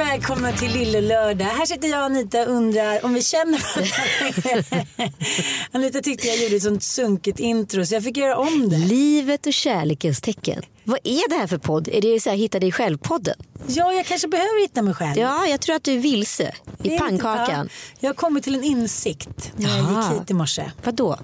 Och 0.00 0.06
välkomna 0.06 0.52
till 0.52 0.72
Lille 0.72 1.00
Lördag. 1.00 1.44
Här 1.44 1.66
sitter 1.66 1.88
jag 1.88 1.98
och 1.98 2.06
Anita 2.06 2.42
och 2.42 2.48
undrar 2.48 3.04
om 3.04 3.14
vi 3.14 3.22
känner 3.22 3.58
varandra. 3.76 4.86
Anita 5.72 6.00
tyckte 6.00 6.26
jag 6.26 6.42
gjorde 6.42 6.56
ett 6.56 6.62
sånt 6.62 6.82
sunkigt 6.82 7.40
intro 7.40 7.86
så 7.86 7.94
jag 7.94 8.04
fick 8.04 8.16
göra 8.16 8.36
om 8.36 8.68
det. 8.68 8.76
Livet 8.76 9.46
och 9.46 9.52
kärlekens 9.52 10.20
tecken. 10.20 10.62
Vad 10.84 10.98
är 11.04 11.28
det 11.28 11.34
här 11.34 11.46
för 11.46 11.58
podd? 11.58 11.88
Är 11.88 12.00
det 12.00 12.20
så 12.20 12.30
här 12.30 12.36
Hitta 12.36 12.58
dig 12.58 12.72
själv-podden? 12.72 13.36
Ja, 13.66 13.92
jag 13.92 14.06
kanske 14.06 14.28
behöver 14.28 14.62
hitta 14.62 14.82
mig 14.82 14.94
själv. 14.94 15.18
Ja, 15.18 15.46
jag 15.46 15.60
tror 15.60 15.76
att 15.76 15.84
du 15.84 15.92
är 15.92 15.98
vilse 15.98 16.54
i 16.82 16.94
är 16.94 16.98
pannkakan. 16.98 17.62
Lite, 17.62 17.74
ja, 17.74 17.98
jag 18.00 18.08
har 18.08 18.14
kommit 18.14 18.44
till 18.44 18.54
en 18.54 18.64
insikt 18.64 19.52
när 19.56 19.68
jag 19.68 19.78
gick 19.78 20.20
hit 20.20 20.30
i 20.30 20.34
morse. 20.34 20.70
Vadå? 20.84 21.18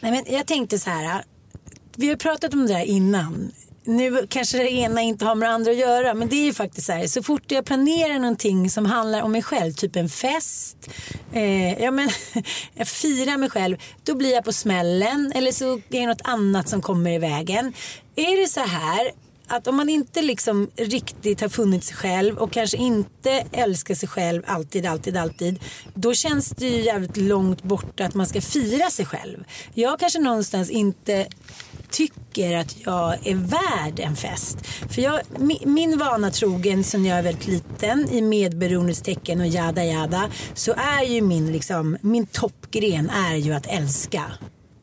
Nej, 0.00 0.10
men 0.10 0.34
jag 0.34 0.46
tänkte 0.46 0.78
så 0.78 0.90
här. 0.90 1.24
Vi 1.96 2.08
har 2.08 2.16
pratat 2.16 2.54
om 2.54 2.66
det 2.66 2.74
här 2.74 2.84
innan. 2.84 3.52
Nu 3.86 4.26
kanske 4.28 4.58
det 4.58 4.72
ena 4.72 5.00
inte 5.00 5.24
har 5.24 5.34
med 5.34 5.48
det 5.48 5.52
andra 5.52 5.70
att 5.70 5.76
göra 5.76 6.14
men 6.14 6.28
det 6.28 6.36
är 6.36 6.44
ju 6.44 6.52
faktiskt 6.52 6.86
så 6.86 6.92
här. 6.92 7.06
Så 7.06 7.22
fort 7.22 7.42
jag 7.46 7.64
planerar 7.64 8.18
någonting 8.18 8.70
som 8.70 8.86
handlar 8.86 9.22
om 9.22 9.32
mig 9.32 9.42
själv, 9.42 9.72
typ 9.72 9.96
en 9.96 10.08
fest, 10.08 10.90
eh, 11.32 11.82
ja 11.82 11.90
men 11.90 12.10
jag 12.74 12.88
firar 12.88 13.36
mig 13.36 13.50
själv, 13.50 13.76
då 14.04 14.14
blir 14.14 14.32
jag 14.32 14.44
på 14.44 14.52
smällen 14.52 15.32
eller 15.34 15.52
så 15.52 15.74
är 15.74 15.82
det 15.88 16.06
något 16.06 16.20
annat 16.24 16.68
som 16.68 16.82
kommer 16.82 17.10
i 17.10 17.18
vägen. 17.18 17.72
Är 18.16 18.42
det 18.42 18.48
så 18.48 18.60
här 18.60 19.10
att 19.46 19.66
om 19.66 19.76
man 19.76 19.88
inte 19.88 20.22
liksom 20.22 20.70
riktigt 20.76 21.40
har 21.40 21.48
funnit 21.48 21.84
sig 21.84 21.96
själv 21.96 22.38
och 22.38 22.52
kanske 22.52 22.76
inte 22.76 23.44
älskar 23.52 23.94
sig 23.94 24.08
själv 24.08 24.42
alltid, 24.46 24.86
alltid, 24.86 25.16
alltid. 25.16 25.60
Då 25.94 26.14
känns 26.14 26.50
det 26.50 26.66
ju 26.68 26.80
jävligt 26.80 27.16
långt 27.16 27.62
borta 27.62 28.04
att 28.04 28.14
man 28.14 28.26
ska 28.26 28.40
fira 28.40 28.90
sig 28.90 29.06
själv. 29.06 29.44
Jag 29.74 30.00
kanske 30.00 30.18
någonstans 30.18 30.70
inte 30.70 31.26
tycker 31.94 32.56
att 32.56 32.76
jag 32.86 33.26
är 33.26 33.34
värd 33.34 34.00
en 34.00 34.16
fest. 34.16 34.58
För 34.90 35.02
jag, 35.02 35.20
min, 35.38 35.58
min 35.64 35.98
vana 35.98 36.30
trogen 36.30 36.84
sen 36.84 37.04
jag 37.04 37.18
är 37.18 37.22
väldigt 37.22 37.46
liten 37.46 38.08
i 38.10 38.22
medberoendets 38.22 39.02
tecken 39.02 39.40
och 39.40 39.46
jada 39.46 39.84
jada 39.84 40.30
så 40.54 40.72
är 40.72 41.02
ju 41.02 41.22
min, 41.22 41.52
liksom, 41.52 41.96
min 42.00 42.26
toppgren 42.26 43.10
är 43.10 43.36
ju 43.36 43.52
att 43.52 43.66
älska. 43.66 44.22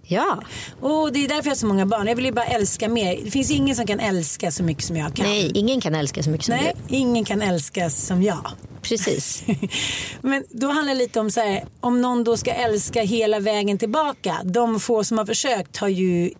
Ja. 0.03 0.41
Och 0.81 1.13
det 1.13 1.25
är 1.25 1.27
därför 1.27 1.45
jag 1.45 1.51
har 1.51 1.55
så 1.55 1.65
många 1.65 1.85
barn. 1.85 2.07
Jag 2.07 2.15
vill 2.15 2.25
ju 2.25 2.31
bara 2.31 2.45
älska 2.45 2.89
mer. 2.89 3.19
Det 3.23 3.31
finns 3.31 3.51
ingen 3.51 3.75
som 3.75 3.87
kan 3.87 3.99
älska 3.99 4.51
så 4.51 4.63
mycket 4.63 4.83
som 4.83 4.97
jag 4.97 5.15
kan. 5.15 5.25
Nej, 5.25 5.51
ingen 5.53 5.81
kan 5.81 5.95
älska 5.95 6.23
så 6.23 6.29
mycket 6.29 6.45
som 6.45 6.55
Nej, 6.55 6.73
ingen 6.87 7.25
kan 7.25 7.41
älska 7.41 7.89
som 7.89 8.23
jag. 8.23 8.45
du. 8.59 8.79
Precis. 8.81 9.43
Men 10.21 10.43
då 10.49 10.67
handlar 10.67 10.93
det 10.93 10.99
lite 10.99 11.19
om 11.19 11.31
så 11.31 11.39
här, 11.39 11.63
om 11.79 12.01
någon 12.01 12.23
då 12.23 12.37
ska 12.37 12.51
älska 12.51 13.01
hela 13.01 13.39
vägen 13.39 13.77
tillbaka. 13.77 14.37
De 14.43 14.79
få 14.79 15.03
som 15.03 15.17
har 15.17 15.25
försökt 15.25 15.77
har 15.77 15.87
ju 15.87 16.31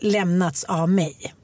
lämnats 0.00 0.64
av 0.64 0.90
mig. 0.90 1.34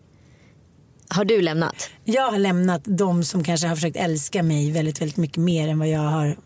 Har 1.09 1.25
du 1.25 1.41
lämnat? 1.41 1.91
Jag 2.05 2.31
har 2.31 2.39
lämnat 2.39 2.83
de 2.85 3.25
som 3.25 3.45
kanske 3.45 3.67
har 3.67 3.75
försökt 3.75 3.97
älska 3.97 4.43
mig 4.43 4.71
väldigt, 4.71 5.01
väldigt 5.01 5.17
mycket 5.17 5.37
mer 5.37 5.69
än 5.69 5.79
vad 5.79 5.89
jag 5.89 6.01
har. 6.01 6.37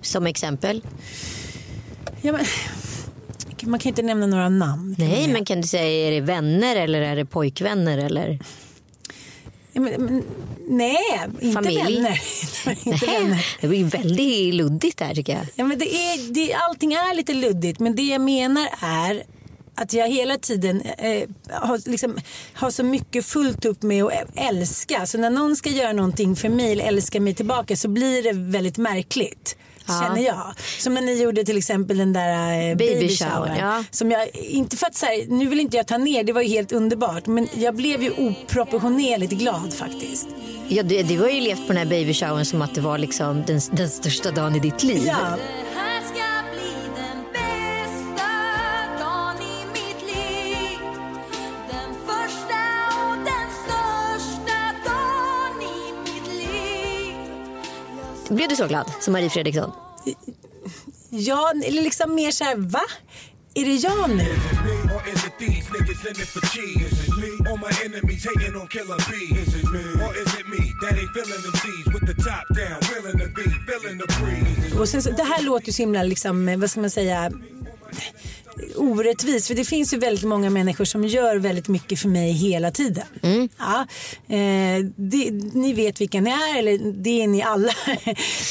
Som 0.00 0.26
exempel? 0.26 0.82
Ja, 2.20 2.32
men, 2.32 2.44
man 3.62 3.80
kan 3.80 3.88
inte 3.90 4.02
nämna 4.02 4.26
några 4.26 4.48
namn. 4.48 4.94
Nej, 4.98 5.28
men 5.28 5.44
kan 5.44 5.60
du 5.60 5.68
säga 5.68 6.08
är 6.08 6.10
det 6.10 6.20
vänner 6.20 6.76
eller 6.76 7.00
är 7.00 7.16
det 7.16 7.24
pojkvänner 7.24 7.98
eller? 7.98 8.38
Ja, 9.72 9.80
men, 9.80 9.92
men, 10.04 10.22
nej, 10.68 10.96
inte 11.40 11.54
Familj? 11.54 11.82
vänner. 11.82 12.20
inte 12.86 13.06
vänner. 13.06 13.28
Nej, 13.28 13.44
det 13.60 13.68
blir 13.68 13.84
väldigt 13.84 14.54
luddigt 14.54 15.00
här 15.00 15.14
tycker 15.14 15.32
jag. 15.32 15.46
Ja, 15.54 15.64
men 15.64 15.78
det 15.78 15.94
är, 15.94 16.32
det, 16.34 16.54
allting 16.54 16.92
är 16.92 17.14
lite 17.14 17.34
luddigt 17.34 17.80
men 17.80 17.96
det 17.96 18.02
jag 18.02 18.20
menar 18.20 18.68
är 18.80 19.22
att 19.76 19.92
jag 19.92 20.08
hela 20.08 20.38
tiden 20.38 20.80
eh, 20.80 21.28
har, 21.50 21.90
liksom, 21.90 22.18
har 22.52 22.70
så 22.70 22.82
mycket 22.84 23.26
fullt 23.26 23.64
upp 23.64 23.82
med 23.82 24.04
att 24.04 24.12
älska. 24.34 25.06
Så 25.06 25.18
när 25.18 25.30
någon 25.30 25.56
ska 25.56 25.70
göra 25.70 25.92
någonting 25.92 26.36
för 26.36 26.48
mig 26.48 26.72
eller 26.72 26.84
älska 26.84 27.20
mig 27.20 27.34
tillbaka 27.34 27.76
så 27.76 27.88
blir 27.88 28.22
det 28.22 28.32
väldigt 28.32 28.78
märkligt. 28.78 29.56
Ja. 29.88 30.02
Känner 30.02 30.26
jag. 30.26 30.52
Som 30.78 30.94
när 30.94 31.02
ni 31.02 31.22
gjorde 31.22 31.44
till 31.44 31.56
exempel 31.58 31.98
den 31.98 32.12
där 32.12 32.70
eh, 32.70 32.76
Baby 32.76 32.94
baby 32.94 33.16
shower, 33.16 33.30
shower. 33.30 33.56
ja. 33.60 33.84
Som 33.90 34.10
jag, 34.10 34.28
inte 34.36 34.76
för 34.76 34.86
att 34.86 34.94
så 34.94 35.06
här, 35.06 35.26
nu 35.28 35.46
vill 35.46 35.60
inte 35.60 35.76
jag 35.76 35.86
ta 35.86 35.98
ner, 35.98 36.24
det 36.24 36.32
var 36.32 36.42
ju 36.42 36.48
helt 36.48 36.72
underbart. 36.72 37.26
Men 37.26 37.48
jag 37.54 37.74
blev 37.74 38.02
ju 38.02 38.10
oproportionerligt 38.10 39.32
glad 39.32 39.74
faktiskt. 39.74 40.28
Ja, 40.68 40.82
du, 40.82 41.02
du 41.02 41.18
har 41.18 41.28
ju 41.28 41.40
levt 41.40 41.66
på 41.66 41.72
den 41.72 41.76
här 41.76 41.84
babyshowern 41.84 42.44
som 42.44 42.62
att 42.62 42.74
det 42.74 42.80
var 42.80 42.98
liksom 42.98 43.44
den, 43.46 43.60
den 43.72 43.88
största 43.90 44.30
dagen 44.30 44.56
i 44.56 44.58
ditt 44.58 44.82
liv. 44.82 45.02
Ja. 45.06 45.36
Blev 58.30 58.48
du 58.48 58.56
så 58.56 58.66
glad 58.66 58.90
som 59.00 59.12
Marie 59.12 59.30
Fredriksson? 59.30 59.70
Ja, 61.10 61.52
eller 61.64 61.82
liksom 61.82 62.14
mer 62.14 62.30
så 62.30 62.44
här, 62.44 62.56
va? 62.56 62.82
Är 63.54 63.64
det 63.64 63.74
jag 63.74 64.10
nu? 64.10 64.26
Och 74.80 74.88
sen, 74.88 75.02
så- 75.02 75.10
det 75.10 75.22
här 75.22 75.42
låter 75.42 75.66
ju 75.66 75.72
så 75.72 75.82
himla, 75.82 76.02
liksom, 76.02 76.48
eh, 76.48 76.58
vad 76.58 76.70
ska 76.70 76.80
man 76.80 76.90
säga, 76.90 77.30
orättvist. 78.76 79.46
För 79.46 79.54
det 79.54 79.64
finns 79.64 79.94
ju 79.94 79.98
väldigt 79.98 80.24
många 80.24 80.50
människor 80.50 80.84
som 80.84 81.04
gör 81.04 81.36
väldigt 81.36 81.68
mycket 81.68 81.98
för 82.00 82.08
mig 82.08 82.32
hela 82.32 82.70
tiden. 82.70 83.06
Ja, 83.58 83.86
eh, 84.34 84.84
det, 84.96 85.30
ni 85.54 85.72
vet 85.72 86.00
vilka 86.00 86.20
ni 86.20 86.30
är, 86.30 86.58
eller 86.58 86.78
det 86.92 87.22
är 87.22 87.26
ni 87.26 87.42
alla. 87.42 87.72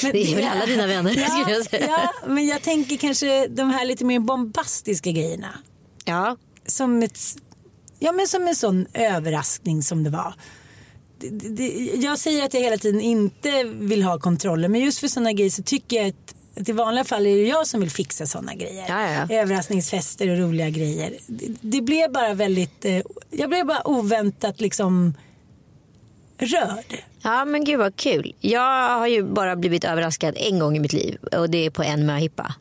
Men 0.03 0.11
Det 0.11 0.31
är 0.31 0.35
väl 0.35 0.45
alla 0.45 0.65
dina 0.65 0.87
vänner, 0.87 1.11
skulle 1.11 1.55
jag 1.55 1.65
säga. 1.65 1.87
Ja, 1.87 2.27
men 2.27 2.47
jag 2.47 2.61
tänker 2.61 2.97
kanske 2.97 3.47
de 3.47 3.69
här 3.69 3.85
lite 3.85 4.05
mer 4.05 4.19
bombastiska 4.19 5.11
grejerna. 5.11 5.59
Ja. 6.05 6.37
Som 6.67 7.03
ett 7.03 7.19
ja, 7.99 8.11
men 8.11 8.27
som 8.27 8.47
en 8.47 8.55
sån 8.55 8.85
överraskning 8.93 9.83
som 9.83 10.03
det 10.03 10.09
var. 10.09 10.33
Det, 11.19 11.29
det, 11.29 11.49
det, 11.49 11.95
jag 11.95 12.19
säger 12.19 12.45
att 12.45 12.53
jag 12.53 12.61
hela 12.61 12.77
tiden 12.77 13.01
inte 13.01 13.63
vill 13.63 14.03
ha 14.03 14.19
kontroller 14.19 14.67
men 14.67 14.81
just 14.81 14.99
för 14.99 15.07
sådana 15.07 15.31
grejer 15.31 15.49
så 15.49 15.63
tycker 15.63 15.97
jag 15.97 16.07
att 16.07 16.34
i 16.55 16.71
vanliga 16.71 17.03
fall 17.03 17.25
är 17.25 17.35
det 17.35 17.47
jag 17.47 17.67
som 17.67 17.79
vill 17.79 17.91
fixa 17.91 18.25
sådana 18.25 18.55
grejer. 18.55 18.85
Ja, 18.87 19.11
ja. 19.11 19.41
Överraskningsfester 19.41 20.29
och 20.29 20.37
roliga 20.37 20.69
grejer. 20.69 21.13
Det, 21.27 21.47
det 21.61 21.81
blev 21.81 22.11
bara 22.11 22.33
väldigt, 22.33 22.85
eh, 22.85 23.01
jag 23.31 23.49
blev 23.49 23.65
bara 23.65 23.87
oväntat 23.87 24.61
liksom 24.61 25.13
rörd. 26.37 27.03
Ja 27.21 27.45
men 27.45 27.63
gud 27.63 27.79
vad 27.79 27.95
kul. 27.95 28.35
Jag 28.39 28.89
har 28.99 29.07
ju 29.07 29.23
bara 29.23 29.55
blivit 29.55 29.83
överraskad 29.83 30.33
en 30.37 30.59
gång 30.59 30.77
i 30.77 30.79
mitt 30.79 30.93
liv 30.93 31.17
och 31.31 31.49
det 31.49 31.65
är 31.65 31.69
på 31.69 31.83
en 31.83 32.05
möhippa. 32.05 32.55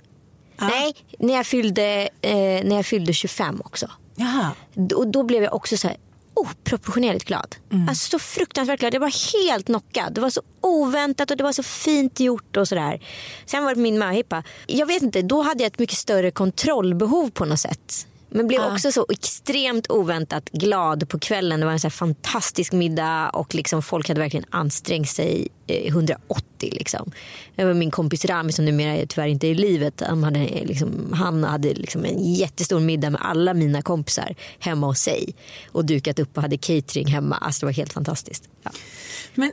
Nej, 0.61 0.94
när 1.19 1.35
jag, 1.35 1.46
fyllde, 1.46 2.08
eh, 2.20 2.64
när 2.64 2.76
jag 2.76 2.87
fyllde 2.87 3.12
25 3.12 3.62
också. 3.64 3.91
Jaha. 4.17 4.50
Och 4.94 5.08
då 5.08 5.23
blev 5.23 5.43
jag 5.43 5.55
också 5.55 5.76
så 5.76 5.88
här 5.88 5.96
oproportionerligt 6.44 7.25
glad. 7.25 7.56
Alltså 7.88 8.11
så 8.11 8.19
fruktansvärt 8.19 8.81
glad. 8.81 8.94
Jag 8.94 9.00
var 9.00 9.43
helt 9.43 9.67
knockad. 9.67 10.14
Det 10.14 10.20
var 10.20 10.31
så 10.31 10.43
oväntat 10.61 11.31
och 11.31 11.37
det 11.37 11.44
var 11.44 11.52
så 11.52 11.62
fint 11.62 12.20
gjort 12.20 12.56
och 12.56 12.69
sådär. 12.69 13.00
Sen 13.46 13.64
var 13.64 13.75
det 13.75 13.81
min 13.81 13.99
möhippa. 13.99 14.43
Jag 14.67 14.87
vet 14.87 15.02
inte, 15.02 15.23
då 15.23 15.43
hade 15.43 15.62
jag 15.62 15.73
ett 15.73 15.79
mycket 15.79 15.99
större 15.99 16.31
kontrollbehov 16.31 17.31
på 17.31 17.44
något 17.44 17.61
sätt. 17.61 18.06
Men 18.29 18.46
blev 18.46 18.62
också 18.62 18.93
så 18.93 19.06
extremt 19.08 19.91
oväntat 19.91 20.50
glad 20.50 21.08
på 21.08 21.19
kvällen. 21.19 21.61
Det 21.61 21.67
var 21.67 21.73
en 21.73 21.81
så 21.81 21.91
fantastisk 21.91 22.73
middag 22.73 23.31
och 23.31 23.55
liksom 23.55 23.82
folk 23.82 24.08
hade 24.08 24.20
verkligen 24.20 24.46
ansträngt 24.50 25.11
sig 25.11 25.49
180. 25.66 26.70
Liksom. 26.72 27.11
Det 27.56 27.64
var 27.64 27.75
min 27.75 27.90
kompis 27.90 28.25
Rami 28.25 28.52
som 28.52 28.64
numera 28.64 29.06
tyvärr 29.06 29.26
inte 29.26 29.46
är 29.46 29.50
i 29.50 29.55
livet. 29.55 30.02
Han 30.06 30.25
hade, 30.25 30.40
eh, 30.40 30.66
liksom, 30.66 31.12
han 31.12 31.44
hade 31.44 31.75
liksom 31.75 32.05
en 32.05 32.34
jättestor 32.34 32.81
middag 32.81 33.11
med 33.11 33.20
alla 33.25 33.55
mina 33.55 33.82
kompisar 33.82 34.34
hemma 34.58 34.87
hos 34.87 35.00
sig. 35.00 35.34
Och 35.72 35.84
dukat 35.84 36.19
upp 36.19 36.37
och 36.37 36.43
hade 36.43 36.58
catering 36.58 37.06
hemma. 37.06 37.37
Alltså 37.37 37.61
det 37.61 37.66
var 37.66 37.72
helt 37.72 37.93
fantastiskt. 37.93 38.49
Ja. 38.62 38.70
Men 39.34 39.52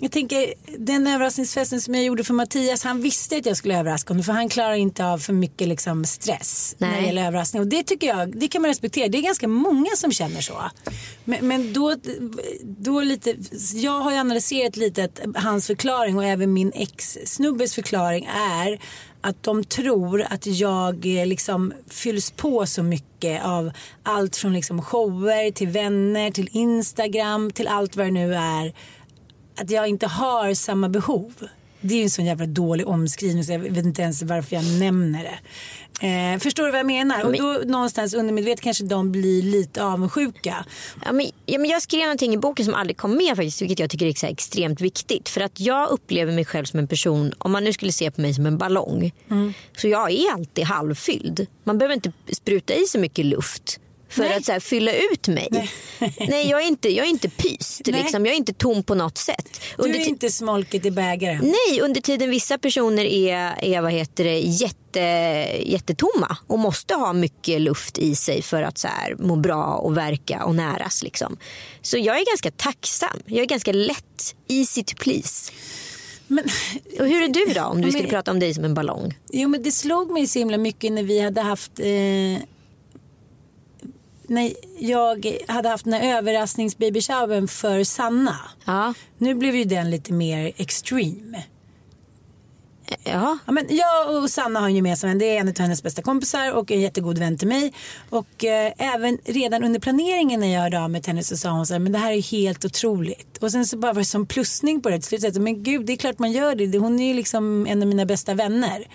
jag 0.00 0.12
tänker 0.12 0.54
den 0.78 1.06
överraskningsfesten 1.06 1.80
som 1.80 1.94
jag 1.94 2.04
gjorde 2.04 2.24
för 2.24 2.34
Mattias. 2.34 2.84
Han 2.84 3.02
visste 3.02 3.36
att 3.36 3.46
jag 3.46 3.56
skulle 3.56 3.78
överraska 3.78 4.10
honom 4.10 4.24
för 4.24 4.32
han 4.32 4.48
klarar 4.48 4.74
inte 4.74 5.06
av 5.06 5.18
för 5.18 5.32
mycket 5.32 5.68
liksom, 5.68 6.04
stress 6.04 6.74
när 6.78 6.88
det 6.88 6.96
Nej. 6.96 7.06
gäller 7.06 7.26
överraskning. 7.26 7.62
Och 7.62 7.68
det 7.68 7.82
tycker 7.82 8.06
jag, 8.06 8.38
det 8.38 8.48
kan 8.48 8.62
man 8.62 8.68
respektera. 8.68 9.08
Det 9.08 9.18
är 9.18 9.22
ganska 9.22 9.48
många 9.48 9.90
som 9.96 10.12
känner 10.12 10.40
så. 10.40 10.62
Men, 11.24 11.48
men 11.48 11.72
då, 11.72 11.96
då 12.62 13.00
lite, 13.00 13.36
jag 13.74 14.00
har 14.00 14.12
ju 14.12 14.18
analyserat 14.18 14.76
lite 14.76 15.04
att 15.04 15.20
hans 15.46 15.66
förklaring 15.66 16.16
och 16.16 16.24
även 16.24 16.52
min 16.52 16.72
ex-snubbes 16.74 17.74
förklaring 17.74 18.28
är 18.36 18.80
att 19.20 19.42
de 19.42 19.64
tror 19.64 20.26
att 20.30 20.46
jag 20.46 21.06
eh, 21.06 21.26
liksom 21.26 21.72
fylls 21.88 22.30
på 22.30 22.66
så 22.66 22.82
mycket 22.82 23.44
av 23.44 23.70
allt 24.02 24.36
från 24.36 24.52
liksom 24.52 24.82
shower 24.82 25.50
till 25.50 25.68
vänner 25.68 26.30
till 26.30 26.48
Instagram 26.52 27.50
till 27.50 27.68
allt 27.68 27.96
vad 27.96 28.06
det 28.06 28.10
nu 28.10 28.34
är 28.34 28.72
att 29.60 29.70
jag 29.70 29.88
inte 29.88 30.06
har 30.06 30.54
samma 30.54 30.88
behov. 30.88 31.32
Det 31.86 31.94
är 31.94 31.96
ju 31.96 32.02
en 32.02 32.10
sån 32.10 32.24
jävla 32.24 32.46
dålig 32.46 32.88
omskrivning 32.88 33.44
så 33.44 33.52
jag 33.52 33.58
vet 33.58 33.84
inte 33.84 34.02
ens 34.02 34.22
varför 34.22 34.56
jag 34.56 34.64
nämner 34.64 35.22
det. 35.22 35.38
Eh, 36.00 36.38
förstår 36.38 36.64
du 36.64 36.70
vad 36.70 36.78
jag 36.78 36.86
menar? 36.86 37.24
Och 37.24 37.32
då 37.32 37.60
någonstans 37.64 38.14
undermedvetet 38.14 38.60
kanske 38.60 38.84
de 38.84 39.12
blir 39.12 39.42
lite 39.42 39.84
avundsjuka. 39.84 40.64
Ja, 41.04 41.12
men, 41.12 41.26
ja, 41.46 41.58
men 41.58 41.70
jag 41.70 41.82
skrev 41.82 42.00
någonting 42.00 42.34
i 42.34 42.38
boken 42.38 42.64
som 42.64 42.74
aldrig 42.74 42.96
kom 42.96 43.16
med 43.16 43.36
faktiskt, 43.36 43.62
vilket 43.62 43.78
jag 43.78 43.90
tycker 43.90 44.06
är 44.06 44.12
så 44.12 44.26
extremt 44.26 44.80
viktigt. 44.80 45.28
För 45.28 45.40
att 45.40 45.60
jag 45.60 45.88
upplever 45.90 46.32
mig 46.32 46.44
själv 46.44 46.64
som 46.64 46.78
en 46.78 46.88
person, 46.88 47.32
om 47.38 47.52
man 47.52 47.64
nu 47.64 47.72
skulle 47.72 47.92
se 47.92 48.10
på 48.10 48.20
mig 48.20 48.34
som 48.34 48.46
en 48.46 48.58
ballong. 48.58 49.12
Så 49.76 49.88
jag 49.88 50.10
är 50.10 50.32
alltid 50.32 50.64
halvfylld. 50.64 51.46
Man 51.64 51.78
behöver 51.78 51.94
inte 51.94 52.12
spruta 52.32 52.74
i 52.74 52.84
så 52.86 52.98
mycket 52.98 53.24
luft 53.24 53.80
för 54.08 54.22
Nej. 54.22 54.36
att 54.36 54.44
så 54.44 54.52
här, 54.52 54.60
fylla 54.60 54.92
ut 54.92 55.28
mig. 55.28 55.48
Nej, 56.28 56.48
jag, 56.48 56.62
är 56.62 56.66
inte, 56.66 56.88
jag 56.88 57.06
är 57.06 57.10
inte 57.10 57.28
pyst. 57.28 57.80
Nej. 57.86 58.02
Liksom. 58.02 58.26
Jag 58.26 58.32
är 58.32 58.36
inte 58.36 58.52
tom 58.52 58.82
på 58.82 58.94
något 58.94 59.18
sätt. 59.18 59.60
Du 59.76 59.82
Under 59.82 59.98
är 60.00 60.04
ti- 60.04 60.08
inte 60.08 60.30
smolket 60.30 60.84
i 60.86 60.90
bägaren. 60.90 61.54
Nej, 61.68 61.80
under 61.80 62.00
tiden 62.00 62.30
vissa 62.30 62.58
personer 62.58 63.04
är, 63.04 63.54
är 63.64 63.80
vad 63.80 63.92
heter 63.92 64.24
det, 64.24 64.38
jätte, 64.38 65.00
jättetomma 65.64 66.36
och 66.46 66.58
måste 66.58 66.94
ha 66.94 67.12
mycket 67.12 67.60
luft 67.60 67.98
i 67.98 68.14
sig 68.14 68.42
för 68.42 68.62
att 68.62 68.78
så 68.78 68.88
här, 68.88 69.14
må 69.18 69.36
bra 69.36 69.64
och 69.64 69.96
verka 69.96 70.44
och 70.44 70.54
näras. 70.54 71.02
Liksom. 71.02 71.36
Så 71.82 71.98
jag 71.98 72.18
är 72.20 72.24
ganska 72.26 72.50
tacksam. 72.50 73.22
Jag 73.26 73.40
är 73.42 73.46
ganska 73.46 73.72
lätt, 73.72 74.34
easy 74.48 74.82
to 74.84 74.94
please. 74.98 75.52
Men, 76.28 76.44
Och 77.00 77.06
hur 77.08 77.22
är 77.22 77.28
du 77.28 77.52
då 77.54 77.62
om 77.64 77.76
du 77.76 77.82
Men- 77.82 77.92
skulle 77.92 78.08
prata 78.08 78.30
om 78.30 78.38
dig 78.40 78.54
som 78.54 78.64
en 78.64 78.74
ballong? 78.74 79.18
jo 79.32 79.48
men 79.48 79.62
det 79.62 79.72
slog 79.72 80.10
mig 80.10 80.26
så 80.26 80.38
himla 80.38 80.58
mycket 80.58 80.92
när 80.92 81.02
vi 81.02 81.20
hade 81.20 81.40
haft 81.40 81.80
eh, 81.80 81.86
när 84.28 84.52
jag 84.78 85.36
hade 85.48 85.68
haft 85.68 85.84
den 85.84 85.92
här 85.92 86.18
överraskningsbabyshowern 86.18 87.48
för 87.48 87.84
Sanna. 87.84 88.36
Ja, 88.64 88.94
Nu 89.18 89.34
blev 89.34 89.56
ju 89.56 89.64
den 89.64 89.90
lite 89.90 90.12
mer 90.12 90.52
extreme. 90.56 91.44
ja. 93.04 93.38
Ja, 93.46 93.52
men 93.52 93.66
jag 93.68 94.22
och 94.22 94.30
Sanna 94.30 94.60
har 94.60 94.66
en 94.66 94.74
gemensam 94.76 95.10
vän. 95.10 95.18
Det 95.18 95.36
är 95.36 95.40
en 95.40 95.48
av 95.48 95.58
hennes 95.58 95.82
bästa 95.82 96.02
kompisar 96.02 96.52
och 96.52 96.70
en 96.70 96.80
jättegod 96.80 97.18
vän 97.18 97.38
till 97.38 97.48
mig. 97.48 97.72
Och 98.10 98.44
eh, 98.44 98.72
även 98.78 99.18
redan 99.24 99.64
under 99.64 99.80
planeringen 99.80 100.40
när 100.40 100.54
jag 100.54 100.60
hörde 100.60 100.80
av 100.80 100.90
mig 100.90 101.02
till 101.02 101.10
henne 101.10 101.22
så 101.22 101.36
sa 101.36 101.50
hon 101.50 101.66
så 101.66 101.74
här, 101.74 101.78
men 101.78 101.92
det 101.92 101.98
här 101.98 102.12
är 102.12 102.22
helt 102.22 102.64
otroligt. 102.64 103.38
Och 103.38 103.52
sen 103.52 103.66
så 103.66 103.78
bara 103.78 103.92
var 103.92 104.00
det 104.00 104.04
som 104.04 104.26
plussning 104.26 104.80
på 104.80 104.88
det 104.90 105.00
till 105.00 105.20
slut. 105.20 105.34
Men 105.36 105.62
gud, 105.62 105.86
det 105.86 105.92
är 105.92 105.96
klart 105.96 106.18
man 106.18 106.32
gör 106.32 106.54
det. 106.54 106.78
Hon 106.78 107.00
är 107.00 107.08
ju 107.08 107.14
liksom 107.14 107.66
en 107.66 107.82
av 107.82 107.88
mina 107.88 108.06
bästa 108.06 108.34
vänner. 108.34 108.86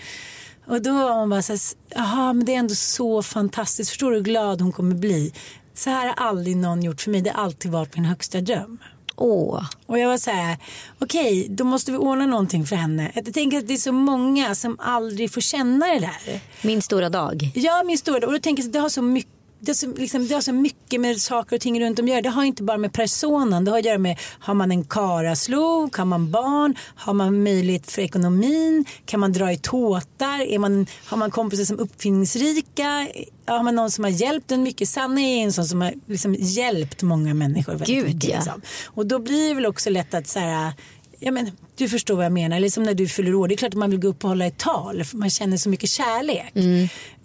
Och 0.71 0.81
då 0.81 0.94
var 0.94 1.13
hon 1.13 1.29
bara 1.29 1.41
så 1.41 1.53
här, 1.53 1.62
jaha 1.95 2.33
men 2.33 2.45
det 2.45 2.53
är 2.56 2.59
ändå 2.59 2.75
så 2.75 3.23
fantastiskt. 3.23 3.89
Förstår 3.89 4.12
du 4.12 4.18
hur 4.18 4.23
glad 4.23 4.62
hon 4.62 4.71
kommer 4.71 4.95
bli? 4.95 5.33
Så 5.73 5.89
här 5.89 6.07
har 6.07 6.27
aldrig 6.27 6.57
någon 6.57 6.83
gjort 6.83 7.01
för 7.01 7.12
mig. 7.12 7.21
Det 7.21 7.29
har 7.29 7.44
alltid 7.44 7.71
varit 7.71 7.95
min 7.95 8.06
högsta 8.06 8.41
dröm. 8.41 8.77
Åh. 9.15 9.65
Och 9.85 10.00
jag 10.00 10.07
var 10.09 10.18
så 10.18 10.31
här, 10.31 10.57
okej, 11.00 11.47
då 11.50 11.63
måste 11.63 11.91
vi 11.91 11.97
ordna 11.97 12.25
någonting 12.25 12.65
för 12.65 12.75
henne. 12.75 13.12
Jag 13.15 13.33
tänker 13.33 13.57
att 13.57 13.68
det 13.68 13.73
är 13.73 13.77
så 13.77 13.91
många 13.91 14.56
som 14.56 14.77
aldrig 14.79 15.33
får 15.33 15.41
känna 15.41 15.88
det 15.88 16.00
där. 16.00 16.41
Min 16.62 16.81
stora 16.81 17.09
dag. 17.09 17.51
Ja, 17.56 17.83
min 17.83 17.97
stora, 17.97 18.25
och 18.27 18.33
då 18.33 18.39
tänker 18.39 18.63
jag 18.63 18.67
att 18.67 18.74
det 18.74 18.79
har 18.79 18.89
så 18.89 19.01
mycket 19.01 19.40
det 19.61 19.75
så, 19.75 19.87
liksom, 19.87 20.27
det 20.27 20.33
har 20.33 20.41
så 20.41 20.53
mycket 20.53 21.01
med 21.01 21.21
saker 21.21 21.55
och 21.55 21.61
ting 21.61 21.81
runt 21.81 21.99
om 21.99 22.05
att 22.05 22.09
göra. 22.09 22.21
Det 22.21 22.29
har 22.29 22.43
inte 22.43 22.63
bara 22.63 22.77
med 22.77 22.93
personen. 22.93 23.65
Det 23.65 23.71
har 23.71 23.79
att 23.79 23.85
göra 23.85 23.97
med, 23.97 24.19
har 24.39 24.53
man 24.53 24.71
en 24.71 24.83
karaslok? 24.83 25.97
Har 25.97 26.05
man 26.05 26.31
barn? 26.31 26.75
Har 26.95 27.13
man 27.13 27.43
möjlighet 27.43 27.91
för 27.91 28.01
ekonomin? 28.01 28.85
Kan 29.05 29.19
man 29.19 29.33
dra 29.33 29.51
i 29.51 29.57
tåtar? 29.57 30.39
Är 30.41 30.59
man, 30.59 30.87
har 31.05 31.17
man 31.17 31.31
kompisar 31.31 31.63
som 31.63 31.77
är 31.79 31.81
uppfinningsrika? 31.81 33.07
Har 33.45 33.63
man 33.63 33.75
någon 33.75 33.91
som 33.91 34.03
har 34.03 34.11
hjälpt 34.11 34.51
en 34.51 34.63
mycket? 34.63 34.89
Sanna 34.89 35.21
är 35.21 35.43
en 35.43 35.53
sån 35.53 35.65
som 35.65 35.81
har 35.81 35.93
liksom 36.05 36.35
hjälpt 36.39 37.03
många 37.03 37.33
människor 37.33 37.73
väldigt 37.73 37.87
Gud, 37.87 38.05
mycket. 38.05 38.29
ja. 38.29 38.36
Liksom. 38.36 38.62
Och 38.86 39.05
då 39.05 39.19
blir 39.19 39.47
det 39.47 39.53
väl 39.53 39.65
också 39.65 39.89
lätt 39.89 40.13
att 40.13 40.27
så 40.27 40.39
här, 40.39 40.74
ja, 41.21 41.31
men, 41.31 41.51
du 41.75 41.89
förstår 41.89 42.15
vad 42.15 42.25
jag 42.25 42.31
menar. 42.31 42.57
Eller 42.57 42.69
som 42.69 42.83
när 42.83 42.93
du 42.93 43.07
fyller 43.07 43.35
år. 43.35 43.47
Det 43.47 43.53
är 43.53 43.57
klart 43.57 43.73
att 43.73 43.77
man 43.79 43.89
vill 43.89 43.99
gå 43.99 44.07
upp 44.07 44.23
och 44.23 44.29
hålla 44.29 44.45
ett 44.45 44.57
tal. 44.57 45.03
För 45.03 45.17
man 45.17 45.29
känner 45.29 45.57
så 45.57 45.69
mycket 45.69 45.89
kärlek. 45.89 46.53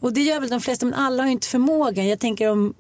Och 0.01 0.13
det 0.13 0.21
gör 0.21 0.41
väl 0.41 0.49
de 0.49 0.61
flesta. 0.61 0.87
Men 0.87 0.95
alla 0.95 1.23
har 1.23 1.27
ju 1.27 1.33
inte 1.33 1.49
förmågan. 1.49 2.07
Jag 2.09 2.21
tänker 2.21 2.51
om 2.51 2.75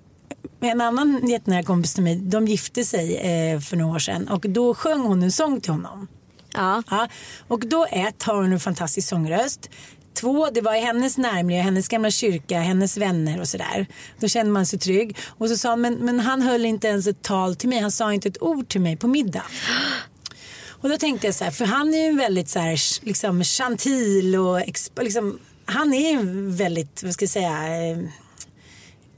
en 0.60 0.80
annan 0.80 1.28
jättenära 1.28 1.62
kompis 1.62 1.94
till 1.94 2.02
mig. 2.02 2.16
De 2.16 2.46
gifte 2.46 2.84
sig 2.84 3.16
eh, 3.16 3.60
för 3.60 3.76
några 3.76 3.94
år 3.94 3.98
sedan. 3.98 4.28
Och 4.28 4.50
då 4.50 4.74
sjöng 4.74 5.00
hon 5.00 5.22
en 5.22 5.32
sång 5.32 5.60
till 5.60 5.72
honom. 5.72 6.08
Ja. 6.54 6.82
Ja, 6.90 7.08
och 7.48 7.66
då 7.66 7.86
ett 7.90 8.22
har 8.22 8.34
hon 8.34 8.52
en 8.52 8.60
fantastisk 8.60 9.08
sångröst. 9.08 9.70
Två, 10.14 10.50
det 10.50 10.60
var 10.60 10.74
i 10.74 10.80
hennes 10.80 11.18
närmiljö, 11.18 11.62
hennes 11.62 11.88
gamla 11.88 12.10
kyrka, 12.10 12.60
hennes 12.60 12.96
vänner 12.96 13.40
och 13.40 13.48
sådär. 13.48 13.86
Då 14.20 14.28
kände 14.28 14.52
man 14.52 14.66
sig 14.66 14.78
trygg. 14.78 15.16
Och 15.26 15.48
så 15.48 15.56
sa 15.56 15.68
han, 15.68 15.80
men, 15.80 15.94
men 15.94 16.20
han 16.20 16.42
höll 16.42 16.64
inte 16.64 16.88
ens 16.88 17.06
ett 17.06 17.22
tal 17.22 17.56
till 17.56 17.68
mig. 17.68 17.78
Han 17.78 17.90
sa 17.90 18.12
inte 18.12 18.28
ett 18.28 18.42
ord 18.42 18.68
till 18.68 18.80
mig 18.80 18.96
på 18.96 19.08
middag. 19.08 19.42
Och 20.86 20.92
då 20.92 20.98
tänkte 20.98 21.26
jag 21.26 21.34
så 21.34 21.44
här, 21.44 21.50
för 21.50 21.64
han 21.64 21.94
är 21.94 22.10
ju 22.10 22.16
väldigt 22.16 22.48
så 22.48 22.58
här, 22.58 23.04
liksom 23.06 23.44
chantil 23.44 24.36
och 24.36 24.60
liksom, 25.00 25.38
han 25.64 25.94
är 25.94 26.10
ju 26.10 26.50
väldigt, 26.50 27.02
vad 27.02 27.12
ska 27.12 27.22
jag 27.22 27.30
säga, 27.30 27.90
eh, 27.90 27.98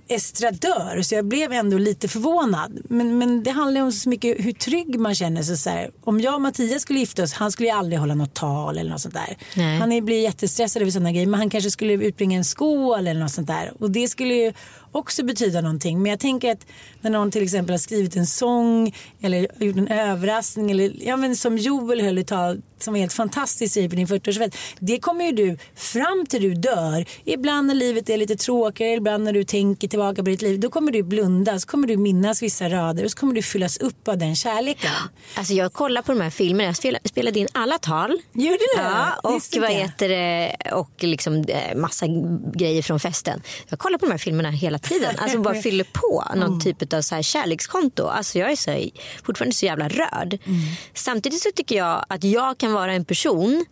estradör 0.08 1.02
så 1.02 1.14
jag 1.14 1.24
blev 1.24 1.52
ändå 1.52 1.78
lite 1.78 2.08
förvånad. 2.08 2.78
Men, 2.84 3.18
men 3.18 3.42
det 3.42 3.50
handlar 3.50 3.80
ju 3.80 3.84
om 3.84 3.92
så 3.92 4.08
mycket 4.08 4.36
hur 4.44 4.52
trygg 4.52 5.00
man 5.00 5.14
känner 5.14 5.42
sig. 5.42 5.56
Så 5.56 5.70
här, 5.70 5.90
om 6.04 6.20
jag 6.20 6.34
och 6.34 6.40
Mattias 6.40 6.82
skulle 6.82 6.98
gifta 6.98 7.22
oss, 7.22 7.32
han 7.32 7.52
skulle 7.52 7.68
ju 7.68 7.74
aldrig 7.74 8.00
hålla 8.00 8.14
något 8.14 8.34
tal 8.34 8.78
eller 8.78 8.90
något 8.90 9.00
sånt 9.00 9.14
där. 9.14 9.36
Nej. 9.56 9.78
Han 9.78 10.04
blir 10.04 10.22
jättestressad 10.22 10.82
över 10.82 10.92
sådana 10.92 11.12
grejer 11.12 11.26
men 11.26 11.40
han 11.40 11.50
kanske 11.50 11.70
skulle 11.70 11.92
utbringa 11.92 12.38
en 12.38 12.44
skål 12.44 13.06
eller 13.06 13.20
något 13.20 13.32
sånt 13.32 13.48
där. 13.48 13.72
Och 13.78 13.90
det 13.90 14.08
skulle 14.08 14.34
ju 14.34 14.52
också 14.92 15.24
betyda 15.24 15.60
någonting. 15.60 16.02
Men 16.02 16.10
jag 16.10 16.20
tänker 16.20 16.52
att 16.52 16.66
när 17.00 17.10
någon 17.10 17.30
till 17.30 17.42
exempel 17.42 17.72
har 17.72 17.78
skrivit 17.78 18.16
en 18.16 18.26
sång 18.26 18.94
eller 19.20 19.64
gjort 19.64 19.76
en 19.76 19.88
överraskning 19.88 20.70
eller 20.70 20.92
ja, 21.00 21.16
men 21.16 21.36
som 21.36 21.58
Joel 21.58 22.00
höll 22.00 22.18
i 22.18 22.24
tal 22.24 22.62
som 22.82 22.96
är 22.96 23.00
helt 23.00 23.12
fantastiskt 23.12 23.76
i 23.76 23.88
på 23.88 23.96
din 23.96 24.06
40-årsfest. 24.06 24.56
Det 24.78 24.98
kommer 24.98 25.24
ju 25.24 25.32
du 25.32 25.58
fram 25.74 26.26
till 26.26 26.42
du 26.42 26.54
dör. 26.54 27.04
Ibland 27.24 27.66
när 27.66 27.74
livet 27.74 28.08
är 28.08 28.16
lite 28.16 28.36
tråkigare, 28.36 28.92
ibland 28.92 29.24
när 29.24 29.32
du 29.32 29.44
tänker 29.44 29.88
tillbaka 29.88 30.22
på 30.22 30.30
ditt 30.30 30.42
liv. 30.42 30.60
Då 30.60 30.70
kommer 30.70 30.92
du 30.92 31.02
blunda, 31.02 31.58
så 31.58 31.66
kommer 31.66 31.88
du 31.88 31.96
minnas 31.96 32.42
vissa 32.42 32.68
rader 32.68 33.04
och 33.04 33.10
så 33.10 33.16
kommer 33.16 33.34
du 33.34 33.42
fyllas 33.42 33.76
upp 33.76 34.08
av 34.08 34.18
den 34.18 34.36
kärleken. 34.36 34.90
Alltså 35.34 35.54
jag 35.54 35.72
kollar 35.72 36.02
på 36.02 36.12
de 36.12 36.20
här 36.20 36.30
filmerna. 36.30 36.64
Jag 36.64 36.76
spelade, 36.76 37.08
spelade 37.08 37.38
in 37.38 37.48
alla 37.52 37.78
tal. 37.78 38.10
Gjorde 38.32 38.58
du? 38.76 38.82
Ja, 38.82 39.12
och 39.22 39.34
Visste 39.34 39.60
vad 39.60 39.70
heter 39.70 40.08
det? 40.08 40.56
Och 40.72 40.90
liksom 40.98 41.44
eh, 41.48 41.76
massa 41.76 42.06
grejer 42.54 42.82
från 42.82 43.00
festen. 43.00 43.42
Jag 43.68 43.78
kollar 43.78 43.98
på 43.98 44.06
de 44.06 44.10
här 44.10 44.18
filmerna 44.18 44.50
hela 44.50 44.77
tiden. 44.78 45.14
Alltså 45.18 45.40
bara 45.40 45.54
fyller 45.62 45.84
på 45.84 46.24
någon 46.36 46.42
Mm. 46.48 46.60
typ 46.60 46.92
av 46.92 47.00
så 47.00 47.14
här 47.14 47.22
kärlekskonto. 47.22 48.06
Alltså 48.06 48.38
jag 48.38 48.52
är 48.52 48.56
så, 48.56 48.90
fortfarande 49.24 49.54
så 49.54 49.66
jävla 49.66 49.88
rörd. 49.88 50.38
Mm. 50.44 50.60
Samtidigt 50.94 51.42
så 51.42 51.48
tycker 51.54 51.76
jag 51.76 52.04
att 52.08 52.24
jag 52.24 52.58
kan 52.58 52.72
vara 52.72 52.92
en 52.92 53.04
person 53.04 53.64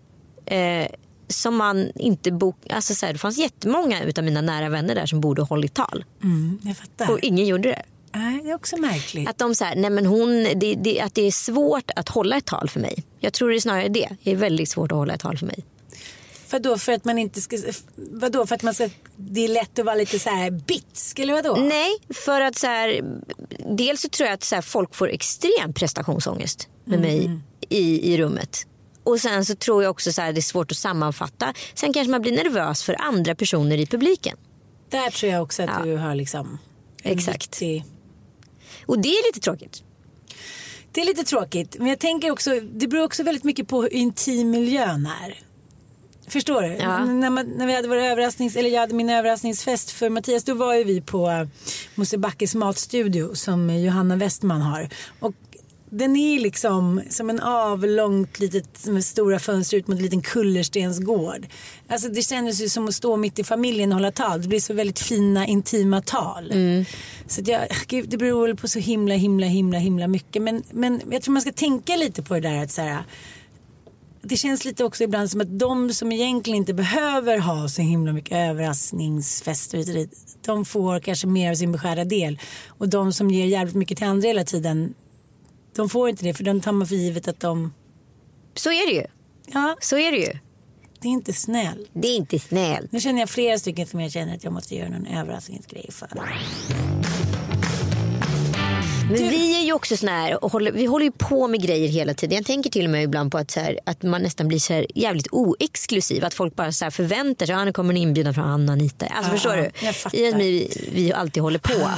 eh, 0.47 0.87
som 1.29 1.57
man 1.57 1.91
inte 1.95 2.33
bok... 2.33 2.57
Alltså 2.71 2.95
så 2.95 3.07
här, 3.07 3.13
det 3.13 3.19
fanns 3.19 3.39
jättemånga 3.39 4.03
utav 4.05 4.25
mina 4.25 4.41
nära 4.41 4.69
vänner 4.69 4.95
där 4.95 5.07
som 5.07 5.21
borde 5.21 5.43
ha 5.43 5.47
hållit 5.47 5.75
tal. 5.75 6.05
Mm, 6.23 6.59
jag 6.63 6.77
fattar. 6.77 7.11
Och 7.13 7.19
ingen 7.23 7.47
gjorde 7.47 7.69
det. 7.69 7.83
Nej, 8.15 8.41
det 8.43 8.51
är 8.51 8.55
också 8.55 8.77
märkligt. 8.77 9.29
Att 9.29 9.39
de 9.39 9.55
så 9.55 9.65
här, 9.65 9.77
nej 9.77 9.91
men 9.91 10.07
hon, 10.07 10.45
det, 10.55 10.75
det, 10.75 11.01
att 11.01 11.15
det 11.15 11.23
är 11.27 11.31
svårt 11.31 11.91
att 11.97 12.09
hålla 12.09 12.37
ett 12.37 12.45
tal 12.47 12.69
för 12.69 12.81
mig. 12.81 13.05
Jag 13.21 13.33
tror 13.33 13.51
det 13.51 13.57
är 13.57 13.61
snarare 13.61 13.89
det. 13.89 14.09
Det 14.23 14.31
är 14.31 14.37
väldigt 14.37 14.69
svårt 14.69 14.93
att 14.93 14.99
hålla 14.99 15.15
ett 15.15 15.21
tal 15.21 15.39
för 15.39 15.47
mig. 15.47 15.65
Vadå 16.51 16.79
för 16.79 16.93
att 16.93 17.05
man 17.05 17.19
inte 17.19 17.41
ska... 17.41 17.59
Vadå 17.97 18.47
för 18.47 18.55
att 18.55 18.63
man 18.63 18.75
ska... 18.75 18.89
Det 19.17 19.45
är 19.45 19.49
lätt 19.49 19.79
att 19.79 19.85
vara 19.85 19.95
lite 19.95 20.19
så 20.19 20.31
här 20.31 20.51
bitsk 20.51 21.19
eller 21.19 21.33
vadå? 21.35 21.57
Nej, 21.57 21.91
för 22.15 22.41
att 22.41 22.57
så 22.59 22.67
här, 22.67 23.01
dels 23.77 24.01
så 24.01 24.09
tror 24.09 24.27
jag 24.27 24.35
att 24.35 24.45
så 24.45 24.55
här, 24.55 24.63
folk 24.63 24.95
får 24.95 25.09
extrem 25.11 25.73
prestationsångest 25.75 26.69
med 26.85 27.01
mig 27.01 27.31
i, 27.69 28.13
i 28.15 28.19
rummet. 28.19 28.67
Och 29.05 29.21
sen 29.21 29.45
så 29.45 29.55
tror 29.55 29.83
jag 29.83 29.91
också 29.91 30.13
så 30.13 30.23
här, 30.23 30.33
det 30.33 30.41
är 30.41 30.43
svårt 30.43 30.71
att 30.71 30.77
sammanfatta. 30.79 31.55
Sen 31.75 31.93
kanske 31.93 32.11
man 32.11 32.23
blir 32.23 32.33
nervös 32.33 32.83
för 32.83 32.97
andra 33.03 33.35
personer 33.35 33.79
i 33.79 33.87
publiken. 33.87 34.37
Där 34.91 35.11
tror 35.11 35.33
jag 35.33 35.43
också 35.43 35.63
att 35.63 35.71
Ja. 35.79 35.85
du 35.85 35.97
har 35.97 36.15
liksom... 36.15 36.59
Exakt. 37.03 37.37
viktig- 37.43 37.85
Och 38.87 38.99
det 38.99 39.09
är 39.09 39.29
lite 39.29 39.41
tråkigt. 39.41 39.83
Det 40.93 41.01
är 41.01 41.05
lite 41.05 41.25
tråkigt. 41.25 41.77
Men 41.79 41.87
jag 41.87 41.99
tänker 41.99 42.31
också, 42.31 42.61
det 42.61 42.87
beror 42.89 43.05
också 43.05 43.23
väldigt 43.23 43.45
mycket 43.45 43.69
på 43.69 43.83
hur 43.83 43.93
intim 43.93 44.51
miljön 44.51 45.09
är. 45.23 45.46
Förstår 46.29 46.63
du? 46.63 46.69
Ja. 46.69 47.05
När, 47.05 47.31
man, 47.31 47.47
när 47.47 47.67
vi 47.67 47.75
hade 47.75 47.89
vår 47.89 47.97
överrasknings, 47.97 48.57
eller 48.57 48.71
jag 48.71 48.81
hade 48.81 48.95
min 48.95 49.11
överraskningsfest 49.11 49.91
för 49.91 50.11
Mattias, 50.11 50.45
då 50.45 50.55
var 50.55 50.75
ju 50.75 50.85
vi 50.85 51.01
på 51.01 51.31
eh, 51.31 51.49
Mosebackes 51.95 52.55
matstudio 52.55 53.35
som 53.35 53.71
Johanna 53.71 54.17
Westman 54.17 54.61
har. 54.61 54.89
Och 55.21 55.35
den 55.91 56.17
är 56.17 56.39
liksom 56.39 57.03
som 57.11 57.31
en 57.31 57.41
avlångt 57.41 58.39
litet 58.39 58.87
med 58.87 59.05
stora 59.05 59.39
fönster 59.39 59.77
ut 59.77 59.89
mot 59.89 59.97
en 59.97 60.03
liten 60.03 60.23
kullerstensgård. 60.23 61.47
Alltså 61.89 62.09
det 62.09 62.23
kändes 62.23 62.61
ju 62.61 62.69
som 62.69 62.89
att 62.89 62.95
stå 62.95 63.17
mitt 63.17 63.39
i 63.39 63.45
familjen 63.45 63.93
och 63.93 63.97
hålla 63.97 64.13
tal. 64.13 64.43
Det 64.43 64.49
blir 64.49 64.61
så 64.61 64.75
väldigt 64.75 64.99
fina 64.99 65.47
intima 65.47 66.01
tal. 66.03 66.53
Så 67.27 67.41
att 67.41 67.49
jag, 67.49 67.67
gud, 67.87 68.09
det 68.09 68.17
beror 68.17 68.47
väl 68.47 68.57
på 68.57 68.69
så 68.69 68.79
himla 68.79 69.15
himla 69.15 69.47
himla 69.47 69.79
himla 69.79 70.09
mycket. 70.09 70.43
Men, 70.43 70.63
men 70.71 71.01
jag 71.11 71.23
tror 71.23 71.33
man 71.33 71.43
ska 71.43 71.53
tänka 71.53 71.97
lite 71.97 72.23
på 72.23 72.35
det 72.35 72.41
där 72.41 72.63
att 72.63 72.71
så 72.71 72.83
här, 72.83 73.05
det 74.29 74.37
känns 74.37 74.65
lite 74.65 74.85
också 74.85 75.05
ibland 75.05 75.31
som 75.31 75.41
att 75.41 75.59
de 75.59 75.93
som 75.93 76.13
egentligen 76.13 76.57
inte 76.57 76.75
behöver 76.75 77.39
ha 77.39 77.69
så 77.69 77.83
himla 77.83 78.13
mycket 78.13 78.33
överraskningsfester 78.37 79.79
hit 79.79 79.89
och 79.89 79.95
dit, 79.95 80.37
de 80.45 80.65
får 80.65 81.01
kanske 81.01 81.27
mer 81.27 81.51
av 81.51 81.55
sin 81.55 81.73
beskärda 81.73 82.05
del. 82.05 82.39
Och 82.69 82.89
de 82.89 83.13
som 83.13 83.31
ger 83.31 83.47
jävligt 83.47 83.75
mycket 83.77 83.99
till 83.99 84.07
andra 84.07 84.29
hela 84.29 84.45
tiden, 84.45 84.95
de 85.77 85.89
får 85.89 86.09
inte 86.09 86.25
det 86.25 86.35
för 86.35 86.45
de 86.45 86.61
tar 86.61 86.73
man 86.73 86.89
för 86.89 86.95
givet 86.95 87.29
att 87.29 87.41
de, 87.41 87.75
Så 88.55 88.71
är 88.71 88.87
det 88.87 88.93
ju. 88.95 89.07
ja, 89.47 89.77
Så 89.81 89.99
är 89.99 90.13
det 90.13 90.19
ju. 90.19 90.33
det 91.01 91.09
är 91.09 91.13
inte 91.13 91.33
snäll. 91.33 91.89
Det 91.93 92.09
är 92.09 92.17
inte 92.17 92.39
snällt. 92.39 92.93
Nu 92.93 93.01
känner 93.01 93.21
jag 93.21 93.31
flera 93.31 93.59
stycken 93.59 93.87
som 93.87 94.01
jag 94.01 94.13
känner 94.13 94.35
att 94.37 94.45
jag 94.45 94.53
måste 94.53 94.75
göra 94.75 94.89
någon 94.89 95.07
överraskningsgrej 95.07 95.89
för. 95.93 96.09
Men 99.11 99.29
vi 99.29 99.61
är 99.61 99.65
ju 99.65 99.73
också 99.73 99.97
såna 99.97 100.13
här, 100.13 100.45
och 100.45 100.53
håller, 100.53 100.73
vi 100.73 100.87
håller 100.87 101.05
ju 101.05 101.13
på 101.13 101.49
med 101.49 101.63
grejer 101.63 101.89
hela 101.89 102.15
tiden. 102.15 102.37
Jag 102.37 102.47
tänker 102.47 102.71
till 102.71 102.85
och 102.85 102.91
med 102.91 103.05
ibland 103.05 103.33
på 103.33 103.39
att, 103.39 103.51
så 103.51 103.61
här, 103.61 103.79
att 103.87 104.03
man 104.03 104.23
nästan 104.23 104.49
blir 104.49 104.59
så 104.59 104.73
här 104.73 104.87
jävligt 104.95 105.27
oexklusiv. 105.31 106.25
Att 106.25 106.35
folk 106.35 106.57
bara 106.57 106.73
så 106.73 106.91
förväntar 106.91 107.47
sig 107.47 107.55
att 107.55 107.61
ah, 107.61 107.65
nu 107.65 107.73
kommer 107.73 107.95
en 107.95 107.97
inbjudan 107.97 108.35
från 108.35 108.45
Anna 108.45 108.73
och 108.73 108.79
Anita. 108.79 109.07
Alltså, 109.07 109.33
förstår 109.33 109.57
du? 109.57 109.87
I 110.19 110.29
att 110.29 110.35
vi, 110.35 110.69
vi 110.93 111.13
alltid 111.13 111.43
håller 111.43 111.59
på. 111.59 111.91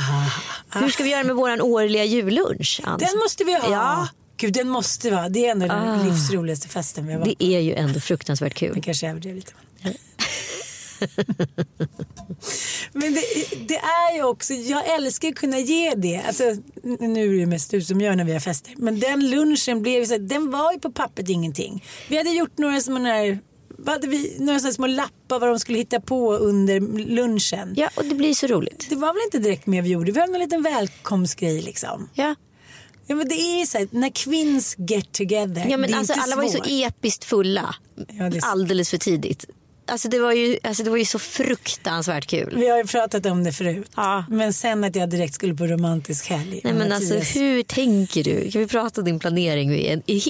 Hur 0.78 0.88
ska 0.88 1.02
vi 1.02 1.10
göra 1.10 1.24
med 1.24 1.36
vår 1.36 1.62
årliga 1.62 2.04
jullunch? 2.04 2.80
Ans? 2.84 3.02
Den 3.02 3.18
måste 3.18 3.44
vi 3.44 3.54
ha. 3.54 3.72
Ja. 3.72 4.08
Gud, 4.36 4.52
den 4.54 4.68
måste 4.68 5.10
vara. 5.10 5.28
Det 5.28 5.46
är 5.46 5.50
ändå 5.50 5.66
den 5.66 6.04
livs 6.04 6.30
roligaste 6.32 6.68
festen 6.68 7.06
vi 7.06 7.12
har 7.12 7.20
varit 7.20 7.38
Det 7.38 7.44
är 7.44 7.60
ju 7.60 7.74
ändå 7.74 8.00
fruktansvärt 8.00 8.54
kul. 8.54 8.82
kanske 8.84 9.08
överdrev 9.08 9.34
lite. 9.34 9.52
Men 12.92 13.14
det, 13.14 13.22
det 13.68 13.76
är 13.76 14.16
ju 14.16 14.22
också, 14.24 14.54
jag 14.54 14.94
älskar 14.94 15.28
att 15.28 15.34
kunna 15.34 15.58
ge 15.58 15.94
det. 15.94 16.22
Alltså, 16.26 16.42
nu 16.82 17.24
är 17.24 17.28
det 17.30 17.36
ju 17.36 17.46
mest 17.46 17.70
du 17.70 17.82
som 17.82 18.00
gör 18.00 18.16
när 18.16 18.24
vi 18.24 18.32
har 18.32 18.40
fester. 18.40 18.74
Men 18.76 19.00
den 19.00 19.30
lunchen 19.30 19.82
blev 19.82 20.04
så, 20.06 20.18
den 20.18 20.50
var 20.50 20.72
ju 20.72 20.78
på 20.78 20.92
pappret 20.92 21.28
ingenting. 21.28 21.84
Vi 22.08 22.16
hade 22.16 22.30
gjort 22.30 22.58
några 22.58 22.80
sådana 22.80 23.08
här, 23.08 23.38
hade 23.86 24.06
vi, 24.06 24.36
några 24.38 24.60
små 24.60 24.86
lappar 24.86 25.38
vad 25.40 25.48
de 25.48 25.58
skulle 25.60 25.78
hitta 25.78 26.00
på 26.00 26.34
under 26.34 26.80
lunchen. 27.06 27.74
Ja, 27.76 27.88
och 27.94 28.04
det 28.04 28.14
blir 28.14 28.34
så 28.34 28.46
roligt. 28.46 28.86
Det 28.88 28.96
var 28.96 29.08
väl 29.14 29.22
inte 29.24 29.38
direkt 29.38 29.66
mer 29.66 29.82
vi 29.82 29.88
gjorde, 29.88 30.12
vi 30.12 30.20
hade 30.20 30.32
en 30.34 30.40
liten 30.40 30.62
välkomstgrej 30.62 31.62
liksom. 31.62 32.08
Ja, 32.14 32.34
Ja 33.10 33.14
men 33.16 33.28
det 33.28 33.34
är 33.34 33.66
så 33.66 33.78
här, 33.78 33.88
när 33.90 34.08
kvinns 34.10 34.74
get 34.78 35.12
together. 35.12 35.66
ja 35.70 35.76
men 35.76 35.94
alltså, 35.94 36.12
alla 36.16 36.36
var 36.36 36.42
ju 36.42 36.48
så 36.48 36.64
episkt 36.66 37.24
fulla. 37.24 37.74
Ja, 37.96 38.30
det 38.30 38.36
är 38.36 38.40
så- 38.40 38.46
Alldeles 38.46 38.90
för 38.90 38.98
tidigt. 38.98 39.44
Alltså 39.88 40.08
det, 40.08 40.18
var 40.18 40.32
ju, 40.32 40.58
alltså 40.62 40.82
det 40.82 40.90
var 40.90 40.96
ju 40.96 41.04
så 41.04 41.18
fruktansvärt 41.18 42.26
kul. 42.26 42.54
Vi 42.56 42.68
har 42.68 42.78
ju 42.78 42.84
pratat 42.84 43.26
om 43.26 43.44
det 43.44 43.52
förut. 43.52 43.90
Ja. 43.96 44.24
Men 44.30 44.52
sen 44.52 44.84
att 44.84 44.96
jag 44.96 45.10
direkt 45.10 45.34
skulle 45.34 45.54
på 45.54 45.66
romantisk 45.66 46.26
helg. 46.28 46.60
Nej, 46.64 46.72
men 46.74 46.92
alltså, 46.92 47.14
hur 47.14 47.62
tänker 47.62 48.24
du? 48.24 48.50
Kan 48.50 48.60
vi 48.60 48.66
prata 48.68 49.00
om 49.00 49.04
din 49.04 49.18
planering? 49.18 49.72
i 49.74 49.86
en- 49.86 50.02
i- 50.06 50.20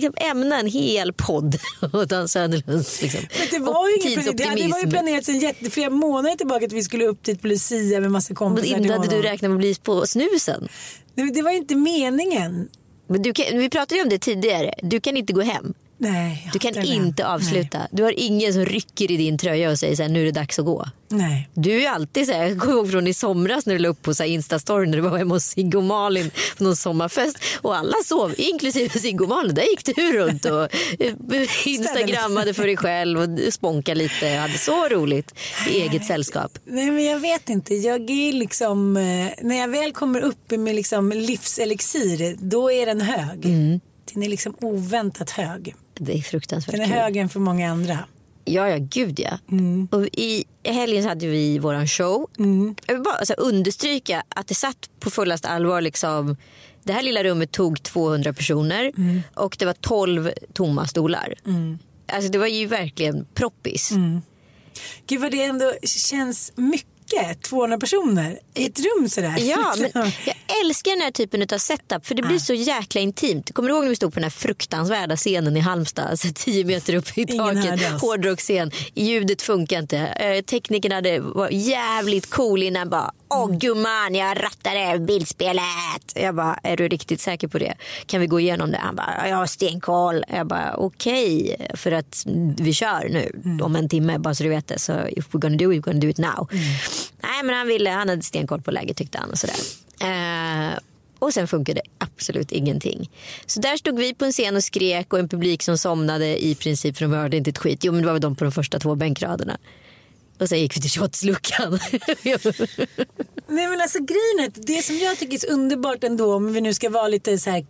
Kan 0.00 0.12
ämna 0.30 0.60
en 0.60 0.66
hel 0.66 1.12
podd 1.12 1.56
åt 1.92 2.08
Dan 2.08 2.28
Söderlunds 2.28 3.02
liksom, 3.02 3.20
Men 3.38 3.46
det 3.50 3.58
var 3.72 3.88
ju 3.88 3.94
ingen 3.96 4.22
plan- 4.22 4.56
det, 4.56 4.68
var 4.72 4.80
ju 4.80 4.90
planerat 4.90 5.24
sedan 5.24 5.38
jätte, 5.40 5.70
flera 5.70 5.90
månader 5.90 6.36
tillbaka 6.36 6.66
att 6.66 6.72
vi 6.72 6.82
skulle 6.82 7.04
upp 7.04 7.24
dit 7.24 7.42
på 7.42 7.46
Lucia 7.48 8.00
med 8.00 8.10
massa 8.10 8.30
Men 8.30 8.36
kompisar. 8.36 8.68
inte 8.76 8.82
till 8.82 8.92
hade 8.92 9.08
du 9.16 9.22
räknat 9.22 9.50
med 9.50 9.56
att 9.56 9.58
bli 9.60 9.74
på 9.74 10.06
snusen. 10.06 10.68
Nej, 11.14 11.26
men 11.26 11.34
det 11.34 11.42
var 11.42 11.50
inte 11.50 11.74
meningen. 11.76 12.68
Men 13.08 13.22
du 13.22 13.32
kan, 13.32 13.58
vi 13.58 13.70
pratade 13.70 13.94
ju 13.96 14.02
om 14.02 14.08
det 14.08 14.18
tidigare. 14.18 14.74
Du 14.82 15.00
kan 15.00 15.16
inte 15.16 15.32
gå 15.32 15.40
hem. 15.40 15.74
Nej, 15.98 16.50
Du 16.52 16.58
kan 16.58 16.82
inte 16.82 17.26
avsluta. 17.26 17.78
Du 17.90 18.02
har 18.02 18.14
ingen 18.16 18.52
som 18.52 18.64
rycker 18.64 19.10
i 19.10 19.16
din 19.16 19.38
tröja 19.38 19.70
och 19.70 19.78
säger 19.78 19.96
så 19.96 20.02
här, 20.02 20.10
nu 20.10 20.20
är 20.20 20.24
det 20.24 20.30
dags 20.30 20.58
att 20.58 20.64
gå. 20.64 20.88
Nej. 21.08 21.48
Du 21.54 21.72
är 21.72 21.80
ju 21.80 21.86
alltid 21.86 22.26
så 22.26 22.32
här, 22.32 22.46
jag 22.46 22.58
kommer 22.58 22.74
ihåg 22.74 22.90
från 22.90 23.06
i 23.06 23.14
somras 23.14 23.66
när 23.66 23.74
du 23.74 23.78
la 23.78 23.88
upp 23.88 24.02
på 24.02 24.14
så 24.14 24.22
här 24.22 24.30
Instastory 24.30 24.86
när 24.86 24.96
du 24.96 25.02
var 25.02 25.18
hemma 25.18 25.34
hos 25.34 25.44
Sigge 25.44 25.78
och 25.78 25.84
Malin 25.84 26.30
på 26.58 26.64
någon 26.64 26.76
sommarfest 26.76 27.38
och 27.62 27.76
alla 27.76 27.94
sov, 28.04 28.34
inklusive 28.38 28.88
Sigge 28.98 29.22
och 29.22 29.28
Malin. 29.28 29.54
Där 29.54 29.62
gick 29.62 29.96
du 29.96 30.12
runt 30.12 30.44
och 30.44 30.62
eh, 30.98 31.14
instagrammade 31.66 32.54
för 32.54 32.66
dig 32.66 32.76
själv 32.76 33.18
och 33.18 33.52
sponkade 33.52 33.98
lite. 33.98 34.28
Hade 34.28 34.58
så 34.58 34.88
roligt 34.88 35.34
i 35.70 35.80
eget 35.80 36.04
sällskap. 36.06 36.58
Nej 36.64 36.90
men 36.90 37.04
jag 37.04 37.18
vet 37.20 37.48
inte. 37.48 37.74
Jag 37.74 38.10
är 38.10 38.32
liksom, 38.32 38.96
eh, 38.96 39.28
när 39.42 39.56
jag 39.56 39.68
väl 39.68 39.92
kommer 39.92 40.20
upp 40.20 40.50
med 40.50 40.74
liksom 40.74 41.10
livselixir, 41.12 42.36
då 42.38 42.72
är 42.72 42.86
den 42.86 43.00
hög. 43.00 43.44
Mm. 43.44 43.80
Den 44.14 44.22
är 44.22 44.28
liksom 44.28 44.54
oväntat 44.60 45.30
hög. 45.30 45.74
Det 46.00 46.12
är 46.12 46.22
fruktansvärt 46.22 46.72
Den 46.72 46.80
är 46.82 46.86
kul. 46.86 46.94
högre 46.96 47.20
än 47.20 47.28
för 47.28 47.40
många 47.40 47.70
andra. 47.70 47.98
Ja, 48.44 48.68
ja, 48.70 48.76
gud 48.80 49.20
ja. 49.20 49.38
Mm. 49.50 49.88
Och 49.92 50.06
I 50.12 50.44
helgen 50.64 51.02
så 51.02 51.08
hade 51.08 51.26
vi 51.26 51.58
våran 51.58 51.86
show. 51.88 52.26
Jag 52.86 52.94
vill 52.94 53.02
bara 53.02 53.24
så 53.24 53.32
här, 53.38 53.40
understryka 53.40 54.22
att 54.28 54.46
det 54.46 54.54
satt 54.54 54.90
på 55.00 55.10
fullast 55.10 55.44
allvar. 55.46 55.80
Liksom, 55.80 56.36
det 56.82 56.92
här 56.92 57.02
lilla 57.02 57.24
rummet 57.24 57.52
tog 57.52 57.82
200 57.82 58.32
personer 58.32 58.92
Mm. 58.96 59.22
och 59.34 59.56
det 59.58 59.64
var 59.64 59.72
12 59.72 60.30
tomma 60.52 60.86
stolar. 60.86 61.34
Alltså 62.12 62.30
det 62.30 62.38
var 62.38 62.46
ju 62.46 62.66
verkligen 62.66 63.26
proppis. 63.34 63.90
Mm. 63.90 64.22
Gud 65.06 65.20
vad 65.20 65.30
det 65.30 65.42
ändå 65.42 65.72
känns 65.82 66.52
mycket. 66.56 66.88
200 67.42 67.78
personer 67.78 68.38
i 68.54 68.66
ett 68.66 68.78
rum 68.78 69.08
sådär. 69.08 69.34
Ja, 69.38 69.74
men 69.78 69.90
jag 70.24 70.36
älskar 70.64 70.90
den 70.90 71.00
här 71.00 71.10
typen 71.10 71.42
av 71.52 71.58
setup 71.58 72.06
för 72.06 72.14
det 72.14 72.22
blir 72.22 72.38
så 72.38 72.54
jäkla 72.54 73.00
intimt. 73.00 73.54
Kommer 73.54 73.68
du 73.68 73.74
ihåg 73.74 73.84
när 73.84 73.90
vi 73.90 73.96
stod 73.96 74.12
på 74.12 74.16
den 74.20 74.24
här 74.24 74.30
fruktansvärda 74.30 75.16
scenen 75.16 75.56
i 75.56 75.60
Halmstad, 75.60 76.06
alltså 76.10 76.28
10 76.34 76.64
meter 76.64 76.94
upp 76.94 77.18
i 77.18 77.26
taket, 77.26 78.00
hårdrocksscen. 78.00 78.70
Ljudet 78.94 79.42
funkar 79.42 79.78
inte. 79.78 79.98
Eh, 79.98 80.42
teknikerna 80.42 80.94
hade, 80.94 81.20
var 81.20 81.48
jävligt 81.50 82.30
cool 82.30 82.62
innan 82.62 82.90
bara, 82.90 83.12
åh 83.28 83.58
gumman 83.58 84.14
jag 84.14 84.42
rattade 84.42 84.98
bildspelet. 84.98 85.62
Jag 86.14 86.34
bara, 86.34 86.58
är 86.62 86.76
du 86.76 86.88
riktigt 86.88 87.20
säker 87.20 87.48
på 87.48 87.58
det? 87.58 87.74
Kan 88.06 88.20
vi 88.20 88.26
gå 88.26 88.40
igenom 88.40 88.70
det? 88.70 88.78
Han 88.78 88.96
bara, 88.96 89.28
jag 89.28 89.36
har 89.36 89.46
stenkoll. 89.46 90.24
Jag 90.28 90.46
bara, 90.46 90.74
okej, 90.76 91.56
för 91.74 91.92
att 91.92 92.22
vi 92.58 92.72
kör 92.72 93.08
nu 93.10 93.58
om 93.62 93.76
en 93.76 93.88
timme 93.88 94.18
bara 94.18 94.34
så 94.34 94.42
du 94.42 94.48
vet 94.48 94.66
det. 94.66 94.78
Så 94.78 94.92
if 95.08 95.28
we're 95.28 95.38
gonna 95.38 95.56
do 95.56 95.72
it, 95.72 95.78
we're 95.78 95.84
gonna 95.84 96.00
do 96.00 96.08
it 96.08 96.18
now. 96.18 96.48
Nej 97.22 97.42
men 97.44 97.54
han 97.54 97.66
ville, 97.68 97.90
han 97.90 98.08
hade 98.08 98.22
stenkoll 98.22 98.62
på 98.62 98.70
läget 98.70 98.96
tyckte 98.96 99.18
han 99.18 99.30
och 99.30 99.38
sådär. 99.38 99.56
Eh, 100.00 100.78
Och 101.18 101.32
sen 101.34 101.48
funkade 101.48 101.80
absolut 101.98 102.52
ingenting. 102.52 103.10
Så 103.46 103.60
där 103.60 103.76
stod 103.76 103.98
vi 103.98 104.14
på 104.14 104.24
en 104.24 104.32
scen 104.32 104.56
och 104.56 104.64
skrek 104.64 105.12
och 105.12 105.18
en 105.18 105.28
publik 105.28 105.62
som 105.62 105.78
somnade 105.78 106.44
i 106.44 106.54
princip 106.54 106.96
för 106.96 107.04
de 107.04 107.12
hörde 107.14 107.36
inte 107.36 107.50
ett 107.50 107.58
skit. 107.58 107.84
Jo 107.84 107.92
men 107.92 108.00
det 108.02 108.06
var 108.06 108.12
väl 108.12 108.20
de 108.22 108.36
på 108.36 108.44
de 108.44 108.52
första 108.52 108.78
två 108.78 108.94
bänkraderna. 108.94 109.56
Och 110.38 110.48
sen 110.48 110.58
gick 110.58 110.76
vi 110.76 110.80
till 110.80 110.90
shotsluckan. 110.90 111.72
Nej 113.48 113.68
men 113.68 113.80
alltså 113.80 113.98
grejen 113.98 114.38
är 114.40 114.52
det 114.54 114.82
som 114.82 114.98
jag 114.98 115.18
tycker 115.18 115.34
är 115.34 115.38
så 115.38 115.46
underbart 115.46 116.04
ändå 116.04 116.34
om 116.34 116.52
vi 116.52 116.60
nu 116.60 116.74
ska 116.74 116.90
vara 116.90 117.08
lite 117.08 117.38
så 117.38 117.50
här 117.50 117.66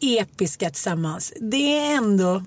episka 0.00 0.70
tillsammans. 0.70 1.32
Det 1.40 1.78
är 1.78 1.94
ändå 1.94 2.42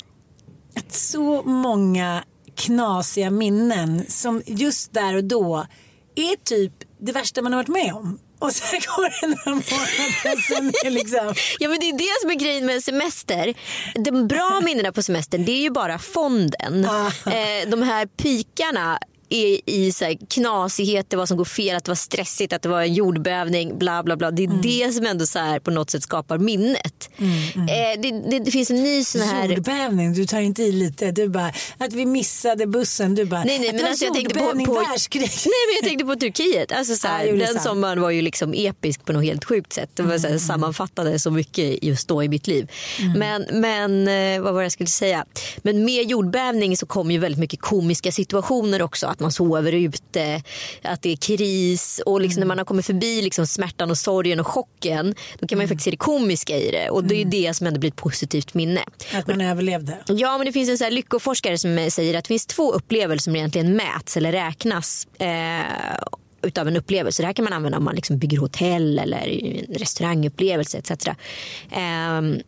att 0.76 0.94
så 0.94 1.44
många 1.44 2.24
knasiga 2.56 3.32
minnen 3.32 4.06
som 4.08 4.42
just 4.46 4.94
där 4.94 5.16
och 5.16 5.24
då 5.24 5.68
är 6.16 6.36
typ 6.44 6.74
det 7.00 7.12
värsta 7.12 7.42
man 7.42 7.54
har 7.54 7.60
varit 7.60 7.68
med 7.68 7.94
om. 7.94 8.20
Och 8.40 8.52
sen 8.52 8.80
går 8.98 9.22
det 9.22 9.28
några 9.28 9.52
månader 9.52 10.42
sen 10.42 10.74
är 10.86 10.90
liksom... 10.90 11.34
Ja 11.60 11.70
men 11.70 11.80
det 11.80 11.90
är 11.90 11.98
det 11.98 12.22
som 12.22 12.32
är 12.32 12.36
grejen 12.36 12.66
med 12.66 12.84
semester. 12.84 13.54
De 13.96 14.28
bra 14.28 14.62
minnena 14.64 14.92
på 14.92 15.04
semestern 15.04 15.46
det 15.46 15.52
är 15.52 15.62
ju 15.62 15.70
bara 15.70 16.00
fonden. 16.00 16.86
Eh, 17.26 17.70
de 17.70 17.82
här 17.82 18.06
pikarna 18.06 19.00
är 19.30 19.70
i 19.70 19.92
så 19.92 20.06
här 20.06 20.18
knasighet, 20.30 21.10
det 21.10 21.18
var 21.18 21.26
som 21.26 21.38
går 21.38 21.46
fel, 21.46 21.76
att 21.76 21.84
det 21.84 21.92
var 21.92 21.96
stressigt, 21.96 22.54
att 22.54 22.62
det 22.62 22.70
var 22.70 22.82
en 22.82 22.94
jordbävning, 22.94 23.78
bla 23.78 24.04
bla 24.04 24.18
bla. 24.18 24.32
Det 24.32 24.44
är 24.44 24.62
det 24.64 24.94
som 24.94 25.06
ändå 25.06 25.26
så 25.26 25.40
här 25.40 25.60
på 25.60 25.72
något 25.72 25.90
sätt 25.90 26.04
skapar 26.04 26.38
minnet. 26.38 27.10
Eh, 27.56 28.02
det, 28.02 28.30
det, 28.30 28.40
det 28.40 28.52
finns 28.52 28.72
en 28.72 28.84
ny 28.84 29.04
sån 29.04 29.22
här... 29.22 29.50
Jordbävning, 29.50 30.14
du 30.14 30.26
tar 30.26 30.40
inte 30.40 30.64
i 30.64 30.72
lite. 30.72 31.12
Du 31.12 31.30
bara, 31.30 31.52
att 31.78 31.94
vi 31.94 32.06
missade 32.06 32.68
bussen. 32.68 33.16
Du 33.16 33.26
bara, 33.26 33.44
Nej, 33.44 33.60
nej, 33.60 33.70
att 33.70 33.76
men 33.76 33.86
alltså 33.86 34.06
jag 34.06 34.14
tänkte 34.14 34.40
på, 34.40 34.66
på, 34.66 34.74
världskrig. 34.74 35.22
nej, 35.46 35.54
men 35.68 35.76
jag 35.82 35.84
tänkte 35.84 36.06
på 36.06 36.16
Turkiet. 36.16 36.72
Alltså, 36.72 36.96
så 36.96 37.08
här, 37.08 37.26
Ja, 37.26 37.34
den 37.36 37.48
sant. 37.48 37.62
sommaren 37.62 38.02
var 38.02 38.10
ju 38.10 38.22
liksom 38.22 38.54
episk 38.54 39.06
på 39.06 39.14
något 39.14 39.24
helt 39.24 39.46
sjukt 39.46 39.74
sätt. 39.74 39.90
Det 39.94 40.04
var, 40.04 40.18
så 40.18 40.28
här, 40.28 40.38
sammanfattade 40.38 41.20
så 41.20 41.32
mycket 41.32 41.84
just 41.84 42.08
då 42.08 42.24
i 42.24 42.30
mitt 42.30 42.48
liv. 42.48 42.72
Men, 43.16 43.46
men 43.52 44.08
eh, 44.08 44.42
vad 44.42 44.54
var 44.54 44.62
det 44.62 44.66
jag 44.66 44.72
skulle 44.72 44.88
säga? 44.88 45.26
Men 45.58 45.86
med 45.86 46.10
jordbävning 46.10 46.78
så 46.78 46.86
kom 46.86 47.12
ju 47.12 47.18
väldigt 47.18 47.40
mycket 47.40 47.62
komiska 47.62 48.12
situationer 48.12 48.82
också. 48.82 49.14
Att 49.18 49.22
man 49.22 49.32
sover 49.32 49.72
ute, 49.72 50.42
att 50.82 51.02
det 51.02 51.12
är 51.12 51.16
kris 51.16 52.02
och 52.06 52.22
liksom 52.22 52.40
när 52.40 52.48
man 52.48 52.58
har 52.58 52.66
kommit 52.66 52.86
förbi 52.86 53.22
liksom 53.22 53.48
smärtan 53.48 53.92
och 53.92 53.98
sorgen 53.98 54.40
och 54.40 54.48
chocken 54.48 55.16
då 55.40 55.48
kan 55.48 55.58
man 55.58 55.64
ju 55.64 55.68
faktiskt 55.68 55.86
se 55.86 55.92
det 55.92 55.98
komiska 55.98 56.58
i 56.58 56.72
det. 56.72 56.90
Och 56.90 57.04
det 57.04 57.16
är 57.16 57.20
ju 57.20 57.30
det 57.30 57.54
som 57.54 57.68
ändå 57.68 57.80
blir 57.80 57.90
ett 57.90 57.96
positivt 57.96 58.54
minne. 58.54 58.82
Att 59.14 59.28
man 59.28 59.42
överlevde. 59.42 59.98
Ja, 60.08 60.38
men 60.38 60.46
det 60.46 60.52
finns 60.52 60.70
en 60.70 60.78
så 60.78 60.84
här 60.84 60.92
lyckoforskare 60.92 61.58
som 61.58 61.90
säger 61.92 62.18
att 62.18 62.24
det 62.24 62.28
finns 62.28 62.46
två 62.46 62.72
upplevelser 62.72 63.24
som 63.24 63.36
egentligen 63.36 63.76
mäts 63.76 64.18
eller 64.18 64.32
räknas 64.32 65.08
eh, 65.20 65.98
utav 66.42 66.68
en 66.68 66.78
upplevelse. 66.78 67.24
Det 67.24 67.28
här 67.28 67.34
kan 67.34 67.44
man 67.44 67.54
använda 67.54 67.78
om 67.78 67.84
man 67.84 67.96
liksom 67.96 68.18
bygger 68.18 68.38
hotell 68.38 69.00
eller 69.00 69.46
en 69.46 69.76
restaurangupplevelse 69.76 70.78
etc. 70.78 71.08
Ehm, 71.72 72.42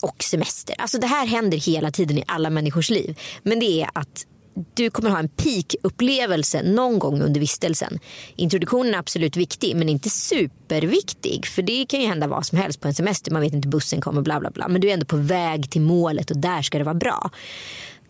och 0.00 0.22
semester. 0.22 0.74
Alltså 0.78 0.98
det 0.98 1.06
här 1.06 1.26
händer 1.26 1.58
hela 1.58 1.90
tiden 1.90 2.18
i 2.18 2.24
alla 2.26 2.50
människors 2.50 2.90
liv. 2.90 3.18
Men 3.42 3.60
det 3.60 3.82
är 3.82 3.90
att 3.92 4.26
du 4.74 4.90
kommer 4.90 5.10
ha 5.10 5.18
en 5.18 5.28
peak-upplevelse 5.28 6.62
någon 6.62 6.98
gång 6.98 7.22
under 7.22 7.40
vistelsen. 7.40 7.98
Introduktionen 8.36 8.94
är 8.94 8.98
absolut 8.98 9.36
viktig 9.36 9.76
men 9.76 9.88
inte 9.88 10.10
superviktig. 10.10 11.46
För 11.46 11.62
det 11.62 11.86
kan 11.86 12.00
ju 12.00 12.06
hända 12.06 12.26
vad 12.26 12.46
som 12.46 12.58
helst 12.58 12.80
på 12.80 12.88
en 12.88 12.94
semester. 12.94 13.30
Man 13.30 13.42
vet 13.42 13.52
inte 13.52 13.68
bussen 13.68 14.00
kommer 14.00 14.22
bla 14.22 14.40
bla 14.40 14.50
bla. 14.50 14.68
Men 14.68 14.80
du 14.80 14.88
är 14.88 14.94
ändå 14.94 15.06
på 15.06 15.16
väg 15.16 15.70
till 15.70 15.80
målet 15.80 16.30
och 16.30 16.36
där 16.36 16.62
ska 16.62 16.78
det 16.78 16.84
vara 16.84 16.94
bra. 16.94 17.30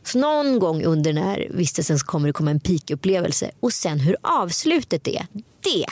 Så 0.04 0.18
någon 0.18 0.58
gång 0.58 0.84
under 0.84 1.12
den 1.12 1.22
här 1.22 1.48
vistelsen 1.50 1.98
kommer 1.98 2.26
det 2.26 2.32
komma 2.32 2.50
en 2.50 2.60
peak-upplevelse. 2.60 3.50
Och 3.60 3.72
sen 3.72 4.00
hur 4.00 4.16
avslutet 4.22 5.08
är, 5.08 5.26
det 5.60 5.84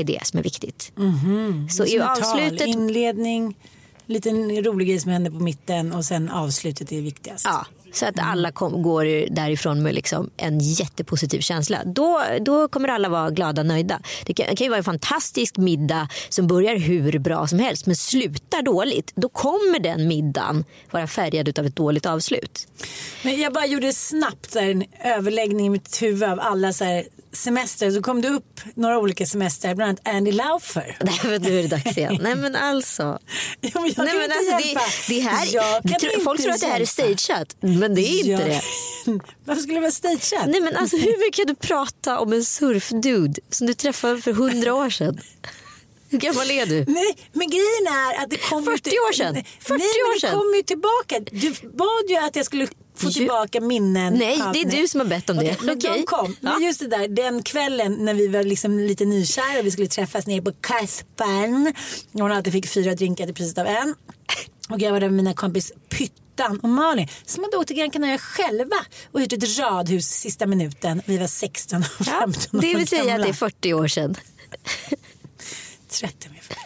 är 0.00 0.04
det 0.04 0.26
som 0.26 0.38
är 0.38 0.42
viktigt. 0.42 0.92
Så 1.70 1.84
i 1.84 1.96
ett 1.96 2.02
tal, 2.02 2.18
avslutet 2.18 2.66
Inledning, 2.66 3.56
liten 4.06 4.64
rolig 4.64 4.88
grej 4.88 5.00
som 5.00 5.10
händer 5.10 5.30
på 5.30 5.40
mitten 5.40 5.92
och 5.92 6.04
sen 6.04 6.30
avslutet 6.30 6.92
är 6.92 7.00
viktigast. 7.00 7.44
Ja, 7.44 7.66
så 7.96 8.06
att 8.06 8.18
alla 8.18 8.52
kom, 8.52 8.82
går 8.82 9.34
därifrån 9.34 9.82
med 9.82 9.94
liksom 9.94 10.30
en 10.36 10.58
jättepositiv 10.60 11.40
känsla. 11.40 11.78
Då, 11.84 12.22
då 12.40 12.68
kommer 12.68 12.88
alla 12.88 13.08
vara 13.08 13.30
glada 13.30 13.62
och 13.62 13.66
nöjda. 13.66 14.00
Det 14.26 14.34
kan, 14.34 14.46
det 14.50 14.56
kan 14.56 14.64
ju 14.64 14.68
vara 14.68 14.78
en 14.78 14.84
fantastisk 14.84 15.56
middag 15.56 16.08
som 16.28 16.46
börjar 16.46 16.76
hur 16.76 17.18
bra 17.18 17.46
som 17.46 17.58
helst 17.58 17.86
men 17.86 17.96
slutar 17.96 18.62
dåligt. 18.62 19.12
Då 19.14 19.28
kommer 19.28 19.78
den 19.78 20.08
middagen 20.08 20.64
vara 20.90 21.06
färgad 21.06 21.58
av 21.58 21.66
ett 21.66 21.76
dåligt 21.76 22.06
avslut. 22.06 22.68
Men 23.22 23.40
jag 23.40 23.52
bara 23.52 23.66
gjorde 23.66 23.92
snabbt 23.92 24.56
en 24.56 24.84
överläggning 25.04 25.66
i 25.66 25.70
mitt 25.70 26.02
huvud 26.02 26.22
av 26.22 26.40
alla 26.40 26.72
så 26.72 26.84
här, 26.84 27.04
semester. 27.32 27.90
Så 27.90 28.02
kom 28.02 28.20
det 28.22 28.28
upp 28.28 28.60
några 28.74 28.98
olika 28.98 29.26
semester, 29.26 29.74
bland 29.74 29.88
annat 29.88 30.16
Andy 30.16 30.32
Laufer. 30.32 30.96
Nej 31.04 31.20
men 31.24 31.42
nu 31.42 31.58
är 31.58 31.62
det 31.62 31.68
dags 31.68 31.98
igen. 31.98 32.18
Nej 32.22 32.34
men 32.34 32.56
alltså. 32.56 33.02
Ja, 33.60 33.70
men 33.80 33.92
jag 33.96 34.04
Nej, 34.04 34.06
kan 34.06 34.16
men 34.16 34.22
inte 34.24 34.36
alltså 34.36 34.56
det, 34.56 34.62
hjälpa. 34.68 34.82
det 35.08 35.20
här, 35.20 35.46
Jag 35.54 35.82
det, 35.82 35.88
kan 35.88 35.98
tror- 36.00 36.12
inte 36.12 36.24
folk 36.24 36.42
tror 36.42 36.52
att 36.52 36.60
det 36.60 36.66
här 36.66 36.80
är 36.80 36.84
stageat 36.86 37.56
men 37.88 37.94
det 37.94 38.02
är 38.08 38.30
inte 38.30 38.44
det. 38.44 38.62
Varför 39.44 39.62
skulle 39.62 39.74
det 39.74 39.80
vara 39.80 39.90
stageat? 39.90 40.46
Nej 40.46 40.60
men 40.60 40.76
alltså 40.76 40.96
hur 40.96 41.18
mycket 41.18 41.34
kan 41.34 41.46
du 41.46 41.54
prata 41.54 42.18
om 42.18 42.32
en 42.32 42.44
surfdude 42.44 43.40
som 43.50 43.66
du 43.66 43.74
träffade 43.74 44.20
för 44.22 44.32
hundra 44.32 44.74
år 44.74 44.90
sedan? 44.90 45.20
Hur 46.08 46.18
gammal 46.18 46.50
är 46.50 46.66
du? 46.66 46.84
Nej, 46.88 47.16
men 47.32 47.50
grejen 47.50 47.86
är 47.90 48.22
att 48.22 48.30
det 48.30 48.36
kom 48.36 48.64
40 48.64 48.72
ju 48.74 48.78
till- 48.90 48.98
år 49.08 49.12
sedan. 49.12 49.34
40 49.34 49.44
Nej, 49.68 49.78
men 49.78 50.10
år 50.10 50.14
det 50.14 50.20
sedan. 50.20 50.38
kom 50.38 50.54
ju 50.56 50.62
tillbaka. 50.62 51.20
Du 51.32 51.68
bad 51.68 52.04
ju 52.10 52.16
att 52.16 52.36
jag 52.36 52.46
skulle 52.46 52.66
få 52.96 53.10
tillbaka 53.10 53.60
minnen. 53.60 54.14
Nej, 54.14 54.42
det 54.52 54.60
är 54.60 54.70
du 54.82 54.88
som 54.88 55.00
har 55.00 55.06
bett 55.06 55.30
om 55.30 55.36
det. 55.36 55.42
Okej, 55.42 55.56
men 55.62 55.76
Okej. 55.78 55.90
de 55.96 56.02
kom. 56.02 56.36
Men 56.40 56.52
Ja. 56.60 56.66
just 56.66 56.80
det 56.80 56.86
där, 56.86 57.08
den 57.08 57.42
kvällen 57.42 57.92
när 58.04 58.14
vi 58.14 58.28
var 58.28 58.42
liksom 58.42 58.78
lite 58.78 59.04
nykära 59.04 59.58
och 59.60 59.66
vi 59.66 59.70
skulle 59.70 59.88
träffas 59.88 60.26
nere 60.26 60.42
på 60.42 60.52
Kaspan. 60.60 61.72
Hon 62.12 62.32
alltid 62.32 62.52
fick 62.52 62.68
fyra 62.68 62.94
drinkar 62.94 63.24
till 63.26 63.34
priset 63.34 63.58
av 63.58 63.66
en. 63.66 63.94
Och 64.70 64.80
jag 64.80 64.92
var 64.92 65.00
där 65.00 65.08
med 65.08 65.16
mina 65.16 65.34
kompis 65.34 65.72
Pyttan 66.36 66.60
och 66.60 66.68
Malin 66.68 67.08
som 67.26 67.44
hade 67.44 67.56
åkt 67.56 67.66
till 67.66 67.76
Gran 67.76 67.90
Canaria 67.90 68.18
själva 68.18 68.76
och 69.12 69.20
hyrt 69.20 69.32
ett 69.32 69.58
radhus 69.58 70.06
sista 70.06 70.46
minuten. 70.46 71.02
Vi 71.06 71.18
var 71.18 71.26
16 71.26 71.84
och 71.98 72.06
15 72.06 72.42
Ja, 72.50 72.58
år 72.58 72.60
det 72.60 72.74
vill 72.74 72.88
säga 72.88 73.14
att 73.14 73.22
det 73.22 73.28
är 73.28 73.32
40 73.32 73.74
år 73.74 73.88
sedan. 73.88 74.16
30 75.90 76.28
ungefär. 76.28 76.56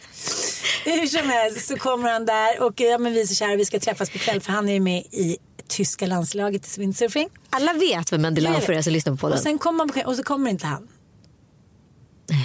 Hur 0.85 1.07
som 1.07 1.29
helst 1.29 1.69
så 1.69 1.77
kommer 1.77 2.13
han 2.13 2.27
där 2.27 2.63
och 2.63 2.81
ja, 2.81 2.99
men 2.99 3.13
vi 3.13 3.21
är 3.21 3.27
så 3.27 3.35
kära 3.35 3.57
vi 3.57 3.65
ska 3.65 3.81
träffas 3.81 4.11
på 4.11 4.19
kväll 4.19 4.41
för 4.41 4.53
han 4.53 4.69
är 4.69 4.73
ju 4.73 4.81
med 4.81 5.01
i 5.01 5.37
tyska 5.69 6.07
landslaget 6.07 6.79
i 6.79 6.81
windsurfing. 6.81 7.29
Alla 7.51 7.73
vet 7.73 8.13
vem 8.13 8.25
Andy 8.25 8.41
Laufer 8.41 8.73
är 8.73 8.83
som 8.83 8.93
lyssnar 8.93 9.13
på 9.13 9.17
podden. 9.17 9.39
Och 9.39 9.43
sen 9.43 9.59
kommer 9.59 10.07
och 10.07 10.17
så 10.17 10.23
kommer 10.23 10.51
inte 10.51 10.67
han. 10.67 10.89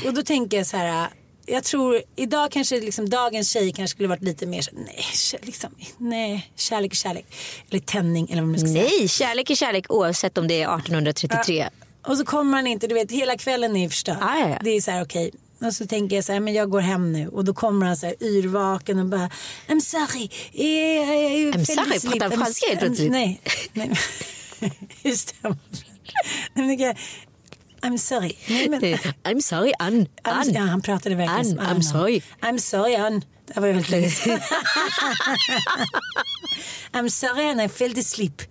Och 0.06 0.14
då 0.14 0.24
tänker 0.24 0.58
jag 0.58 0.68
så 0.68 0.78
här. 0.78 1.10
Jag 1.48 1.64
tror 1.64 2.02
idag 2.16 2.52
kanske 2.52 2.80
liksom 2.80 3.10
dagens 3.10 3.50
tjej 3.52 3.74
kanske 3.74 3.96
skulle 3.96 4.10
varit 4.10 4.24
lite 4.24 4.46
mer 4.46 4.66
nej, 4.74 5.06
liksom, 5.42 5.70
nej, 5.98 6.52
kärlek 6.56 6.92
är 6.92 6.96
kärlek. 6.96 7.26
Eller 7.70 7.80
tändning 7.80 8.28
eller 8.32 8.42
vad 8.42 8.50
man 8.52 8.60
ska 8.60 8.68
säga. 8.68 8.84
Nej, 8.84 9.08
kärlek 9.08 9.50
är 9.50 9.56
kärlek 9.56 9.86
oavsett 9.92 10.38
om 10.38 10.48
det 10.48 10.62
är 10.62 10.78
1833. 10.78 11.70
Och 12.08 12.18
så 12.18 12.26
kommer 12.26 12.58
han 12.58 12.68
inte, 12.68 12.88
du 12.88 12.94
vet 12.96 13.12
hela 13.12 13.38
kvällen 13.38 13.76
är 13.76 13.90
förstörd. 13.90 14.18
Ja, 14.22 14.40
ja, 14.40 14.50
ja. 14.50 14.58
Det 14.62 14.70
är 14.70 14.82
så 14.82 14.92
här 14.92 15.04
okej. 15.04 15.32
Och 15.62 15.74
så 15.74 15.88
tänker 15.88 16.16
jag 16.16 16.26
så 16.26 16.34
här, 16.34 16.40
men 16.40 16.54
jag 16.54 16.70
går 16.70 16.80
hem 16.80 17.12
nu. 17.12 17.28
Och 17.28 17.46
då 17.46 17.54
kommer 17.54 17.86
han 17.86 17.98
så 17.98 18.06
här 18.06 18.24
yrvaken 18.24 19.00
och 19.00 19.06
bara 19.06 19.30
I'm 19.68 19.80
sorry. 19.80 20.30
Eh, 20.54 21.10
eh, 21.10 21.54
I'm 21.54 21.66
fell 21.66 21.66
sorry, 21.66 22.00
pratar 22.00 22.30
han 22.30 22.32
I'm- 22.32 22.44
franska 22.44 22.68
helt 22.70 22.82
I'm- 22.82 22.86
plötsligt? 22.86 23.12
Nej. 23.12 23.42
nej. 23.74 23.92
Just 25.04 25.36
det. 25.42 25.56
I'm 27.86 27.98
sorry. 27.98 28.32
Nej, 28.48 28.70
men, 28.70 28.82
I'm 29.24 29.42
sorry, 29.42 29.72
Ann. 29.80 29.94
I'm, 29.94 30.08
ja, 30.54 30.62
Ann. 30.62 30.70
han 30.70 30.82
pratade 30.82 31.16
verkligen 31.16 31.40
Ann, 31.40 31.46
som 31.46 31.60
I'm 31.60 31.70
Anna. 31.70 31.82
sorry. 31.82 32.22
I'm 32.42 32.58
sorry 32.58 32.96
Ann. 32.96 33.22
Det 33.48 33.60
var 33.60 33.68
väldigt 33.68 33.90
länge. 33.90 34.08
I'm 36.94 37.10
sorry 37.10 37.44
Ann, 37.46 37.60
I 37.60 37.68
fell 37.70 38.00
asleep. 38.00 38.42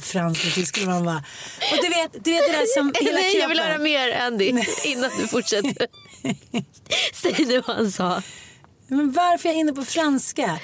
Fransk 0.00 0.54
tysk 0.54 0.68
skulle 0.68 0.86
man 0.86 1.04
vara. 1.04 1.24
Och 1.72 1.78
du 1.82 1.88
vet, 1.88 2.24
du 2.24 2.30
vet 2.30 2.46
det 2.46 2.52
där 2.52 2.74
som 2.74 2.92
hela 3.00 3.16
Nej, 3.16 3.36
jag 3.36 3.48
vill 3.48 3.60
höra 3.60 3.78
mer 3.78 4.10
Andy 4.20 4.44
innan 4.84 5.10
du 5.18 5.28
fortsätter. 5.28 5.86
Säg 7.14 7.44
nu 7.46 7.60
vad 7.66 7.76
han 7.76 7.90
sa. 7.92 8.22
Men 8.88 9.12
varför 9.12 9.48
är 9.48 9.52
jag 9.52 9.60
inne 9.60 9.72
på 9.72 9.84
franska? 9.84 10.58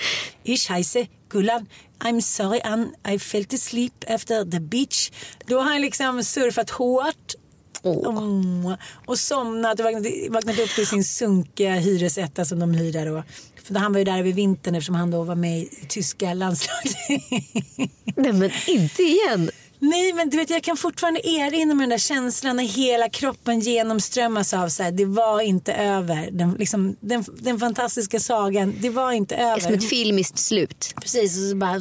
Ich 0.45 0.71
heiße 0.71 1.07
Gullan. 1.31 1.67
I'm 1.99 2.21
sorry 2.21 2.61
Ann, 2.65 2.95
I 3.09 3.19
fell 3.19 3.47
asleep 3.55 3.93
after 4.09 4.51
the 4.51 4.61
beach. 4.61 5.11
Då 5.47 5.59
har 5.61 5.71
han 5.73 5.81
liksom 5.81 6.25
surfat 6.25 6.71
hårt. 6.71 7.35
Åh, 7.83 8.75
och 9.07 9.19
somnat 9.19 9.81
och 9.81 9.85
vaknat, 9.85 10.07
vaknat 10.31 10.59
upp 10.59 10.79
i 10.79 10.87
sin 10.87 11.05
sunkiga 11.05 11.75
hyresetta 11.75 12.45
som 12.45 12.59
de 12.59 12.75
hyr 12.75 12.93
där 12.93 13.07
då. 13.07 13.23
För 13.65 13.75
han 13.75 13.93
var 13.93 13.99
ju 13.99 14.05
där 14.05 14.19
över 14.19 14.33
vintern 14.33 14.75
eftersom 14.75 14.95
han 14.95 15.11
då 15.11 15.23
var 15.23 15.35
med 15.35 15.59
i 15.59 15.69
tyska 15.89 16.35
landslaget. 16.35 16.97
Nej 18.17 18.33
men 18.33 18.51
inte 18.67 19.03
igen. 19.03 19.51
Nej 19.83 20.13
men 20.13 20.31
du 20.31 20.37
vet 20.37 20.51
jag 20.51 20.63
kan 20.63 20.77
fortfarande 20.77 21.29
erinra 21.29 21.75
mig 21.75 21.83
den 21.83 21.91
där 21.91 21.99
känslan 21.99 22.57
när 22.57 22.65
hela 22.65 23.09
kroppen 23.09 23.61
genomströmmas 23.61 24.55
av 24.55 24.69
så 24.69 24.83
här, 24.83 24.91
det 24.93 25.05
var 25.05 25.41
inte 25.41 25.73
över. 25.73 26.29
Den, 26.31 26.53
liksom, 26.53 26.97
den, 27.01 27.25
den 27.39 27.61
fantastiska 27.61 28.21
sagan, 28.21 28.75
det 28.81 28.91
var 28.91 29.13
inte 29.13 29.37
över. 29.37 29.61
Som 29.61 29.75
ett 29.75 29.89
filmiskt 29.89 30.39
slut. 30.39 30.95
Precis, 31.01 31.37
och 31.37 31.51
så 31.51 31.57
bara, 31.57 31.75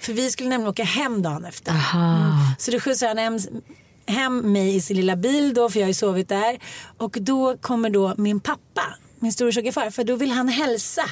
för 0.00 0.12
vi 0.12 0.30
skulle 0.30 0.48
nämligen 0.48 0.70
åka 0.70 0.84
hem 0.84 1.22
dagen 1.22 1.44
efter. 1.44 1.72
Mm. 1.72 2.30
Så 2.58 2.70
då 2.70 2.80
skjutsar 2.80 3.08
han 3.08 3.18
hem, 3.18 3.38
hem 4.06 4.52
mig 4.52 4.76
i 4.76 4.80
sin 4.80 4.96
lilla 4.96 5.16
bil 5.16 5.54
då, 5.54 5.70
för 5.70 5.78
jag 5.80 5.84
har 5.84 5.90
ju 5.90 5.94
sovit 5.94 6.28
där. 6.28 6.58
Och 6.98 7.16
då 7.20 7.56
kommer 7.56 7.90
då 7.90 8.14
min 8.16 8.40
pappa 8.40 8.98
min 9.22 9.32
store 9.32 9.72
far. 9.72 9.90
För 9.90 10.04
då 10.04 10.16
vill 10.16 10.30
han 10.30 10.48
hälsa 10.48 11.02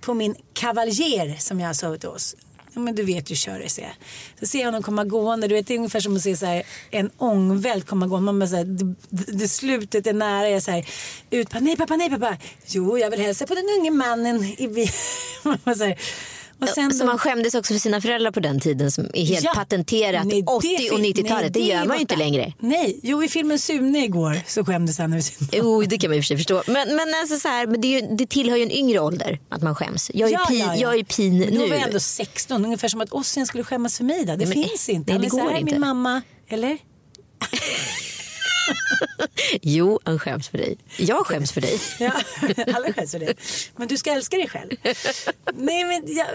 på 0.00 0.14
min 0.14 0.34
kavaljer 0.52 1.36
som 1.38 1.60
jag 1.60 1.66
har 1.66 1.74
sovit 1.74 2.04
hos. 2.04 2.36
Ja, 2.74 2.80
men 2.80 2.94
du 2.94 3.02
vet 3.02 3.30
ju 3.30 3.34
kör 3.34 3.58
det, 3.58 3.68
ser 3.68 3.82
jag. 3.82 3.92
Så 4.40 4.46
ser 4.46 4.58
jag 4.58 4.66
honom 4.66 4.82
komma 4.82 5.04
gående. 5.04 5.48
Du 5.48 5.54
vet, 5.54 5.66
det 5.66 5.74
är 5.74 5.78
ungefär 5.78 6.00
som 6.00 6.16
att 6.16 6.22
se 6.22 6.36
så 6.36 6.46
här, 6.46 6.62
en 6.90 7.10
ångvält 7.18 7.86
komma 7.86 8.06
gående. 8.06 8.24
Man 8.24 8.38
bara 8.38 8.48
så 8.48 8.56
här, 8.56 8.64
det, 8.64 9.32
det 9.32 9.48
slutet 9.48 10.06
är 10.06 10.12
nära. 10.12 10.48
Jag 10.48 10.62
så 10.62 10.70
här, 10.70 10.86
ut. 11.30 11.50
bara, 11.50 11.60
Nej 11.60 11.76
pappa, 11.76 11.96
nej 11.96 12.10
pappa. 12.10 12.36
Jo, 12.66 12.98
jag 12.98 13.10
vill 13.10 13.20
hälsa 13.20 13.46
på 13.46 13.54
den 13.54 13.64
unge 13.78 13.90
mannen 13.90 14.44
i 14.44 14.68
bilen. 14.68 14.92
Sen 16.68 16.94
Så 16.94 17.04
man 17.04 17.18
skämdes 17.18 17.54
också 17.54 17.72
för 17.74 17.80
sina 17.80 18.00
föräldrar 18.00 18.30
på 18.30 18.40
den 18.40 18.60
tiden 18.60 18.90
som 18.90 19.10
är 19.14 19.24
helt 19.24 19.44
Ja. 19.44 19.52
patenterat 19.54 20.26
Nej, 20.26 20.42
det 20.42 20.52
80 20.52 20.68
och 20.92 20.98
fin- 20.98 21.04
90-talet. 21.14 21.42
nej, 21.42 21.50
Det, 21.50 21.60
gör 21.68 21.84
man 21.84 21.96
ju 21.96 22.00
inte 22.00 22.16
längre. 22.16 22.52
Nej, 22.58 23.00
jo 23.02 23.22
i 23.24 23.28
filmen 23.28 23.58
Sune 23.58 24.04
igår 24.04 24.40
så 24.46 24.64
skämdes 24.64 24.98
han 24.98 25.12
över 25.12 25.22
sin 25.22 25.48
Jo, 25.52 25.82
det 25.82 25.98
kan 25.98 26.10
man 26.10 26.16
i 26.16 26.20
och 26.20 26.24
för 26.24 26.26
sig 26.26 26.36
förstå. 26.36 26.62
Men, 26.66 26.96
men, 26.96 27.14
alltså 27.20 27.36
så 27.38 27.48
här, 27.48 27.66
men 27.66 27.80
det, 27.80 27.88
är 27.96 28.00
ju, 28.02 28.16
det 28.16 28.26
tillhör 28.30 28.56
ju 28.56 28.62
en 28.62 28.70
yngre 28.70 28.98
ålder 29.00 29.38
att 29.48 29.62
man 29.62 29.74
skäms. 29.74 30.10
Jag 30.14 30.28
är 30.32 30.32
ju 30.32 30.44
pin, 30.58 30.78
Jag 30.80 30.92
är 30.92 30.96
ju 30.98 31.04
pin 31.04 31.38
Men 31.38 31.54
Då 31.54 31.60
nu. 31.60 31.68
var 31.68 31.76
jag 31.76 31.86
ändå 31.86 32.00
16, 32.00 32.64
ungefär 32.64 32.88
som 32.88 33.00
att 33.00 33.12
Ossian 33.12 33.46
skulle 33.46 33.64
skämmas 33.64 33.96
för 33.96 34.04
mig. 34.04 34.24
Då. 34.24 34.36
Det 34.36 34.46
Men, 34.46 34.52
finns 34.52 34.88
inte. 34.88 35.12
nej, 35.12 35.22
det 35.22 35.28
går 35.28 35.40
här, 35.50 35.58
inte. 35.58 35.72
min 35.72 35.80
mamma. 35.80 36.22
Eller? 36.48 36.78
Jo, 39.62 40.00
han 40.04 40.18
skäms 40.18 40.48
för 40.48 40.58
dig. 40.58 40.78
Jag 40.98 41.26
skäms 41.26 41.52
för 41.52 41.60
dig. 41.60 41.80
Ja, 41.98 42.12
alla 42.74 42.92
skäms 42.92 43.10
för 43.10 43.18
det. 43.18 43.34
Men 43.76 43.88
du 43.88 43.96
ska 43.96 44.12
älska 44.12 44.36
dig 44.36 44.48
själv. 44.48 44.70
Nej, 45.54 45.84
men 45.84 46.16
jag, 46.16 46.26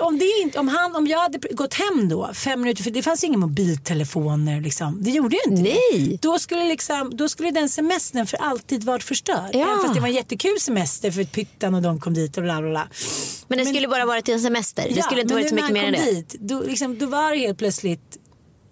om, 0.00 0.18
det 0.18 0.24
inte, 0.42 0.58
om, 0.58 0.68
han, 0.68 0.96
om 0.96 1.06
jag 1.06 1.18
hade 1.18 1.38
gått 1.38 1.74
hem 1.74 2.08
då, 2.08 2.30
fem 2.34 2.60
minuter, 2.60 2.82
för 2.82 2.90
det 2.90 3.02
fanns 3.02 3.24
inga 3.24 3.38
mobiltelefoner. 3.38 4.60
Liksom. 4.60 5.02
Det 5.02 5.10
gjorde 5.10 5.36
ju 5.36 5.52
inte 5.52 5.62
Nej. 5.62 6.08
det. 6.08 6.22
Då 6.22 6.38
skulle, 6.38 6.64
liksom, 6.64 7.16
då 7.16 7.28
skulle 7.28 7.50
den 7.50 7.68
semestern 7.68 8.26
för 8.26 8.36
alltid 8.36 8.84
varit 8.84 9.02
förstörd. 9.02 9.50
Ja. 9.52 9.60
Även 9.60 9.80
fast 9.82 9.94
det 9.94 10.00
var 10.00 10.08
en 10.08 10.14
jättekul 10.14 10.60
semester 10.60 11.10
för 11.10 11.24
Pyttan 11.24 11.74
och 11.74 11.82
de 11.82 12.00
kom 12.00 12.14
dit 12.14 12.36
och 12.36 12.42
bla 12.42 12.60
bla 12.60 12.70
bla. 12.70 12.88
Men 13.48 13.58
det 13.58 13.64
skulle 13.64 13.88
bara 13.88 14.06
varit 14.06 14.28
en 14.28 14.40
semester. 14.40 14.88
Det 14.94 15.02
skulle 15.02 15.20
inte 15.20 15.34
men 15.34 15.42
varit 15.42 15.48
så 15.48 15.54
mycket 15.54 15.72
mer 15.72 15.84
än 15.84 15.92
det. 15.92 16.12
Dit, 16.12 16.34
då, 16.40 16.62
liksom, 16.62 16.98
då 16.98 17.06
var 17.06 17.30
det 17.32 17.38
helt 17.38 17.58
plötsligt 17.58 18.18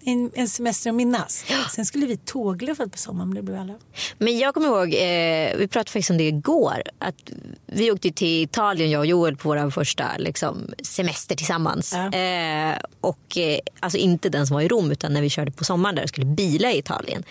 en, 0.05 0.31
en 0.33 0.47
semester 0.47 0.89
att 0.89 0.95
minnas. 0.95 1.45
Sen 1.71 1.85
skulle 1.85 2.05
vi 2.05 2.17
tågluffa 2.17 2.87
på 2.87 2.97
sommaren, 2.97 3.29
men 3.29 3.35
det 3.35 3.41
blev 3.41 3.59
alla. 3.59 3.73
Men 4.17 4.37
jag 4.37 4.53
kommer 4.53 4.67
ihåg, 4.67 4.93
eh, 4.93 5.57
vi 5.57 5.67
pratade 5.67 5.91
faktiskt 5.91 6.09
om 6.09 6.17
det 6.17 6.27
igår. 6.27 6.81
Att 6.99 7.31
vi 7.65 7.91
åkte 7.91 8.11
till 8.11 8.43
Italien, 8.43 8.91
jag 8.91 8.99
och 8.99 9.05
Joel, 9.05 9.37
på 9.37 9.49
vår 9.49 9.69
första 9.69 10.17
liksom, 10.17 10.73
semester 10.83 11.35
tillsammans. 11.35 11.93
Ja. 11.93 12.19
Eh, 12.19 12.77
och 13.01 13.37
eh, 13.37 13.59
alltså 13.79 13.97
inte 13.97 14.29
den 14.29 14.47
som 14.47 14.53
var 14.53 14.61
i 14.61 14.67
Rom 14.67 14.91
utan 14.91 15.13
när 15.13 15.21
vi 15.21 15.29
körde 15.29 15.51
på 15.51 15.63
sommaren 15.63 15.95
där 15.95 16.03
och 16.03 16.09
skulle 16.09 16.25
bila 16.25 16.71
i 16.71 16.77
Italien. 16.77 17.23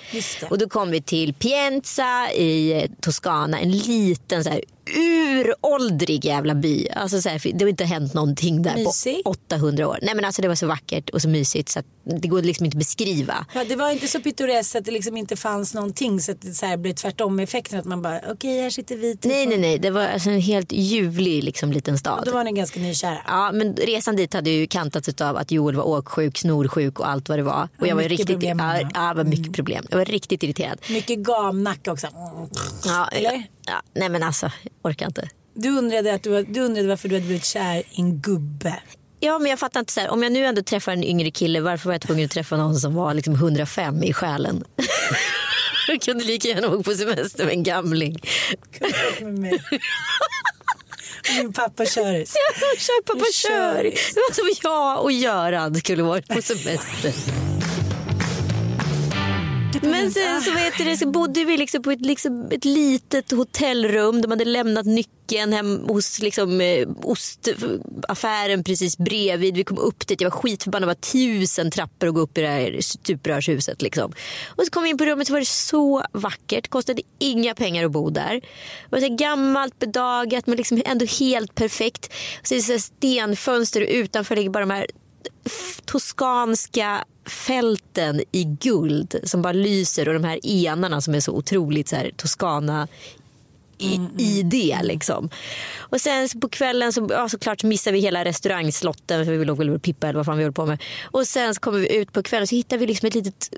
Och 0.51 0.59
då 0.59 0.69
kom 0.69 0.91
vi 0.91 1.03
till 1.03 1.35
Pienza 1.35 2.33
i 2.33 2.73
eh, 2.73 2.91
Toscana, 3.01 3.61
en 3.61 3.71
liten 3.71 4.45
så 4.45 4.51
här 4.51 4.61
uråldrig 4.97 6.25
jävla 6.25 6.55
by. 6.55 6.89
Alltså 6.89 7.23
så 7.23 7.29
här, 7.29 7.41
det 7.55 7.65
har 7.65 7.69
inte 7.71 7.85
hänt 7.85 8.15
någonting 8.15 8.63
där 8.63 8.75
Mysig. 8.77 9.25
på 9.25 9.31
800 9.31 9.89
år. 9.89 9.99
Nej 10.03 10.15
men 10.15 10.25
alltså 10.25 10.43
det 10.43 10.49
var 10.49 10.55
så 10.55 10.67
vackert 10.67 11.11
och 11.11 11.23
så 11.23 11.29
mysigt 11.29 11.69
så 11.69 11.79
att 11.79 11.87
det 12.21 12.29
går 12.29 12.43
liksom 12.43 12.65
inte 12.67 12.75
att 12.75 12.79
beskriva. 12.79 13.47
Ja, 13.55 13.65
det 13.65 13.77
var 13.77 13.91
inte 13.91 14.09
så 14.09 14.21
pittoreskt 14.21 14.77
att 14.77 14.85
det 14.85 14.91
liksom 14.91 15.17
inte 15.17 15.37
fanns 15.37 15.75
någonting 15.75 16.21
så 16.21 16.33
att 16.33 16.41
det 16.43 16.55
så 16.55 16.67
här 16.67 16.77
blev 16.77 16.93
tvärtom 16.95 17.41
effekten 17.41 17.79
att 17.79 17.85
man 17.85 18.03
bara 18.03 18.21
okej 18.31 18.63
här 18.63 18.71
sitter 18.71 18.97
vi 18.97 19.13
typ 19.17 19.25
Nej 19.25 19.43
och- 19.43 19.49
nej 19.49 19.59
nej, 19.59 19.79
det 19.79 19.91
var 19.91 20.03
alltså 20.03 20.31
en 20.31 20.41
helt 20.41 20.73
ljuvlig 20.73 21.45
liksom, 21.45 21.73
liten 21.73 21.99
stad. 21.99 22.23
Då 22.27 22.33
var 22.33 22.45
ni 22.45 22.53
ganska 22.53 22.81
nykära. 22.81 23.19
Ja, 23.27 23.51
men 23.53 23.77
resan 23.77 24.17
dit 24.17 24.35
hade 24.35 24.51
ju 24.51 24.67
kantats 24.67 25.09
av 25.21 25.37
att 25.37 25.51
Joel 25.51 25.77
var 25.77 25.85
åksjuk, 25.89 26.39
snorsjuk 26.39 27.01
och 27.01 27.09
allt 27.09 27.29
vad 27.29 27.39
det 27.39 27.43
var. 27.43 27.69
Och 27.79 27.87
jag 27.87 27.95
var 27.95 28.03
mycket 28.03 28.19
riktigt, 28.19 28.27
problem 28.37 28.59
ja, 28.59 28.91
ja, 28.95 29.13
var 29.17 29.25
mycket 29.25 29.53
problem. 29.53 29.87
Jag 29.91 29.99
var 29.99 30.05
riktigt 30.05 30.43
irriterad. 30.43 30.79
Mycket 30.91 31.19
gamnacka 31.19 31.93
också. 31.93 32.07
Ja, 32.87 33.09
Eller? 33.13 33.43
Ja, 33.67 33.83
nej 33.95 34.09
men 34.09 34.23
alltså, 34.23 34.51
orkar 34.83 35.07
inte. 35.07 35.29
Du 35.55 35.69
undrade, 35.69 36.15
att 36.15 36.23
du, 36.23 36.43
du 36.43 36.61
undrade 36.61 36.89
varför 36.89 37.09
du 37.09 37.15
hade 37.15 37.27
blivit 37.27 37.45
kär 37.45 37.79
i 37.79 38.01
en 38.01 38.21
gubbe. 38.21 38.83
Ja 39.21 39.39
men 39.39 39.51
jag 39.51 39.59
fattar 39.59 39.81
inte 39.81 39.93
så 39.93 40.01
här, 40.01 40.09
om 40.09 40.23
jag 40.23 40.33
nu 40.33 40.47
ändå 40.47 40.63
träffar 40.63 40.93
en 40.93 41.05
yngre 41.05 41.31
kille 41.31 41.61
varför 41.61 41.87
var 41.87 41.95
jag 41.95 42.01
tvungen 42.03 42.25
att 42.25 42.31
träffa 42.31 42.57
någon 42.57 42.77
som 42.77 42.95
var 42.95 43.15
liksom 43.15 43.35
105 43.35 44.03
i 44.03 44.13
själen? 44.13 44.65
jag 45.89 46.03
kunde 46.03 46.25
lika 46.25 46.49
gärna 46.49 46.69
åka 46.69 46.83
på 46.83 46.95
semester 46.95 47.45
med 47.45 47.53
en 47.53 47.63
gamling. 47.63 48.17
Med 49.21 49.39
mig. 49.39 49.63
Min 51.37 51.53
pappa 51.53 51.87
kör. 51.87 52.25
Kör 52.79 53.03
pappa 53.03 53.25
kör. 53.33 53.49
kör. 53.49 53.83
Det 53.85 54.21
var 54.29 54.35
som 54.35 54.51
jag 54.63 55.03
och 55.03 55.13
Göran 55.13 55.75
skulle 55.75 56.03
varit 56.03 56.29
på 56.29 56.43
semester. 56.43 57.13
Men 59.81 60.13
sen 60.13 60.43
så 60.43 60.51
vet 60.53 60.79
du, 60.79 60.85
det, 60.85 60.97
så 60.97 61.11
bodde 61.11 61.45
vi 61.45 61.57
liksom 61.57 61.83
på 61.83 61.91
ett, 61.91 62.01
liksom, 62.01 62.49
ett 62.51 62.65
litet 62.65 63.31
hotellrum. 63.31 64.23
De 64.23 64.31
hade 64.31 64.45
lämnat 64.45 64.87
nyckeln 64.87 65.53
hem 65.53 65.81
hos 65.89 66.19
liksom, 66.19 66.61
eh, 66.61 66.89
ostaffären 67.03 68.65
precis 68.65 68.99
bredvid. 68.99 69.57
Vi 69.57 69.65
kom 69.65 69.79
upp 69.79 70.07
dit, 70.07 70.21
jag 70.21 70.31
var 70.31 70.39
skitförbannad. 70.39 70.83
Det 70.83 70.95
var 70.95 70.95
tusen 70.95 71.71
trappor 71.71 72.09
att 72.09 72.15
gå 72.15 72.21
upp 72.21 72.39
i 72.39 72.41
det 72.41 72.49
här 72.49 72.81
stuprörshuset. 72.81 73.83
Liksom. 73.83 74.13
Och 74.49 74.65
så 74.65 74.71
kom 74.71 74.83
vi 74.83 74.91
in 74.91 74.99
på 74.99 75.05
rummet 75.05 75.27
så 75.27 75.33
var 75.33 75.41
det 75.41 75.47
så 75.47 76.05
vackert. 76.13 76.69
Kostade 76.69 77.03
inga 77.19 77.55
pengar 77.55 77.85
att 77.85 77.93
bo 77.93 78.11
där. 78.11 78.35
Det 78.35 78.91
var 78.91 79.01
så 79.01 79.17
gammalt, 79.17 79.79
bedagat 79.79 80.47
men 80.47 80.57
liksom 80.57 80.83
ändå 80.85 81.07
helt 81.21 81.55
perfekt. 81.55 82.13
Så 82.43 82.55
det 82.55 82.61
är 82.61 82.63
så 82.63 82.73
här 82.73 82.79
stenfönster 82.79 83.81
och 83.81 83.89
utanför 83.91 84.37
ligger 84.37 84.51
bara 84.51 84.67
de 84.67 84.71
här 84.71 84.87
toskanska 85.85 87.05
fälten 87.27 88.21
i 88.33 88.45
guld 88.45 89.21
som 89.25 89.43
bara 89.43 89.53
lyser 89.53 90.09
och 90.09 90.15
de 90.15 90.25
här 90.25 90.47
enarna 90.47 91.01
som 91.01 91.15
är 91.15 91.21
så 91.21 91.33
otroligt 91.33 91.89
så 91.89 91.97
här, 91.97 92.11
Toscana 92.17 92.89
i, 93.79 94.01
i 94.19 94.43
det 94.43 94.81
liksom. 94.83 95.31
Och 95.79 96.01
sen 96.01 96.29
på 96.41 96.49
kvällen 96.49 96.93
så 96.93 97.07
ja, 97.11 97.29
såklart 97.29 97.61
så 97.61 97.67
missade 97.67 97.95
vi 97.95 98.01
hela 98.01 98.25
restaurangslotten 98.25 99.25
för 99.25 99.33
vi 99.33 99.45
låg 99.45 99.59
väl 99.59 99.71
och 99.71 99.83
pippa 99.83 100.09
eller 100.09 100.17
vad 100.17 100.27
fan 100.27 100.37
vi 100.37 100.43
höll 100.45 100.53
på 100.53 100.67
med. 100.67 100.83
Och 101.05 101.27
sen 101.27 101.55
så 101.55 101.61
kommer 101.61 101.79
vi 101.79 101.97
ut 101.97 102.13
på 102.13 102.23
kvällen 102.23 102.47
så 102.47 102.55
hittar 102.55 102.79
vi 102.79 102.87
liksom 102.87 103.07
ett 103.07 103.15
litet 103.15 103.51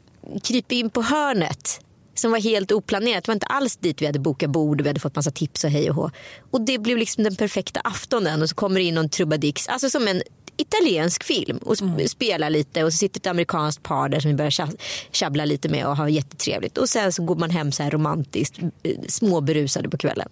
kryp 0.42 0.72
in 0.72 0.90
på 0.90 1.03
hörnet 1.03 1.81
som 2.14 2.31
var 2.31 2.38
helt 2.38 2.72
oplanerat. 2.72 3.24
Det 3.24 3.29
var 3.29 3.35
inte 3.35 3.46
alls 3.46 3.77
dit 3.77 4.03
vi 4.03 4.07
hade 4.07 4.18
bokat 4.18 4.50
bord 4.50 4.81
och 4.81 4.87
vi 4.87 4.88
hade 4.88 5.00
fått 5.00 5.16
massa 5.16 5.31
tips 5.31 5.64
och 5.64 5.70
hej 5.70 5.90
och 5.90 5.96
hå. 5.96 6.11
Och 6.50 6.61
det 6.61 6.79
blev 6.79 6.98
liksom 6.98 7.24
den 7.24 7.37
perfekta 7.37 7.81
aftonen 7.81 8.42
och 8.42 8.48
så 8.48 8.55
kommer 8.55 8.81
det 8.81 8.87
in 8.87 8.94
någon 8.94 9.09
trubadyx, 9.09 9.68
alltså 9.68 9.90
som 9.90 10.09
en 10.09 10.22
italiensk 10.56 11.24
film 11.24 11.58
och 11.58 11.74
sp- 11.74 12.06
spelar 12.06 12.50
lite 12.50 12.84
och 12.84 12.92
så 12.92 12.96
sitter 12.98 13.20
ett 13.20 13.26
amerikanskt 13.26 13.82
par 13.82 14.08
där 14.08 14.20
som 14.20 14.30
vi 14.30 14.36
börjar 14.36 14.50
tja- 14.50 14.76
tjabbla 15.12 15.44
lite 15.44 15.68
med 15.68 15.86
och 15.86 15.96
ha 15.96 16.08
jättetrevligt. 16.08 16.78
Och 16.78 16.88
sen 16.88 17.12
så 17.12 17.22
går 17.24 17.36
man 17.36 17.50
hem 17.50 17.72
så 17.72 17.82
här 17.82 17.90
romantiskt, 17.90 18.58
eh, 18.58 18.92
småberusade 19.08 19.88
på 19.88 19.98
kvällen. 19.98 20.28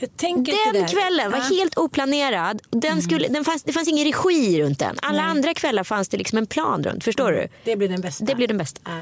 Den 0.00 0.44
kvällen 0.88 1.30
var 1.30 1.38
Ja. 1.38 1.44
Mm. 1.44 1.58
helt 1.58 1.78
oplanerad. 1.78 2.62
Den 2.70 3.02
skulle, 3.02 3.28
den 3.28 3.44
fanns, 3.44 3.62
det 3.62 3.72
fanns 3.72 3.88
ingen 3.88 4.04
regi 4.04 4.62
runt 4.62 4.78
den. 4.78 4.96
Alla 5.02 5.22
andra 5.22 5.54
kvällar 5.54 5.84
fanns 5.84 6.08
det 6.08 6.16
liksom 6.16 6.38
en 6.38 6.46
plan 6.46 6.84
runt. 6.84 7.04
Förstår 7.04 7.32
du? 7.32 7.48
Det 7.64 7.76
blir 7.76 7.88
den 7.88 8.00
bästa. 8.00 8.24
Det 8.24 8.34
blir 8.34 8.48
den 8.48 8.58
bästa. 8.58 8.80
Ja. 8.84 9.00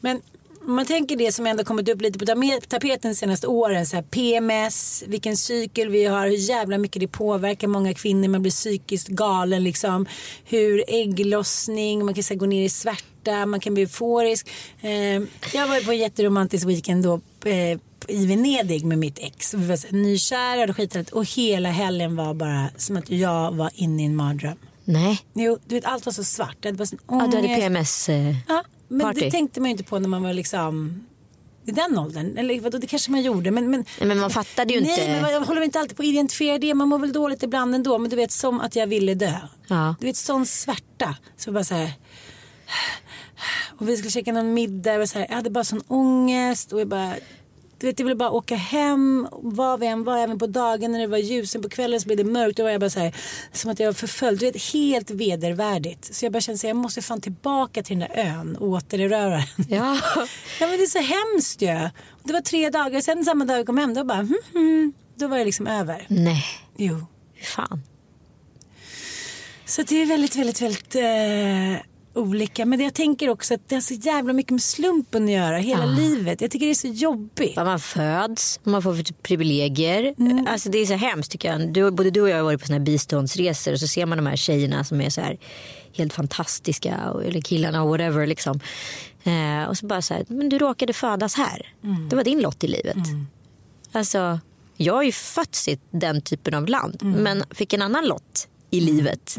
Men 0.00 0.20
man 0.68 0.86
tänker 0.86 1.16
det 1.16 1.32
som 1.32 1.46
ändå 1.46 1.64
kommit 1.64 1.88
upp 1.88 2.00
lite 2.00 2.18
på 2.18 2.26
tapeten 2.68 3.10
de 3.10 3.14
senaste 3.14 3.46
åren. 3.46 3.86
Så 3.86 3.96
här 3.96 4.02
PMS, 4.02 5.04
vilken 5.06 5.36
cykel 5.36 5.88
vi 5.88 6.04
har, 6.04 6.26
hur 6.28 6.36
jävla 6.36 6.78
mycket 6.78 7.00
det 7.00 7.08
påverkar 7.08 7.68
många 7.68 7.94
kvinnor. 7.94 8.28
Man 8.28 8.42
blir 8.42 8.52
psykiskt 8.52 9.08
galen 9.08 9.64
liksom. 9.64 10.06
Hur 10.44 10.84
ägglossning, 10.88 12.04
man 12.04 12.14
kan 12.14 12.22
så 12.24 12.34
här, 12.34 12.38
gå 12.38 12.46
ner 12.46 12.64
i 12.64 12.68
svärta, 12.68 13.46
man 13.46 13.60
kan 13.60 13.74
bli 13.74 13.82
euforisk. 13.82 14.48
Eh, 14.80 14.90
jag 15.54 15.68
var 15.68 15.84
på 15.84 15.90
en 15.92 15.98
jätteromantisk 15.98 16.66
weekend 16.66 17.04
då. 17.04 17.20
Eh, 17.44 17.78
i 18.08 18.26
Venedig 18.26 18.84
med 18.84 18.98
mitt 18.98 19.18
ex. 19.18 19.54
Vi 19.54 19.66
var 19.66 19.76
så 19.76 19.86
nykära 19.90 20.70
och 20.70 20.76
skithärligt. 20.76 21.10
Och 21.10 21.24
hela 21.24 21.70
helgen 21.70 22.16
var 22.16 22.34
bara 22.34 22.68
som 22.76 22.96
att 22.96 23.10
jag 23.10 23.54
var 23.54 23.70
inne 23.74 24.02
i 24.02 24.06
en 24.06 24.16
mardröm. 24.16 24.56
Nej. 24.84 25.20
Jo, 25.34 25.58
du 25.66 25.74
vet 25.74 25.84
allt 25.84 26.06
var 26.06 26.12
så 26.12 26.24
svart. 26.24 26.64
Hade 26.64 26.76
bara 26.76 26.86
sån 26.86 26.98
Ja, 27.08 27.14
du 27.14 27.20
hade 27.20 27.38
ångest. 27.38 27.60
PMS. 27.60 28.08
Eh, 28.08 28.34
Ja, 28.48 28.64
men 28.88 29.00
party. 29.00 29.20
det 29.20 29.30
tänkte 29.30 29.60
man 29.60 29.68
ju 29.68 29.72
inte 29.72 29.84
på 29.84 29.98
när 29.98 30.08
man 30.08 30.22
var 30.22 30.32
liksom 30.32 31.04
i 31.68 31.70
den 31.70 31.98
åldern. 31.98 32.38
Eller 32.38 32.60
vadå, 32.60 32.78
det 32.78 32.86
kanske 32.86 33.10
man 33.10 33.22
gjorde. 33.22 33.50
Men, 33.50 33.70
men, 33.70 33.84
Nej, 33.98 34.08
men 34.08 34.18
man 34.18 34.30
fattade 34.30 34.74
ju 34.74 34.80
nej, 34.80 34.90
inte. 34.90 35.22
men 35.22 35.30
jag 35.32 35.40
håller 35.40 35.62
inte 35.62 35.80
alltid 35.80 35.96
på 35.96 36.02
att 36.02 36.08
identifiera 36.08 36.58
det. 36.58 36.74
Man 36.74 36.88
mår 36.88 36.98
väl 36.98 37.12
dåligt 37.12 37.42
ibland 37.42 37.74
ändå. 37.74 37.98
Men 37.98 38.10
du 38.10 38.16
vet 38.16 38.32
som 38.32 38.60
att 38.60 38.76
jag 38.76 38.86
ville 38.86 39.14
dö. 39.14 39.34
Ja. 39.68 39.94
Du 40.00 40.06
vet 40.06 40.16
sån 40.16 40.46
svärta. 40.46 41.16
Så 41.36 41.52
bara 41.52 41.64
så 41.64 41.74
här. 41.74 41.92
Och 43.78 43.88
vi 43.88 43.96
skulle 43.96 44.10
käka 44.10 44.32
någon 44.32 44.54
middag. 44.54 44.94
Och 45.00 45.08
så 45.08 45.18
här, 45.18 45.26
jag 45.28 45.36
hade 45.36 45.50
bara 45.50 45.64
sån 45.64 45.82
ångest. 45.88 46.72
Och 46.72 46.80
jag 46.80 46.88
bara. 46.88 47.14
Du 47.80 47.86
vet, 47.86 47.98
jag 47.98 48.04
ville 48.06 48.16
bara 48.16 48.30
åka 48.30 48.56
hem. 48.56 49.28
Var 49.32 49.78
vi 49.78 49.86
än 49.86 50.04
var, 50.04 50.18
även 50.18 50.38
på 50.38 50.46
dagen 50.46 50.92
när 50.92 50.98
det 50.98 51.06
var 51.06 51.18
ljus. 51.18 51.50
Sen 51.50 51.62
på 51.62 51.68
kvällen 51.68 52.00
så 52.00 52.06
blev 52.06 52.16
det 52.18 52.24
mörkt. 52.24 52.56
Då 52.56 52.62
var 52.62 52.70
jag 52.70 52.80
bara 52.80 52.90
så 52.90 53.00
här, 53.00 53.14
som 53.52 53.70
att 53.70 53.80
jag 53.80 53.86
var 53.86 53.92
förföljd. 53.92 54.40
Du 54.40 54.46
vet, 54.46 54.62
helt 54.72 55.10
vedervärdigt. 55.10 56.14
Så 56.14 56.24
jag 56.24 56.32
bara 56.32 56.40
kände 56.40 56.56
att 56.56 56.64
jag 56.64 56.76
måste 56.76 57.02
fan 57.02 57.20
tillbaka 57.20 57.82
till 57.82 57.98
den 57.98 58.08
där 58.08 58.18
ön 58.24 58.56
och 58.56 58.68
återerövra 58.68 59.30
den. 59.36 59.66
Ja. 59.68 59.98
Ja 60.60 60.66
men 60.66 60.76
det 60.78 60.82
är 60.84 60.86
så 60.86 60.98
hemskt 60.98 61.62
ju. 61.62 61.88
Det 62.24 62.32
var 62.32 62.40
tre 62.40 62.70
dagar, 62.70 63.00
sen 63.00 63.24
samma 63.24 63.44
dag 63.44 63.58
jag 63.58 63.66
kom 63.66 63.78
hem 63.78 63.94
då 63.94 64.04
bara 64.04 64.18
hmm, 64.18 64.34
hmm, 64.52 64.92
Då 65.16 65.28
var 65.28 65.38
det 65.38 65.44
liksom 65.44 65.66
över. 65.66 66.06
Nej, 66.08 66.44
Jo. 66.76 67.06
fan. 67.42 67.82
Så 69.66 69.82
det 69.82 70.02
är 70.02 70.06
väldigt, 70.06 70.36
väldigt, 70.36 70.62
väldigt 70.62 70.94
eh, 70.94 71.82
olika. 72.14 72.66
Men 72.66 72.80
jag 72.80 72.94
tänker 72.94 73.28
också 73.30 73.54
att 73.54 73.68
det 73.68 73.74
har 73.74 73.82
så 73.82 73.94
jävla 73.94 74.32
mycket 74.32 74.50
med 74.50 74.62
slumpen 74.62 75.24
att 75.24 75.30
göra 75.30 75.56
hela 75.58 75.84
livet. 75.86 76.40
Jag 76.40 76.50
tycker 76.50 76.66
det 76.66 76.72
är 76.72 76.74
så 76.74 76.88
jobbigt. 76.88 77.56
Man 77.56 77.80
föds, 77.80 78.60
man 78.62 78.82
får 78.82 79.22
privilegier. 79.22 80.14
Mm. 80.18 80.46
Alltså 80.46 80.68
det 80.70 80.78
är 80.78 80.86
så 80.86 80.94
hemskt 80.94 81.32
tycker 81.32 81.52
jag. 81.52 81.72
Du, 81.72 81.90
både 81.90 82.10
du 82.10 82.20
och 82.20 82.28
jag 82.28 82.36
har 82.36 82.42
varit 82.42 82.60
på 82.60 82.66
såna 82.66 82.78
här 82.78 82.84
biståndsresor 82.84 83.72
och 83.72 83.80
så 83.80 83.88
ser 83.88 84.06
man 84.06 84.18
de 84.18 84.26
här 84.26 84.36
tjejerna 84.36 84.84
som 84.84 85.00
är 85.00 85.10
så 85.10 85.20
här 85.20 85.38
helt 85.96 86.12
fantastiska. 86.12 87.10
och- 87.10 87.24
Eller 87.24 87.40
killarna 87.40 87.82
och 87.82 87.88
whatever 87.88 88.26
liksom. 88.26 88.60
Eh, 89.24 89.64
och 89.68 89.76
så 89.78 89.86
bara 89.86 90.02
så 90.02 90.14
här, 90.14 90.24
men 90.28 90.48
du 90.48 90.58
råkade 90.58 90.92
födas 90.92 91.34
här. 91.34 91.72
Mm. 91.84 92.08
Det 92.08 92.16
var 92.16 92.24
din 92.24 92.40
lott 92.40 92.64
i 92.64 92.68
livet. 92.68 92.96
Alltså, 93.92 94.40
jag 94.76 94.94
har 94.94 95.02
ju 95.02 95.12
fötts 95.12 95.68
i 95.68 95.80
den 95.90 96.22
typen 96.22 96.54
av 96.54 96.66
land. 96.68 96.98
Mm. 97.02 97.22
Men 97.22 97.44
fick 97.50 97.72
en 97.72 97.82
annan 97.82 98.06
lott 98.06 98.48
i 98.70 98.80
livet. 98.80 99.36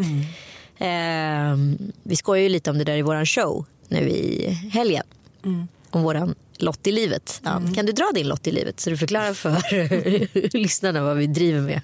Eh, 0.79 1.57
vi 2.03 2.15
skojar 2.15 2.43
ju 2.43 2.49
lite 2.49 2.69
om 2.71 2.77
det 2.77 2.83
där 2.83 2.97
i 2.97 3.01
våran 3.01 3.25
show 3.25 3.65
nu 3.87 4.09
i 4.09 4.49
helgen. 4.71 5.03
Mm. 5.45 5.67
Om 5.89 6.03
våran 6.03 6.35
lott 6.57 6.87
i 6.87 6.91
livet. 6.91 7.41
Ja, 7.43 7.61
Kan 7.75 7.85
du 7.85 7.91
dra 7.91 8.11
din 8.13 8.27
lott 8.27 8.47
i 8.47 8.51
livet 8.51 8.79
så 8.79 8.89
du 8.89 8.97
förklarar 8.97 9.33
för 9.33 10.57
lyssnarna 10.57 11.03
vad 11.03 11.17
vi 11.17 11.27
driver 11.27 11.61
med? 11.61 11.81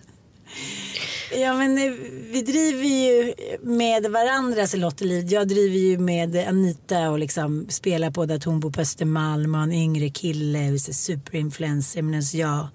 Ja 1.37 1.53
men 1.53 1.77
eh, 1.77 1.93
vi 2.31 2.41
driver 2.41 2.83
ju 2.83 3.33
med 3.61 4.11
varandras 4.11 4.75
lotteliv. 4.75 5.27
Jag 5.33 5.47
driver 5.47 5.77
ju 5.77 5.97
med 5.97 6.47
Anita 6.47 7.09
och 7.09 7.19
liksom 7.19 7.65
spelar 7.69 8.11
på 8.11 8.21
att 8.21 8.43
hon 8.43 8.59
bor 8.59 8.71
på 8.71 8.81
Östermalm 8.81 9.55
och 9.55 9.61
en 9.61 9.73
yngre 9.73 10.09
kille 10.09 10.59
och 10.59 10.73
är 10.73 10.93
superinfluencer. 10.93 12.01
Medan 12.01 12.23
jag, 12.33 12.67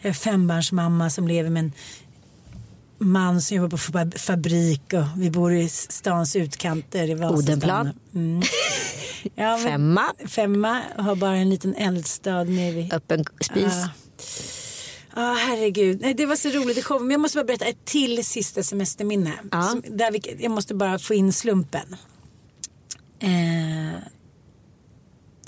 jag 0.00 0.10
är 0.10 0.12
fembarnsmamma 0.12 1.10
som 1.10 1.28
lever 1.28 1.50
med 1.50 1.60
en 1.60 1.72
man 2.98 3.40
som 3.42 3.56
jobbar 3.56 3.68
på 3.68 3.76
fab- 3.76 4.18
fabrik 4.18 4.92
och 4.92 5.04
vi 5.22 5.30
bor 5.30 5.52
i 5.54 5.68
stans 5.68 6.36
utkanter 6.36 7.10
i. 7.10 7.14
Odenplan. 7.24 7.90
Mm. 8.14 8.42
Ja, 9.34 9.58
Femma. 9.58 10.12
Femma 10.26 10.82
har 10.96 11.16
bara 11.16 11.36
en 11.36 11.50
liten 11.50 11.74
eldstad 11.74 12.44
nere 12.44 12.72
vid 12.72 12.92
Öppen 12.92 13.24
spis. 13.40 13.72
Ja. 13.72 13.88
Ja, 15.16 15.36
herregud. 15.48 16.00
Nej, 16.00 16.14
det 16.14 16.26
var 16.26 16.36
så 16.36 16.48
roligt. 16.48 16.76
Det 16.76 16.82
kom. 16.82 17.02
Men 17.02 17.10
jag 17.10 17.20
måste 17.20 17.36
bara 17.38 17.44
berätta 17.44 17.64
ett 17.64 17.84
till 17.84 18.24
sista 18.24 18.62
semesterminne. 18.62 19.32
Ja. 19.52 19.62
Som, 19.62 19.82
där 19.88 20.10
vi, 20.12 20.36
jag 20.40 20.50
måste 20.50 20.74
bara 20.74 20.98
få 20.98 21.14
in 21.14 21.32
slumpen. 21.32 21.96
Eh, 23.18 23.98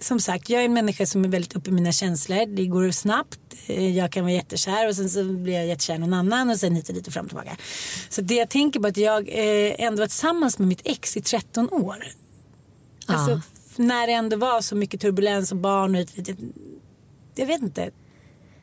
som 0.00 0.20
sagt, 0.20 0.50
jag 0.50 0.60
är 0.60 0.64
en 0.64 0.72
människa 0.72 1.06
som 1.06 1.24
är 1.24 1.28
väldigt 1.28 1.56
uppe 1.56 1.70
i 1.70 1.72
mina 1.72 1.92
känslor. 1.92 2.46
Det 2.46 2.66
går 2.66 2.90
snabbt. 2.90 3.38
Eh, 3.66 3.96
Jag 3.96 4.12
kan 4.12 4.24
vara 4.24 4.32
jättekär 4.32 4.88
och 4.88 4.96
sen 4.96 5.10
så 5.10 5.24
blir 5.24 5.54
jag 5.54 5.66
jättekär 5.66 5.94
i 5.94 5.98
någon 5.98 6.12
annan 6.14 6.50
och 6.50 6.56
sen 6.56 6.74
hit 6.74 6.88
och 6.88 6.94
dit 6.94 7.06
och 7.06 7.12
fram 7.12 7.24
och 7.24 7.28
tillbaka. 7.30 7.56
Så 8.08 8.20
det 8.20 8.34
jag 8.34 8.48
tänker 8.48 8.80
på 8.80 8.86
är 8.86 8.90
att 8.90 8.96
jag 8.96 9.28
eh, 9.28 9.74
ändå 9.78 10.00
var 10.02 10.06
tillsammans 10.06 10.58
med 10.58 10.68
mitt 10.68 10.80
ex 10.84 11.16
i 11.16 11.20
13 11.20 11.68
år. 11.72 12.04
Alltså, 13.06 13.30
Ja. 13.30 13.40
f- 13.66 13.74
när 13.78 14.06
det 14.06 14.12
ändå 14.12 14.36
var 14.36 14.60
så 14.60 14.76
mycket 14.76 15.00
turbulens 15.00 15.50
och 15.52 15.58
barn 15.58 15.94
och 15.94 16.00
hit 16.00 16.10
och 16.18 16.22
dit. 16.22 16.38
Jag 17.34 17.46
vet 17.46 17.62
inte. 17.62 17.90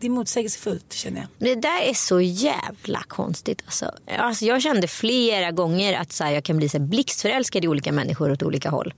Det 0.06 0.10
är 0.10 0.12
motsägelsefullt 0.12 0.94
känner 0.94 1.20
jag. 1.20 1.28
Det 1.56 1.62
där 1.62 1.82
är 1.82 1.94
så 1.94 2.22
jävla 2.22 3.04
konstigt. 3.08 3.62
Alltså. 3.66 3.92
Alltså, 4.18 4.46
jag 4.46 4.62
kände 4.62 4.88
flera 4.88 5.52
gånger 5.52 6.00
att 6.00 6.12
så 6.12 6.24
här, 6.24 6.32
jag 6.32 6.44
kan 6.44 6.58
bli 6.58 6.70
så 6.70 6.78
här, 6.78 6.86
blixtförälskad 6.86 7.66
i 7.66 7.68
olika 7.68 7.92
människor 7.92 8.32
åt 8.32 8.44
olika 8.44 8.70
håll. 8.70 8.94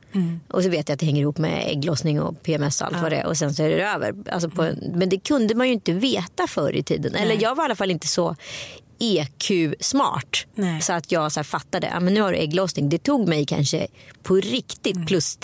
Och 0.48 0.64
så 0.64 0.70
vet 0.70 0.90
jag 0.90 0.94
att 0.94 1.00
det 1.00 1.06
hänger 1.06 1.22
ihop 1.22 1.38
med 1.38 1.64
ägglossning 1.68 2.22
och 2.22 2.44
PMS 2.44 2.82
och 2.82 2.88
allt 2.88 3.02
vad 3.02 3.12
det 3.12 3.16
är. 3.16 3.26
Och 3.26 3.38
sen 3.38 3.54
så 3.54 3.64
är 3.64 3.70
det 3.70 3.84
över. 3.84 4.16
Alltså 4.32 4.50
på, 4.50 4.72
Men 4.94 5.10
det 5.10 5.18
kunde 5.18 5.56
man 5.56 5.68
ju 5.68 5.74
inte 5.74 5.92
veta 5.92 6.48
förr 6.48 6.76
i 6.76 6.84
tiden. 6.84 7.16
Eller 7.16 7.42
jag 7.42 7.56
var 7.56 7.64
i 7.64 7.66
alla 7.66 7.76
fall 7.76 7.92
inte 7.92 8.08
så 8.08 8.36
EQ-smart. 9.00 10.46
Nej. 10.56 10.82
Så 10.82 10.94
att 10.94 11.12
jag 11.12 11.32
så 11.32 11.40
här, 11.40 11.44
fattade, 11.44 11.88
ja, 11.94 12.00
men 12.00 12.14
nu 12.14 12.22
har 12.22 12.32
du 12.32 12.38
ägglossning. 12.38 12.90
Det 12.90 12.98
tog 12.98 13.28
mig 13.28 13.46
kanske 13.46 13.88
på 14.24 14.36
riktigt 14.36 15.08
plus 15.08 15.38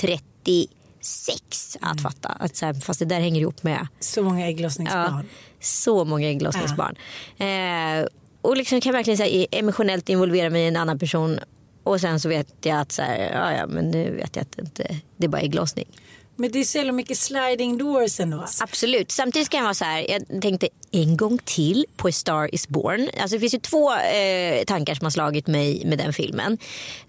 36 1.03 1.77
att 1.81 2.01
fatta. 2.01 2.29
Att, 2.29 2.55
så 2.55 2.65
här, 2.65 2.73
fast 2.73 2.99
det 2.99 3.05
där 3.05 3.19
hänger 3.19 3.41
ihop 3.41 3.63
med 3.63 3.87
Så 3.99 4.23
många 4.23 4.47
ägglossningsbarn. 4.47 5.15
Ja, 5.15 5.23
så 5.61 6.05
många 6.05 6.29
ägglossningsbarn. 6.29 6.95
Eh, 7.37 8.07
och 8.41 8.57
liksom 8.57 8.81
kan 8.81 8.93
verkligen 8.93 9.17
så 9.17 9.23
här, 9.23 9.47
emotionellt 9.51 10.09
involvera 10.09 10.49
mig 10.49 10.63
i 10.63 10.67
en 10.67 10.77
annan 10.77 10.99
person. 10.99 11.39
Och 11.83 12.01
sen 12.01 12.19
så 12.19 12.29
vet 12.29 12.47
jag 12.61 12.79
att 12.79 12.91
så 12.91 13.01
här, 13.01 13.31
ja, 13.33 13.53
ja, 13.53 13.67
men 13.67 13.91
nu 13.91 14.15
vet 14.15 14.35
jag 14.35 14.43
att 14.43 14.51
det 14.51 14.61
inte 14.61 15.01
det 15.17 15.25
är 15.25 15.29
bara 15.29 15.41
ägglossning. 15.41 15.87
Men 16.35 16.51
det 16.51 16.59
är 16.59 16.63
så 16.63 16.77
jävla 16.77 16.91
mycket 16.91 17.17
sliding 17.17 17.77
doors 17.77 18.19
ändå. 18.19 18.45
Absolut. 18.59 19.11
Samtidigt 19.11 19.49
kan 19.49 19.57
jag 19.57 19.63
vara 19.63 19.73
så 19.73 19.85
här, 19.85 20.11
jag 20.11 20.41
tänkte 20.41 20.67
en 20.91 21.17
gång 21.17 21.39
till 21.45 21.85
på 21.95 22.07
A 22.07 22.11
Star 22.11 22.55
Is 22.55 22.67
Born. 22.67 23.09
Alltså 23.21 23.35
det 23.35 23.39
finns 23.39 23.53
ju 23.53 23.59
två 23.59 23.93
eh, 23.93 24.63
tankar 24.63 24.95
som 24.95 25.05
har 25.05 25.11
slagit 25.11 25.47
mig 25.47 25.85
med 25.85 25.97
den 25.97 26.13
filmen. 26.13 26.57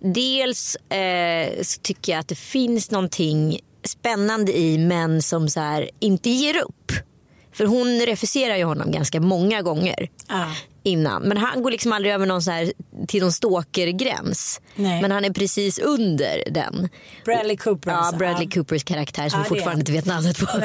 Dels 0.01 0.77
eh, 0.77 1.63
så 1.63 1.81
tycker 1.81 2.13
jag 2.13 2.21
att 2.21 2.29
det 2.29 2.35
finns 2.35 2.91
någonting 2.91 3.61
spännande 3.85 4.59
i 4.59 4.79
män 4.79 5.23
som 5.23 5.49
så 5.49 5.61
här, 5.61 5.91
inte 6.01 6.31
ger 6.31 6.57
upp. 6.63 6.93
För 7.53 7.65
hon 7.67 8.01
refuserar 8.01 8.57
ju 8.57 8.65
honom 8.65 8.91
ganska 8.91 9.21
många 9.21 9.63
gånger 9.63 10.09
Ja. 10.29 10.47
innan. 10.83 11.23
Men 11.23 11.37
han 11.37 11.63
går 11.63 11.71
liksom 11.71 11.93
aldrig 11.93 12.15
över 12.15 12.27
någon 12.27 12.43
så 12.43 12.51
här, 12.51 12.73
till 13.09 13.23
någon 13.23 13.33
stalkergräns. 13.33 14.61
Nej. 14.75 15.03
Men 15.03 15.11
han 15.11 15.25
är 15.25 15.31
precis 15.31 15.79
under 15.79 16.43
den. 16.51 16.89
Bradley 17.25 17.57
Cooper 17.57 17.91
Ja, 17.91 17.97
alltså. 17.97 18.17
Bradley 18.17 18.45
Ja. 18.45 18.55
Coopers 18.55 18.85
karaktär 18.85 19.29
som 19.29 19.41
är 19.41 19.45
fortfarande 19.45 19.81
inte 19.81 19.93
vet 19.93 20.07
namnet 20.07 20.39
på. 20.39 20.47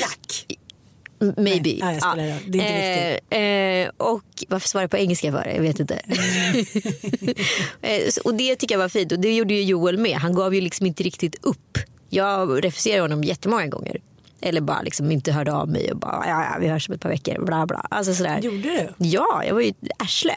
Jack. 0.00 0.46
Maybe. 1.18 1.76
Nej, 1.84 1.98
ja, 2.00 2.14
roll. 2.16 2.34
Det 2.46 2.58
är 2.58 3.10
inte 3.16 3.36
eh, 3.36 3.40
eh, 3.84 3.90
och 3.96 4.22
varför 4.48 4.68
svarar 4.68 4.82
jag 4.82 4.90
på 4.90 4.96
engelska 4.96 5.32
för? 5.32 5.46
Jag 5.54 5.62
vet 5.62 5.80
inte. 5.80 6.00
Eh, 7.82 8.08
så- 8.10 8.20
och 8.24 8.34
det 8.34 8.56
tycker 8.56 8.74
jag 8.74 8.80
var 8.80 8.88
fint 8.88 9.12
och 9.12 9.18
det 9.20 9.34
gjorde 9.36 9.54
ju 9.54 9.62
Joel 9.62 9.98
med. 9.98 10.16
Han 10.18 10.34
gav 10.34 10.54
ju 10.54 10.60
liksom 10.60 10.86
inte 10.86 11.02
riktigt 11.02 11.36
upp. 11.44 11.78
Jag 12.10 12.64
refuserade 12.64 13.00
honom 13.02 13.24
jättemånga 13.24 13.66
gånger. 13.66 13.96
Eller 14.40 14.60
bara 14.60 14.82
liksom 14.82 15.10
inte 15.12 15.32
hörde 15.32 15.52
av 15.52 15.68
mig 15.68 15.92
och 15.92 15.98
bara 15.98 16.24
ja, 16.26 16.44
ja 16.52 16.56
vi 16.60 16.68
hörs 16.68 16.88
om 16.88 16.94
ett 16.94 17.00
par 17.00 17.08
veckor. 17.08 17.44
Bla, 17.44 17.66
bla. 17.66 17.86
Alltså 17.90 18.14
sådär. 18.14 18.40
Gjorde 18.40 18.58
du? 18.58 18.88
Ja, 18.98 19.42
jag 19.46 19.54
var 19.54 19.60
ju 19.60 19.68
ett 19.68 19.76
arsle. 19.98 20.36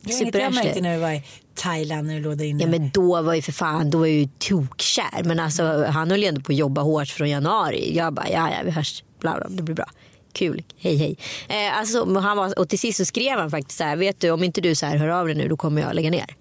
Det 0.00 0.12
Superarsle. 0.12 0.80
när 0.80 0.96
vi 0.96 1.02
var 1.02 1.10
i 1.12 1.22
Thailand 1.54 2.06
när 2.06 2.14
du 2.14 2.20
låg 2.20 2.38
där 2.38 2.44
inne. 2.44 2.62
Ja 2.64 2.68
men 2.70 2.90
då 2.94 3.22
var 3.22 3.34
ju 3.34 3.42
för 3.42 3.52
fan, 3.52 3.90
då 3.90 3.98
var 3.98 4.06
jag 4.06 4.14
ju 4.16 4.28
tokkär. 4.38 5.22
Men 5.24 5.40
alltså 5.40 5.84
han 5.84 6.10
höll 6.10 6.20
ju 6.22 6.26
ändå 6.28 6.40
på 6.40 6.52
att 6.52 6.58
jobba 6.58 6.80
hårt 6.82 7.08
från 7.08 7.30
januari. 7.30 7.96
Jag 7.96 8.12
bara, 8.14 8.28
ja 8.28 8.50
ja 8.50 8.56
vi 8.64 8.70
hörs, 8.70 9.04
bla 9.20 9.36
bla, 9.38 9.46
det 9.48 9.62
blir 9.62 9.74
bra. 9.74 9.86
Kul, 10.32 10.62
hej 10.78 10.96
hej. 10.96 11.18
Eh, 11.48 11.78
alltså, 11.78 12.14
han 12.18 12.36
var, 12.36 12.58
och 12.58 12.68
till 12.68 12.78
sist 12.78 12.98
så 12.98 13.04
skrev 13.04 13.38
han 13.38 13.50
faktiskt 13.50 13.78
så 13.78 13.84
här, 13.84 13.96
vet 13.96 14.20
du 14.20 14.30
om 14.30 14.44
inte 14.44 14.60
du 14.60 14.74
så 14.74 14.86
här 14.86 14.96
hör 14.96 15.08
av 15.08 15.26
dig 15.26 15.34
nu 15.34 15.48
då 15.48 15.56
kommer 15.56 15.82
jag 15.82 15.94
lägga 15.94 16.10
ner. 16.10 16.36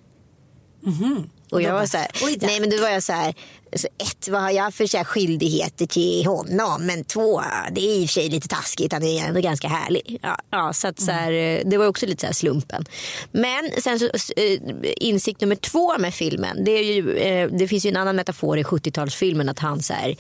Och 1.52 1.62
jag 1.62 1.74
var 1.74 1.86
så 1.86 1.98
här, 1.98 2.08
nej 2.42 2.60
men 2.60 2.70
då 2.70 2.78
var 2.82 2.90
jag 2.90 3.04
så 3.04 3.14
här, 3.14 3.34
så 3.76 3.88
ett 3.98 4.28
vad 4.28 4.42
har 4.42 4.52
jag 4.52 4.74
för 4.74 4.86
så 4.86 4.98
här, 4.98 5.04
skyldigheter 5.04 5.86
till 5.86 6.26
honom 6.26 6.86
men 6.86 7.04
två 7.04 7.42
det 7.72 7.82
är 7.82 7.96
i 7.96 8.06
och 8.06 8.10
för 8.10 8.14
sig 8.14 8.30
lite 8.30 8.48
taskigt 8.48 8.94
han 8.94 9.04
är 9.04 9.28
ändå 9.28 9.40
ganska 9.40 9.68
härlig. 9.68 10.20
Ja, 10.22 10.38
ja, 10.50 10.74
så 10.74 10.88
att, 10.88 11.00
så 11.00 11.12
här, 11.12 11.32
eh, 11.32 11.62
det 11.66 11.78
var 11.78 11.88
också 11.88 12.06
lite 12.06 12.28
så 12.28 12.34
slumpen. 12.34 12.86
Men 13.32 13.72
sen 13.82 14.00
så, 14.00 14.06
eh, 14.06 14.60
insikt 14.98 15.42
nummer 15.42 15.56
två 15.56 15.98
med 15.98 16.14
filmen 16.14 16.64
det, 16.64 16.72
är 16.72 16.84
ju, 16.84 17.18
eh, 17.18 17.50
det 17.52 17.68
finns 17.68 17.86
ju 17.86 17.90
en 17.90 17.98
annan 17.98 18.16
metafor 18.16 18.58
i 18.58 18.64
70-talsfilmen 18.64 19.52
att 19.52 19.60
han 19.60 19.84
så 19.84 19.94
här, 19.94 20.16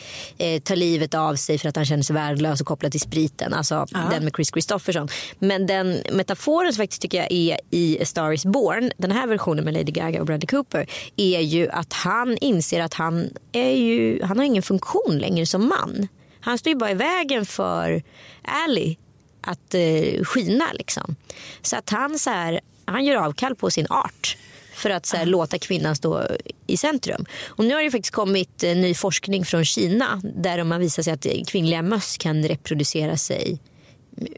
tar 0.59 0.75
livet 0.75 1.13
av 1.13 1.35
sig 1.35 1.57
för 1.57 1.69
att 1.69 1.75
han 1.75 1.85
känner 1.85 2.03
sig 2.03 2.13
värdelös 2.13 2.61
och 2.61 2.67
kopplat 2.67 2.91
till 2.91 3.01
spriten. 3.01 3.53
Alltså 3.53 3.85
den 4.11 4.23
med 4.23 4.33
Chris 4.35 4.49
Christopherson. 4.51 5.07
Men 5.39 5.67
den 5.67 5.97
metaforen 6.11 6.73
som 6.73 6.81
faktiskt 6.83 7.01
tycker 7.01 7.17
jag 7.17 7.31
är 7.31 7.59
i 7.71 7.97
A 8.01 8.05
Star 8.05 8.31
Is 8.31 8.45
Born, 8.45 8.91
den 8.97 9.11
här 9.11 9.27
versionen 9.27 9.65
med 9.65 9.73
Lady 9.73 9.91
Gaga 9.91 10.19
och 10.19 10.25
Bradley 10.25 10.47
Cooper, 10.47 10.89
är 11.15 11.39
ju 11.39 11.69
att 11.69 11.93
han 11.93 12.37
inser 12.37 12.81
att 12.81 12.93
han, 12.93 13.29
är 13.51 13.71
ju, 13.71 14.23
han 14.23 14.37
har 14.37 14.45
ingen 14.45 14.63
funktion 14.63 15.17
längre 15.17 15.45
som 15.45 15.67
man. 15.67 16.07
Han 16.39 16.57
står 16.57 16.69
ju 16.69 16.75
bara 16.75 16.91
i 16.91 16.93
vägen 16.93 17.45
för 17.45 18.03
Ally 18.41 18.95
att 19.41 19.73
eh, 19.73 20.23
skina 20.23 20.65
liksom. 20.73 21.15
Så 21.61 21.75
att 21.75 21.89
han, 21.89 22.19
så 22.19 22.29
här, 22.29 22.59
han 22.85 23.05
gör 23.05 23.15
avkall 23.15 23.55
på 23.55 23.71
sin 23.71 23.87
art 23.89 24.37
för 24.73 24.89
att 24.89 25.05
så 25.05 25.17
här, 25.17 25.25
låta 25.25 25.59
kvinnan 25.59 25.95
stå 25.95 26.23
i 26.67 26.77
centrum. 26.77 27.25
Och 27.45 27.65
nu 27.65 27.73
har 27.73 27.83
det 27.83 27.91
faktiskt 27.91 28.13
kommit 28.13 28.63
eh, 28.63 28.75
ny 28.75 28.93
forskning 28.93 29.45
från 29.45 29.65
Kina 29.65 30.21
där 30.23 30.57
de 30.57 30.71
har 30.71 30.79
visat 30.79 31.05
sig 31.05 31.13
att 31.13 31.47
kvinnliga 31.47 31.81
möss 31.81 32.17
kan 32.17 32.43
reproducera 32.43 33.17
sig 33.17 33.59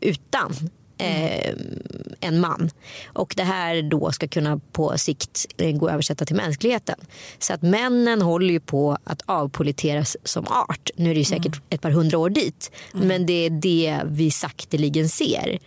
utan 0.02 0.70
eh, 1.00 1.54
en 2.20 2.40
man. 2.40 2.70
Och 3.08 3.34
det 3.38 3.44
här 3.44 3.82
då 3.82 4.12
ska 4.12 4.28
kunna 4.28 4.60
på 4.72 4.98
sikt 4.98 5.46
eh, 5.58 5.78
gå 5.78 5.88
att 5.88 5.94
översätta 5.94 6.26
till 6.26 6.36
mänskligheten. 6.36 6.96
Så 7.40 7.54
att 7.54 7.62
männen 7.62 8.22
håller 8.22 8.54
ju 8.54 8.60
på 8.60 8.98
att 9.04 9.22
avpoliteras 9.26 10.18
som 10.24 10.48
art. 10.48 10.90
Nu 10.96 11.10
är 11.10 11.14
det 11.14 11.20
ju 11.20 11.26
säkert 11.26 11.62
ett 11.70 11.82
par 11.82 11.92
hundra 11.92 12.18
år 12.18 12.30
dit. 12.30 12.72
Men 12.92 13.26
det 13.26 13.46
är 13.46 13.50
det 13.50 14.00
vi 14.06 14.32
sakteligen 14.32 15.10
ser. 15.10 15.60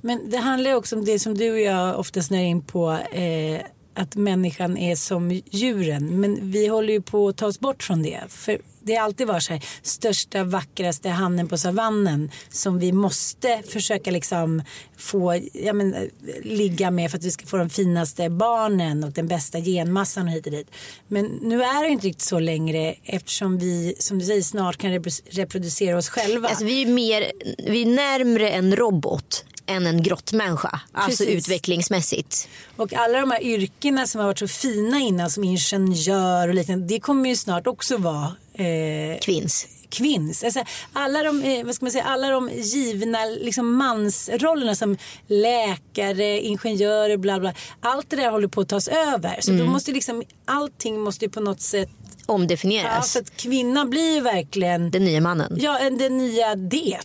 Men 0.00 0.30
det 0.30 0.36
handlar 0.36 0.70
ju 0.70 0.76
också 0.76 0.96
om 0.96 1.04
det 1.04 1.18
som 1.18 1.38
du 1.38 1.52
och 1.52 1.60
jag 1.60 1.98
ofta 1.98 2.22
snör 2.22 2.38
in 2.38 2.62
på. 2.62 2.92
Eh, 2.92 3.60
att 3.96 4.16
människan 4.16 4.76
är 4.76 4.96
som 4.96 5.30
djuren. 5.50 6.20
Men 6.20 6.50
vi 6.50 6.66
håller 6.66 6.92
ju 6.92 7.02
på 7.02 7.28
att 7.28 7.36
ta 7.36 7.46
oss 7.46 7.60
bort 7.60 7.82
från 7.82 8.02
det. 8.02 8.20
För 8.28 8.58
det 8.80 8.94
har 8.94 9.04
alltid 9.04 9.26
varit 9.26 9.42
så 9.42 9.52
här, 9.52 9.64
största 9.82 10.44
vackraste 10.44 11.08
hannen 11.08 11.48
på 11.48 11.58
savannen 11.58 12.30
som 12.48 12.78
vi 12.78 12.92
måste 12.92 13.62
försöka 13.68 14.10
liksom 14.10 14.62
få, 14.96 15.40
ja 15.52 15.72
men, 15.72 15.94
ligga 16.42 16.90
med 16.90 17.10
för 17.10 17.18
att 17.18 17.24
vi 17.24 17.30
ska 17.30 17.46
få 17.46 17.56
de 17.56 17.70
finaste 17.70 18.30
barnen 18.30 19.04
och 19.04 19.12
den 19.12 19.28
bästa 19.28 19.60
genmassan 19.60 20.26
och 20.26 20.32
hit 20.32 20.46
och 20.46 20.52
dit. 20.52 20.70
Men 21.08 21.26
nu 21.26 21.62
är 21.62 21.82
det 21.84 21.88
inte 21.88 22.06
riktigt 22.06 22.22
så 22.22 22.38
längre 22.38 22.94
eftersom 23.02 23.58
vi, 23.58 23.94
som 23.98 24.18
du 24.18 24.24
säger, 24.24 24.42
snart 24.42 24.76
kan 24.76 25.04
reproducera 25.30 25.96
oss 25.96 26.08
själva. 26.08 26.48
Alltså, 26.48 26.64
vi, 26.64 26.82
är 26.82 26.86
mer, 26.86 27.32
vi 27.70 27.82
är 27.82 27.86
närmre 27.86 28.50
en 28.50 28.76
robot 28.76 29.44
än 29.66 29.86
en 29.86 30.02
grottmänniska. 30.02 30.80
Alltså 30.92 31.24
Precis. 31.24 31.36
utvecklingsmässigt. 31.48 32.48
Och 32.76 32.92
alla 32.92 33.20
de 33.20 33.30
här 33.30 33.42
yrkena 33.42 34.06
som 34.06 34.18
har 34.20 34.26
varit 34.28 34.38
så 34.38 34.48
fina 34.48 34.98
innan 35.00 35.30
som 35.30 35.44
ingenjör 35.44 36.48
och 36.48 36.54
liknande, 36.54 36.86
det 36.86 37.00
kommer 37.00 37.28
ju 37.28 37.36
snart 37.36 37.66
också 37.66 37.96
vara 37.96 38.34
eh, 38.54 39.18
Kvinns. 39.22 39.66
kvinns. 39.88 40.44
Alltså, 40.44 40.64
alla, 40.92 41.22
de, 41.22 41.42
eh, 41.42 41.64
vad 41.64 41.74
ska 41.74 41.84
man 41.84 41.92
säga, 41.92 42.04
alla 42.04 42.30
de 42.30 42.50
givna 42.54 43.24
liksom, 43.24 43.74
mansrollerna 43.76 44.74
som 44.74 44.96
läkare, 45.26 46.40
ingenjörer, 46.40 47.16
bla 47.16 47.40
bla. 47.40 47.52
Allt 47.80 48.10
det 48.10 48.16
där 48.16 48.30
håller 48.30 48.48
på 48.48 48.60
att 48.60 48.68
tas 48.68 48.88
över. 48.88 49.36
Så 49.40 49.50
då 49.52 49.64
måste 49.64 49.92
liksom, 49.92 50.22
allting 50.44 51.00
måste 51.00 51.28
på 51.28 51.40
något 51.40 51.60
sätt, 51.60 51.88
ja, 52.26 52.34
Omdefinieras. 52.34 53.12
så 53.12 53.18
att 53.18 53.36
kvinna 53.36 53.84
blir 53.86 54.14
ju 54.14 54.20
verkligen 54.20 54.90
Den 54.90 55.04
nya 55.04 55.20
mannen. 55.20 55.58
Ja, 55.60 55.78
en- 55.78 55.98
den 55.98 56.18
nya 56.18 56.54
det. 56.54 56.98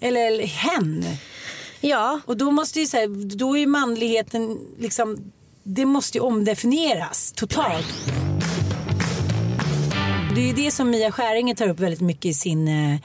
Eller, 0.00 0.26
eller 0.26 0.46
hen. 0.46 1.04
Ja, 1.80 2.20
Och 2.26 2.36
då 2.36 2.50
måste 2.50 2.80
ju 2.80 2.86
så 2.86 2.96
här, 2.96 3.36
då 3.36 3.54
är 3.56 3.60
ju 3.60 3.66
manligheten 3.66 4.58
liksom, 4.78 5.32
det 5.62 5.84
måste 5.84 6.18
ju 6.18 6.24
omdefinieras 6.24 7.32
totalt. 7.32 7.86
Det 10.34 10.40
är 10.40 10.46
ju 10.46 10.52
det 10.52 10.70
som 10.70 10.90
Mia 10.90 11.12
Skäringer 11.12 11.54
tar 11.54 11.68
upp 11.68 11.80
väldigt 11.80 12.00
mycket 12.00 12.24
i 12.24 12.34
sin 12.34 12.68
eh, 12.68 13.00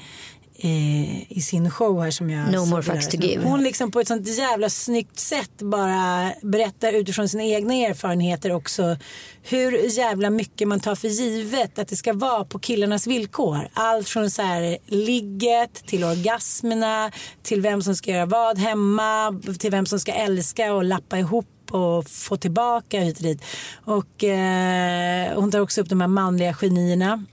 eh, 0.63 1.31
i 1.31 1.41
sin 1.41 1.71
show 1.71 2.03
här 2.03 2.11
som 2.11 2.29
jag 2.29 2.51
No 2.51 2.65
more 2.65 2.83
fucks 2.83 3.07
to 3.07 3.17
give. 3.17 3.43
Hon 3.43 3.63
liksom 3.63 3.91
på 3.91 3.99
ett 3.99 4.07
sånt 4.07 4.27
jävla 4.27 4.69
snyggt 4.69 5.19
sätt 5.19 5.61
bara 5.61 6.33
berättar 6.41 6.93
utifrån 6.93 7.29
sina 7.29 7.43
egna 7.43 7.73
erfarenheter 7.73 8.51
också 8.51 8.97
hur 9.43 9.97
jävla 9.97 10.29
mycket 10.29 10.67
man 10.67 10.79
tar 10.79 10.95
för 10.95 11.07
givet 11.07 11.79
att 11.79 11.87
det 11.87 11.95
ska 11.95 12.13
vara 12.13 12.45
på 12.45 12.59
killarnas 12.59 13.07
villkor. 13.07 13.69
Allt 13.73 14.09
från 14.09 14.31
så 14.31 14.41
här 14.41 14.77
ligget 14.85 15.73
till 15.73 16.03
orgasmerna 16.03 17.11
till 17.43 17.61
vem 17.61 17.81
som 17.81 17.95
ska 17.95 18.11
göra 18.11 18.25
vad 18.25 18.57
hemma 18.57 19.41
till 19.59 19.71
vem 19.71 19.85
som 19.85 19.99
ska 19.99 20.11
älska 20.13 20.73
och 20.73 20.83
lappa 20.83 21.19
ihop 21.19 21.47
och 21.71 22.07
få 22.07 22.37
tillbaka 22.37 22.99
hit 22.99 23.17
och 23.17 23.23
dit. 23.23 23.43
Och 23.85 24.23
eh, 24.23 25.39
hon 25.39 25.51
tar 25.51 25.59
också 25.59 25.81
upp 25.81 25.89
de 25.89 26.01
här 26.01 26.07
manliga 26.07 26.53
genierna 26.53 27.25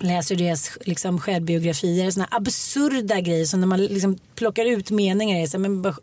läser 0.00 0.36
deras 0.36 0.78
liksom, 0.84 1.20
självbiografier. 1.20 2.10
Såna 2.10 2.28
absurda 2.30 3.20
grejer 3.20 3.44
som 3.44 3.60
när 3.60 3.66
man 3.66 3.84
liksom 3.84 4.18
plockar 4.34 4.64
ut 4.64 4.90
meningar. 4.90 5.46
Så, 5.46 5.58
men 5.58 5.82
bara, 5.82 5.94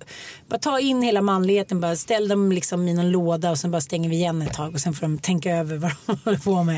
bara 0.48 0.60
ta 0.60 0.80
in 0.80 1.02
hela 1.02 1.22
manligheten, 1.22 1.80
bara 1.82 1.96
ställ 1.96 2.28
dem 2.28 2.52
liksom 2.52 2.88
i 2.88 2.94
någon 2.94 3.10
låda 3.12 3.52
och 3.52 3.58
sen 3.58 3.72
bara 3.72 3.82
stänger 3.82 4.10
vi 4.10 4.16
igen 4.16 4.42
ett 4.42 4.54
tag 4.54 4.74
och 4.74 4.80
sen 4.82 4.94
får 4.94 5.02
de 5.02 5.18
tänka 5.18 5.56
över 5.58 5.78
vad 5.78 5.92
de 6.06 6.18
håller 6.24 6.38
på 6.38 6.64
med. 6.64 6.76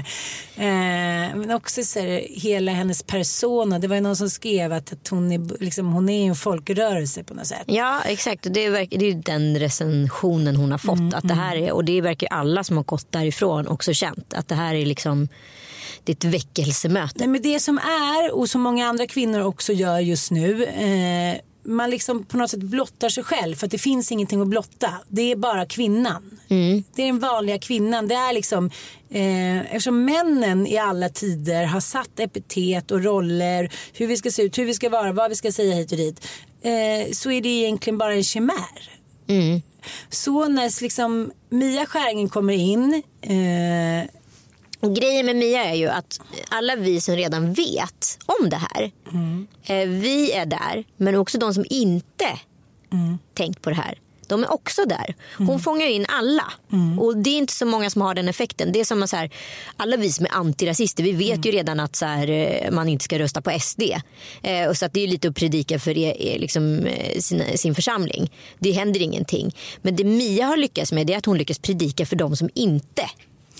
Eh, 0.56 1.36
men 1.38 1.52
också 1.52 1.84
så 1.84 2.00
här, 2.00 2.28
hela 2.30 2.72
hennes 2.72 3.04
persona. 3.04 3.80
Det 3.80 3.88
var 3.88 3.96
ju 3.96 4.02
någon 4.02 4.16
som 4.16 4.30
skrev 4.30 4.74
att, 4.74 4.94
att 4.94 5.08
hon, 5.08 5.32
är, 5.32 5.64
liksom, 5.64 5.94
hon 5.94 6.10
är 6.10 6.28
en 6.28 6.36
folkrörelse 6.36 7.24
på 7.24 7.34
något 7.34 7.48
sätt. 7.48 7.64
Ja 7.66 8.02
exakt 8.06 8.46
och 8.46 8.52
det 8.52 8.66
är, 8.66 8.72
verk- 8.72 8.90
det 9.00 9.06
är 9.06 9.14
ju 9.16 9.22
den 9.22 9.60
recensionen 9.60 10.56
hon 10.56 10.72
har 10.72 10.78
fått. 10.78 11.14
att 11.14 11.28
det 11.28 11.34
här 11.34 11.56
är, 11.56 11.72
och 11.72 11.86
det 11.86 12.02
verkar 12.02 12.28
alla 12.28 12.64
som 12.64 12.78
har 12.78 12.84
gått 12.84 13.12
därifrån 13.12 13.68
också 13.68 13.94
känt. 13.94 14.34
Att 14.34 14.48
det 14.48 14.56
här 14.56 14.76
är 14.76 14.86
liksom 14.86 15.28
ett 16.10 16.24
väckelsemöte. 16.24 17.16
Nej, 17.18 17.28
men 17.28 17.42
det 17.42 17.60
som 17.60 17.78
är 17.78 18.32
och 18.32 18.50
som 18.50 18.62
många 18.62 18.88
andra 18.88 19.08
kvinnor 19.08 19.42
också 19.42 19.74
gör 19.74 20.00
just 20.00 20.32
nu. 20.32 20.64
Eh, 20.66 21.42
man 21.68 21.90
liksom 21.90 22.24
på 22.26 22.38
något 22.38 22.50
sätt 22.50 22.60
blottar 22.60 23.10
sig 23.10 23.24
själv 23.24 23.56
för 23.56 23.66
att 23.66 23.72
det 23.72 23.78
finns 23.78 24.12
ingenting 24.12 24.42
att 24.42 24.48
blotta. 24.48 24.94
Det 25.08 25.32
är 25.32 25.36
bara 25.36 25.66
kvinnan. 25.66 26.40
Det 26.96 27.02
är 27.02 27.06
den 27.06 27.20
vanliga 27.20 27.60
kvinnan. 27.60 28.08
Det 28.08 28.16
är 28.16 28.34
liksom, 28.34 28.66
eh, 29.10 29.60
eftersom 29.60 30.06
männen 30.06 30.68
i 30.68 30.78
alla 30.78 31.10
tider 31.10 31.66
har 31.66 31.80
satt 31.80 32.20
epitet 32.20 32.92
och 32.92 33.04
roller, 33.04 33.72
hur 33.94 34.08
vi 34.08 34.18
ska 34.18 34.32
se 34.32 34.44
ut, 34.44 34.58
hur 34.58 34.66
vi 34.66 34.74
ska 34.74 34.90
vara, 34.90 35.12
vad 35.12 35.30
vi 35.30 35.36
ska 35.36 35.52
säga 35.52 35.76
hit 35.76 35.92
och 35.92 35.98
dit. 35.98 36.28
Eh, 36.62 37.12
så 37.12 37.32
är 37.32 37.42
det 37.42 37.50
egentligen 37.50 37.98
bara 37.98 38.14
en 38.14 38.24
chimär. 38.24 38.92
Så 40.10 40.48
när 40.48 40.82
liksom 40.84 41.32
Mia 41.50 41.86
Skäringen 41.86 42.30
kommer 42.30 42.54
in 42.54 43.04
eh, 43.22 44.10
grejen 44.82 45.26
med 45.26 45.36
Mia 45.36 45.66
är 45.66 45.76
ju 45.76 45.88
att 45.88 46.20
alla 46.50 46.76
vi 46.76 47.02
som 47.02 47.16
redan 47.16 47.54
vet 47.54 48.20
om 48.26 48.50
det 48.50 48.62
här. 48.74 48.92
Eh, 49.64 49.88
vi 49.88 50.32
är 50.32 50.46
där. 50.46 50.84
Men 50.98 51.16
också 51.16 51.38
de 51.38 51.54
som 51.54 51.66
inte 51.70 52.40
tänkt 53.34 53.62
på 53.62 53.70
det 53.70 53.76
här. 53.76 54.00
De 54.28 54.44
är 54.44 54.54
också 54.54 54.86
där. 54.86 55.16
Hon 55.38 55.60
fångar 55.60 55.88
in 55.88 56.06
alla. 56.10 56.44
Och 57.00 57.18
det 57.18 57.30
är 57.30 57.38
inte 57.38 57.54
så 57.54 57.66
många 57.66 57.90
som 57.90 58.02
har 58.02 58.16
den 58.16 58.30
effekten. 58.30 58.72
Det 58.72 58.80
är 58.80 58.84
som 58.84 59.04
att 59.04 59.10
så 59.10 59.16
här, 59.16 59.30
alla 59.78 59.98
vi 59.98 60.12
som 60.12 60.26
är 60.26 60.32
antirasister, 60.34 61.04
vi 61.04 61.12
vet 61.12 61.46
ju 61.46 61.52
redan 61.52 61.80
att 61.80 61.96
så 61.96 62.06
här, 62.06 62.30
eh, 62.30 62.72
man 62.72 62.90
inte 62.90 63.04
ska 63.04 63.20
rösta 63.20 63.42
på 63.42 63.52
SD. 63.60 63.82
Eh, 64.44 64.68
och 64.68 64.78
så 64.78 64.86
att 64.86 64.94
det 64.94 65.04
är 65.04 65.08
lite 65.08 65.28
att 65.28 65.36
predika 65.36 65.80
för 65.80 65.98
er, 65.98 66.22
er, 66.22 66.40
liksom, 66.40 66.86
eh, 66.86 67.20
sin, 67.20 67.44
sin 67.58 67.76
församling. 67.76 68.32
Det 68.60 68.72
händer 68.72 69.02
ingenting. 69.02 69.56
Men 69.82 69.96
det 69.96 70.04
Mia 70.04 70.46
har 70.46 70.58
lyckats 70.58 70.92
med 70.92 71.10
är 71.10 71.18
att 71.18 71.26
hon 71.26 71.38
lyckas 71.38 71.60
predika 71.60 72.06
för 72.06 72.16
de 72.16 72.36
som 72.36 72.50
inte 72.54 73.10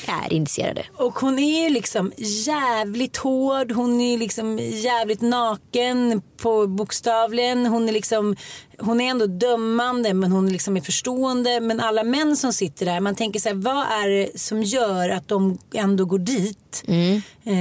är 0.06 0.34
intresserade. 0.34 0.86
Och 0.96 1.20
hon 1.20 1.40
är 1.40 1.64
ju 1.64 1.70
liksom 1.70 2.12
jävligt 2.18 3.18
hård. 3.18 3.72
Hon 3.72 4.02
är 4.02 4.18
liksom 4.18 4.60
jävligt 4.60 5.22
naken 5.22 6.22
på 6.38 6.68
bokstavligen. 6.68 7.66
Hon 7.66 7.90
är 7.90 7.94
liksom 7.94 8.36
hon 8.80 9.02
är 9.02 9.10
ändå 9.10 9.28
dömande 9.28 10.14
men 10.14 10.32
hon 10.32 10.50
liksom 10.50 10.78
är 10.78 10.82
förstående. 10.82 11.60
Men 11.60 11.80
alla 11.80 12.04
män 12.04 12.38
som 12.38 12.54
sitter 12.54 12.86
där, 12.86 13.00
man 13.00 13.16
tänker 13.16 13.40
så 13.40 13.50
här, 13.50 13.56
vad 13.56 13.78
är 14.04 14.10
det 14.10 14.40
som 14.40 14.64
gör 14.64 15.10
att 15.10 15.28
de 15.28 15.58
ändå 15.74 16.06
går 16.06 16.20
dit? 16.20 16.84
Eh, 16.88 17.54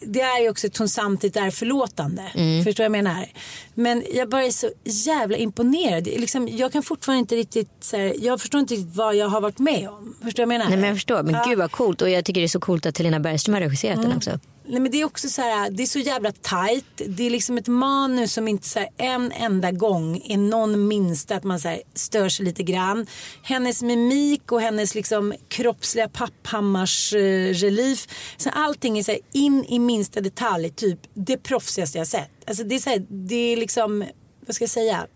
det 0.00 0.20
är 0.20 0.42
ju 0.42 0.50
också 0.50 0.66
att 0.66 0.76
hon 0.76 0.88
samtidigt 0.88 1.36
är 1.36 1.50
förlåtande. 1.50 2.22
Förstår 2.64 2.84
du 2.84 2.88
vad 2.88 2.98
jag 2.98 3.04
menar? 3.04 3.26
Men 3.74 4.02
jag 4.14 4.28
bara 4.28 4.44
är 4.44 4.50
så 4.50 4.70
jävla 4.84 5.36
imponerad. 5.36 6.06
Liksom, 6.06 6.48
jag 6.48 6.72
kan 6.72 6.82
fortfarande 6.82 7.20
inte 7.20 7.36
riktigt, 7.36 7.70
så 7.80 7.96
här, 7.96 8.14
jag 8.20 8.40
förstår 8.40 8.60
inte 8.60 8.74
riktigt 8.74 8.96
vad 8.96 9.14
jag 9.16 9.28
har 9.28 9.40
varit 9.40 9.58
med 9.58 9.88
om. 9.88 10.16
Förstår 10.22 10.42
du 10.42 10.46
vad 10.46 10.54
jag 10.54 10.58
menar? 10.58 10.68
Nej 10.68 10.76
men 10.78 10.88
jag 10.88 10.96
förstår, 10.96 11.22
men 11.22 11.34
Ja. 11.34 11.44
gud 11.48 11.58
vad 11.58 11.72
coolt 11.72 12.02
och 12.02 12.10
jag 12.10 12.24
tycker 12.24 12.40
det 12.40 12.46
är 12.46 12.48
så 12.48 12.60
coolt 12.60 12.86
att 12.86 12.98
Helena 12.98 13.20
Bergström 13.20 13.54
har 13.54 13.60
regisserat 13.60 14.02
den 14.02 14.16
också. 14.16 14.30
Nej, 14.66 14.80
men 14.80 14.92
det 14.92 15.00
är 15.00 15.04
också 15.04 15.28
så 15.28 15.42
här, 15.42 15.70
det 15.70 15.82
är 15.82 15.86
så 15.86 15.98
jävla 15.98 16.32
tajt. 16.32 16.84
Det 17.06 17.26
är 17.26 17.30
liksom 17.30 17.58
ett 17.58 17.68
manus 17.68 18.32
som 18.32 18.48
inte 18.48 18.68
så 18.68 18.78
här, 18.78 18.88
en 18.96 19.32
enda 19.32 19.70
gång 19.72 20.22
är 20.28 20.36
någon 20.36 20.88
minsta 20.88 21.36
att 21.36 21.44
man 21.44 21.60
så 21.60 21.68
här, 21.68 21.82
stör 21.94 22.28
sig 22.28 22.44
lite 22.44 22.62
grann. 22.62 23.06
Hennes 23.42 23.82
mimik 23.82 24.52
och 24.52 24.60
hennes 24.60 24.94
liksom 24.94 25.34
kroppsliga 25.48 26.08
papphammars 26.08 27.12
eh, 27.14 27.18
relief. 27.54 28.06
Så 28.36 28.50
allting 28.50 28.98
är 28.98 29.02
så 29.02 29.10
här, 29.12 29.20
in 29.32 29.64
i 29.64 29.78
minsta 29.78 30.20
detalj 30.20 30.70
typ 30.70 30.98
det 31.14 31.36
proffsigaste 31.36 31.98
jag 31.98 32.06
sett. 32.06 32.30
Alltså 32.46 32.64
det 32.64 32.74
är 32.74 32.78
så 32.78 32.90
här, 32.90 33.06
det 33.08 33.52
är 33.52 33.56
liksom, 33.56 34.04
vad 34.46 34.54
ska 34.54 34.62
jag 34.62 34.70
säga? 34.70 35.06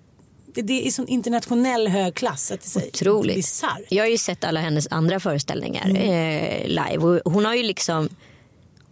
Det- 0.54 0.86
är 0.86 0.90
sån 0.90 1.08
internationell 1.08 1.88
hög 1.88 2.14
klass. 2.14 2.50
Att 2.50 2.74
det 2.74 2.80
är 2.82 2.88
Otroligt. 2.88 3.62
Jag 3.88 4.04
har 4.04 4.08
ju 4.08 4.18
sett 4.18 4.44
alla 4.44 4.60
hennes 4.60 4.88
andra 4.90 5.20
föreställningar 5.20 5.84
Mm. 5.90 6.02
eh, 6.02 6.66
live 6.68 7.20
och 7.24 7.32
hon 7.32 7.44
har 7.44 7.54
ju 7.54 7.62
liksom 7.62 8.08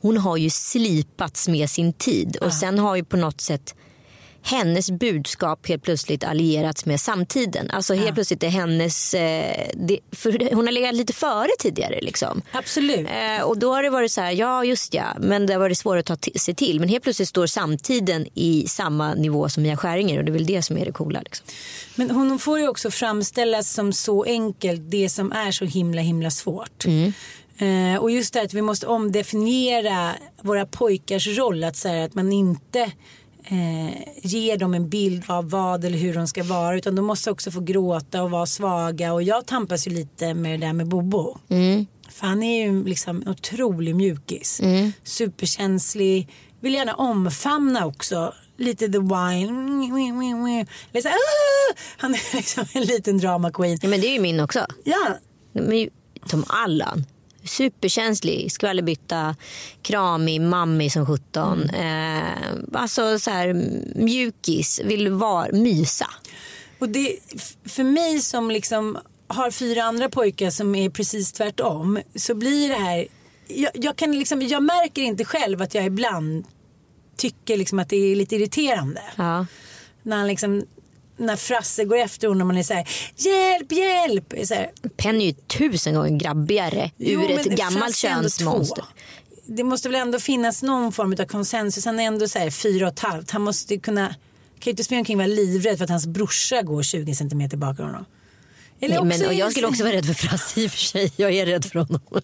hon 0.07 0.17
har 0.17 0.37
ju 0.37 0.51
slipats 0.51 1.49
med 1.49 1.71
sin 1.71 1.93
tid 1.93 2.37
och 2.37 2.53
sen 2.53 2.79
har 2.79 2.97
ju 2.97 3.05
på 3.05 3.17
något 3.17 3.41
sätt 3.41 3.75
hennes 4.43 4.91
budskap 4.91 5.69
helt 5.69 5.83
plötsligt 5.83 6.25
allierats 6.25 6.87
med 6.87 7.01
samtiden. 7.01 7.71
Alltså 7.71 7.95
helt 7.95 8.15
plötsligt 8.15 8.43
är 8.43 8.49
hennes, 8.49 9.15
eh, 9.15 9.69
det, 9.75 9.99
hon 10.53 10.67
har 10.67 10.73
legat 10.73 10.95
lite 10.95 11.13
före 11.13 11.49
tidigare 11.59 11.99
liksom. 12.03 12.43
Absolut. 12.53 13.09
Eh, 13.09 13.45
och 13.45 13.59
då 13.59 13.75
har 13.75 13.83
det 13.83 13.91
varit 13.91 14.13
så 14.13 14.21
här, 14.21 14.33
ja 14.33 14.65
just 14.65 14.95
ja, 14.95 15.05
men 15.21 15.47
det 15.47 15.53
har 15.53 15.61
varit 15.61 15.79
svårt 15.79 15.99
att 15.99 16.07
ta 16.07 16.17
t- 16.17 16.39
sig 16.39 16.55
till. 16.55 16.81
Men 16.81 16.89
helt 16.89 17.03
plötsligt 17.03 17.29
står 17.29 17.47
samtiden 17.47 18.27
i 18.35 18.65
samma 18.69 19.15
nivå 19.15 19.49
som 19.49 19.63
Mia 19.63 19.77
Skäringer 19.77 20.19
och 20.19 20.25
det 20.25 20.31
är 20.31 20.33
väl 20.33 20.47
det 20.47 20.63
som 20.63 20.79
är 20.79 20.85
det 20.87 20.93
coola. 20.93 21.21
Liksom. 21.21 21.47
Men 21.95 22.11
hon 22.11 22.39
får 22.39 22.59
ju 22.59 22.69
också 22.69 22.91
framställas 22.91 23.73
som 23.73 23.93
så 23.93 24.25
enkelt 24.25 24.91
det 24.91 25.09
som 25.09 25.33
är 25.33 25.51
så 25.51 25.65
himla 25.65 26.01
himla 26.03 26.31
svårt. 26.31 26.85
Eh, 27.59 27.97
och 28.01 28.11
just 28.11 28.35
det 28.35 28.43
att 28.43 28.55
vi 28.55 28.63
måste 28.63 28.87
omdefiniera 28.87 30.15
våra 30.43 30.67
pojkars 30.67 31.27
roll. 31.39 31.65
Att, 31.65 31.77
säga 31.77 32.05
att 32.05 32.15
man 32.15 32.33
inte 32.33 32.81
eh, 33.45 33.99
ger 34.23 34.57
dem 34.57 34.75
en 34.75 34.89
bild 34.89 35.25
av 35.27 35.51
vad 35.51 35.85
eller 35.85 35.99
hur 35.99 36.15
de 36.15 36.29
ska 36.29 36.43
vara. 36.43 36.77
Utan 36.77 36.95
de 36.95 37.05
måste 37.05 37.31
också 37.31 37.51
få 37.51 37.61
gråta 37.61 38.23
och 38.23 38.31
vara 38.31 38.47
svaga. 38.47 39.13
Och 39.13 39.23
jag 39.23 39.47
tampas 39.47 39.87
ju 39.87 39.91
lite 39.91 40.35
med 40.35 40.61
det 40.61 40.67
där 40.67 40.73
med 40.73 40.89
Bobo. 40.89 41.39
För 42.11 42.27
han 42.27 42.43
är 42.43 42.67
ju 42.67 42.85
liksom 42.85 43.23
en 43.23 43.29
otrolig 43.29 43.97
mjukis. 43.97 44.61
Superkänslig. 45.05 46.29
Vill 46.61 46.75
gärna 46.75 46.95
omfamna 46.95 47.87
också. 47.87 48.35
Lite 48.59 48.89
the 48.89 48.99
wine. 48.99 49.89
Så, 51.03 51.09
"Ah!" 51.09 51.13
Han 51.97 52.15
är 52.15 52.37
liksom 52.37 52.65
en 52.73 52.83
liten 52.83 53.19
drama 53.19 53.51
queen. 53.53 53.79
Ja, 53.83 53.89
men 53.89 54.01
det 54.01 54.07
är 54.07 54.13
ju 54.13 54.21
min 54.21 54.41
också. 54.41 54.67
Ja, 54.85 55.17
Men 55.53 55.89
Som 56.27 56.45
Allan. 56.49 57.05
Superkänslig, 57.47 58.53
skvallerbytta, 58.53 59.37
kramig, 59.83 60.41
mammig 60.41 60.93
som 60.93 61.07
17. 61.07 61.71
Eh, 61.71 62.23
alltså 62.73 63.19
så 63.19 63.31
här 63.31 63.53
mjukis, 63.95 64.81
vill 64.85 65.09
vara, 65.13 65.53
mysa. 65.53 66.11
Och 66.79 66.89
det, 66.89 67.19
för 67.65 67.85
mig 67.85 68.21
som 68.21 68.51
liksom 68.51 68.99
har 69.29 69.51
fyra 69.51 69.83
andra 69.83 70.09
pojkar 70.09 70.51
som 70.51 70.75
är 70.75 70.91
precis 70.91 71.33
tvärtom 71.33 72.01
så 72.15 72.35
blir 72.35 72.69
det 72.69 72.75
här 72.75 73.07
jag, 73.49 73.71
jag, 73.75 73.97
kan 73.97 74.19
liksom, 74.19 74.43
jag 74.43 74.63
märker 74.63 75.03
inte 75.03 75.25
själv 75.25 75.63
att 75.63 75.75
jag 75.75 75.85
ibland 75.85 76.45
tycker 77.17 77.57
liksom 77.57 77.79
att 77.79 77.89
det 77.89 77.97
är 77.97 78.17
lite 78.17 78.37
irriterande. 78.37 79.03
Ja. 79.17 79.47
När, 80.03 80.17
han 80.17 80.27
liksom, 80.27 80.67
när 81.17 81.37
Frasse 81.37 81.85
går 81.85 81.97
efter 81.97 82.29
honom 82.29 82.41
och 82.41 82.47
man 82.47 82.59
är 82.59 82.63
så 82.63 82.75
här, 82.75 82.89
hjälp, 83.17 83.73
hjälp. 83.73 84.35
Så 84.49 84.55
här, 84.55 84.71
Penny 84.97 85.25
är 85.25 85.27
ju 85.27 85.33
tusen 85.33 85.95
gånger 85.95 86.19
grabbigare 86.19 86.91
Jo, 86.97 87.21
ur 87.21 87.31
ett 87.31 87.47
gammalt 87.47 87.97
könsmonster. 87.97 88.85
Det 89.47 89.65
måste 89.65 89.89
väl 89.89 90.01
ändå 90.01 90.19
finnas 90.19 90.63
någon 90.63 90.93
form 90.93 91.13
av 91.13 91.25
konsensus. 91.25 91.85
Han 91.85 92.01
är 92.01 92.05
ändå 92.05 92.29
så 92.29 92.39
här 92.39 92.51
fyra 92.51 92.87
och 92.87 92.93
ett 92.93 93.01
halvt. 93.01 93.31
Han 93.31 93.43
måste 93.43 93.77
kunna, 93.79 94.09
kan 94.09 94.17
ju 94.65 94.71
inte 94.71 94.85
springa 94.85 95.01
omkring 95.01 95.17
och 95.17 95.25
vara 95.25 95.35
livrädd 95.35 95.77
för 95.79 95.85
att 95.85 95.91
hans 95.91 96.07
brorsa 96.07 96.63
går 96.63 96.83
20 96.83 97.15
centimeter 97.15 97.57
bakom 97.57 97.85
honom. 97.87 98.05
Nej, 98.79 99.05
men, 99.05 99.27
och 99.27 99.35
jag 99.35 99.51
skulle 99.51 99.67
så- 99.67 99.71
också 99.71 99.85
vara 99.85 99.93
rädd 99.95 100.07
för 100.07 100.15
Frasse 100.15 100.61
i 100.61 100.67
och 100.67 100.71
för 100.71 100.79
sig. 100.79 101.13
Jag 101.17 101.33
är 101.33 101.47
rädd 101.47 101.65
för 101.65 101.79
honom. 101.79 102.01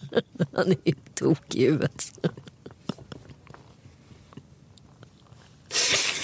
Han 0.55 0.71
är 0.71 0.77
ju 0.85 0.93
tokig 1.13 1.61
i 1.61 1.65
huvudet. 1.65 2.11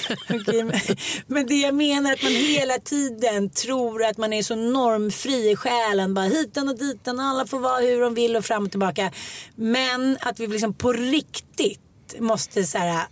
okay, 0.30 0.64
men, 0.64 0.80
men 1.28 1.46
det 1.46 1.56
jag 1.56 1.76
menar 1.76 2.10
är 2.10 2.14
att 2.14 2.24
man 2.24 2.32
hela 2.32 2.78
tiden 2.78 3.50
tror 3.50 4.04
att 4.04 4.18
man 4.18 4.34
är 4.34 4.44
så 4.44 4.56
normfri 4.56 5.52
i 5.52 5.56
själen. 5.56 6.14
Bara 6.14 6.26
hitan 6.26 6.70
och 6.70 6.78
ditan, 6.78 7.20
alla 7.20 7.48
får 7.48 7.60
vara 7.60 7.80
hur 7.80 8.02
de 8.02 8.14
vill 8.14 8.36
och 8.36 8.46
fram 8.46 8.66
och 8.66 8.72
tillbaka. 8.72 9.12
Men 9.56 10.18
att 10.22 10.40
vi 10.40 10.48
liksom 10.48 10.74
på 10.74 10.94
riktigt 10.94 12.20
måste 12.20 12.64
så 12.64 12.78
här, 12.78 13.08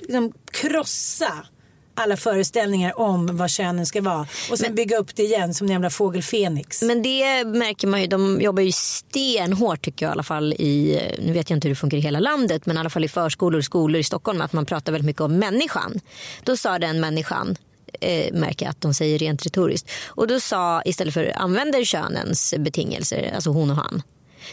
liksom 0.00 0.32
krossa 0.50 1.46
alla 1.94 2.16
föreställningar 2.16 3.00
om 3.00 3.36
vad 3.36 3.50
könen 3.50 3.86
ska 3.86 4.02
vara. 4.02 4.26
Och 4.50 4.58
sen 4.58 4.74
bygga 4.74 4.96
upp 4.96 5.16
det 5.16 5.22
igen 5.22 5.54
som 5.54 5.66
en 5.66 5.72
jävla 5.72 5.90
fågel 5.90 6.22
Fenix. 6.22 6.82
Men 6.82 7.02
det 7.02 7.44
märker 7.44 7.86
man 7.86 8.00
ju. 8.00 8.06
De 8.06 8.40
jobbar 8.40 8.62
ju 8.62 8.72
stenhårt 8.72 9.84
tycker 9.84 10.06
jag 10.06 10.10
i 10.10 10.12
alla 10.12 10.22
fall 10.22 10.52
i, 10.52 11.00
nu 11.18 11.32
vet 11.32 11.50
jag 11.50 11.56
inte 11.56 11.68
hur 11.68 11.74
det 11.74 11.78
funkar 11.78 11.96
i 11.96 12.00
hela 12.00 12.20
landet, 12.20 12.66
men 12.66 12.76
i 12.76 12.80
alla 12.80 12.90
fall 12.90 13.04
i 13.04 13.08
förskolor 13.08 13.58
och 13.58 13.64
skolor 13.64 14.00
i 14.00 14.04
Stockholm 14.04 14.40
att 14.40 14.52
man 14.52 14.66
pratar 14.66 14.92
väldigt 14.92 15.06
mycket 15.06 15.22
om 15.22 15.38
människan. 15.38 16.00
Då 16.44 16.56
sa 16.56 16.78
den 16.78 17.00
människan, 17.00 17.56
eh, 18.00 18.32
märker 18.32 18.66
jag 18.66 18.70
att 18.70 18.80
de 18.80 18.94
säger 18.94 19.18
rent 19.18 19.46
retoriskt. 19.46 19.90
Och 20.06 20.26
då 20.26 20.40
sa 20.40 20.82
istället 20.84 21.14
för 21.14 21.32
använder 21.36 21.84
könens 21.84 22.54
betingelser, 22.58 23.32
alltså 23.34 23.50
hon 23.50 23.70
och 23.70 23.76
han. 23.76 24.02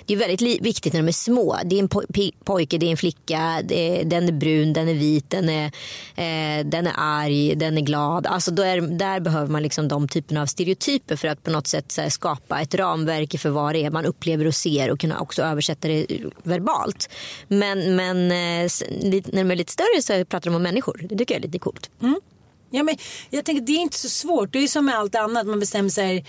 Det 0.06 0.14
är 0.14 0.18
väldigt 0.18 0.62
viktigt 0.62 0.94
när 0.94 1.02
de 1.02 1.08
är 1.08 1.12
små. 1.12 1.58
Det 1.66 1.76
är 1.76 1.80
en 1.80 1.90
po- 1.90 2.34
pojke, 2.44 2.78
det 2.78 2.86
är 2.86 2.92
en 2.92 2.98
flicka, 2.98 3.40
är, 3.70 4.04
den 4.04 4.28
är 4.28 4.32
brun, 4.32 4.74
den 4.74 4.90
är 4.90 4.94
vit, 4.94 5.30
den 5.30 5.50
är, 5.50 5.66
eh, 6.16 6.66
den 6.66 6.88
är 6.88 6.94
arg, 6.98 7.56
den 7.56 7.78
är 7.78 7.82
glad. 7.82 8.28
Alltså 8.28 8.52
då 8.52 8.64
är, 8.64 8.82
där 8.82 9.20
behöver 9.20 9.52
man 9.52 9.64
liksom 9.64 9.88
de 9.88 10.08
typerna 10.08 10.42
av 10.42 10.46
stereotyper 10.46 11.16
för 11.16 11.28
att 11.28 11.44
på 11.44 11.52
något 11.52 11.68
sätt 11.68 11.92
så 11.92 12.02
här, 12.02 12.10
skapa 12.10 12.62
ett 12.62 12.76
ramverk 12.76 13.40
för 13.40 13.50
vad 13.50 13.76
det 13.76 13.86
är 13.86 13.92
man 13.92 14.06
upplever 14.06 14.48
och 14.48 14.56
ser 14.56 14.92
och 14.92 15.00
kunna 15.00 15.20
också 15.20 15.44
översätta 15.44 15.88
det 15.88 16.06
eh, 16.10 16.28
verbalt. 16.44 17.10
Men, 17.48 17.96
men 17.96 18.18
eh, 18.32 18.70
när 19.10 19.44
de 19.44 19.52
är 19.52 19.56
lite 19.56 19.72
större 19.72 20.02
så 20.02 20.26
pratar 20.26 20.50
de 20.52 20.56
om 20.56 20.64
människor. 20.64 21.06
Det 21.10 21.18
tycker 21.18 21.36
jag 21.36 21.40
är 21.40 21.48
lite 21.48 21.60
coolt. 21.60 21.90
Mm. 22.02 22.20
Ja, 22.72 22.84
men 22.84 22.98
jag 23.30 23.46
tänker 23.46 23.62
det 23.62 23.72
är 23.72 23.82
inte 23.82 24.00
så 24.00 24.10
svårt. 24.10 24.54
Det 24.54 24.60
är 24.60 24.68
som 24.68 24.86
med 24.86 24.96
allt 24.96 25.16
annat. 25.16 25.48
Man 25.48 25.60
bestämmer 25.60 25.90
sig. 25.90 26.26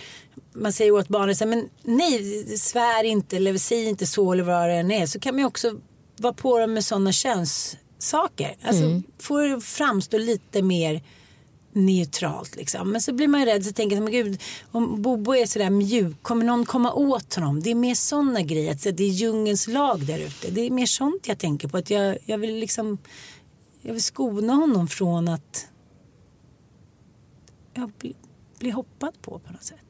Man 0.52 0.72
säger 0.72 0.92
åt 0.92 1.08
barnet 1.08 1.38
så 1.38 1.44
här, 1.44 1.50
men 1.50 1.68
nej, 1.82 2.44
svär 2.58 3.04
inte 3.04 3.36
eller 3.36 3.58
säg 3.58 3.84
inte 3.84 4.06
så 4.06 4.32
eller 4.32 4.42
vad 4.42 4.68
det 4.68 4.74
än 4.74 4.90
är. 4.90 5.06
Så 5.06 5.20
kan 5.20 5.34
man 5.34 5.38
ju 5.38 5.46
också 5.46 5.80
vara 6.16 6.32
på 6.32 6.58
dem 6.58 6.72
med 6.72 6.84
sådana 6.84 7.12
könssaker. 7.12 8.56
Alltså 8.62 9.02
få 9.18 9.40
det 9.40 9.52
att 9.52 9.64
framstå 9.64 10.18
lite 10.18 10.62
mer 10.62 11.02
neutralt 11.72 12.56
liksom. 12.56 12.90
Men 12.90 13.00
så 13.00 13.12
blir 13.12 13.28
man 13.28 13.40
ju 13.40 13.46
rädd 13.46 13.64
så 13.64 13.72
tänker 13.72 13.96
jag, 13.96 14.02
men 14.02 14.12
gud, 14.12 14.42
om 14.70 15.02
Bobo 15.02 15.34
är 15.34 15.46
sådär 15.46 15.70
mjuk, 15.70 16.22
kommer 16.22 16.44
någon 16.44 16.66
komma 16.66 16.92
åt 16.92 17.34
honom? 17.34 17.60
Det 17.62 17.70
är 17.70 17.74
mer 17.74 17.94
sådana 17.94 18.42
grejer, 18.42 18.72
att 18.72 18.82
det 18.82 19.04
är 19.04 19.08
djungelns 19.08 19.66
lag 19.66 20.06
där 20.06 20.18
ute. 20.18 20.50
Det 20.50 20.60
är 20.60 20.70
mer 20.70 20.86
sånt 20.86 21.28
jag 21.28 21.38
tänker 21.38 21.68
på. 21.68 21.76
Att 21.76 21.90
jag, 21.90 22.18
jag 22.24 22.38
vill 22.38 22.56
liksom, 22.56 22.98
jag 23.82 23.92
vill 23.92 24.02
skona 24.02 24.52
honom 24.52 24.88
från 24.88 25.28
att 25.28 25.66
jag 27.74 27.92
blir, 27.98 28.14
blir 28.58 28.72
hoppad 28.72 29.22
på 29.22 29.38
på 29.38 29.52
något 29.52 29.64
sätt. 29.64 29.89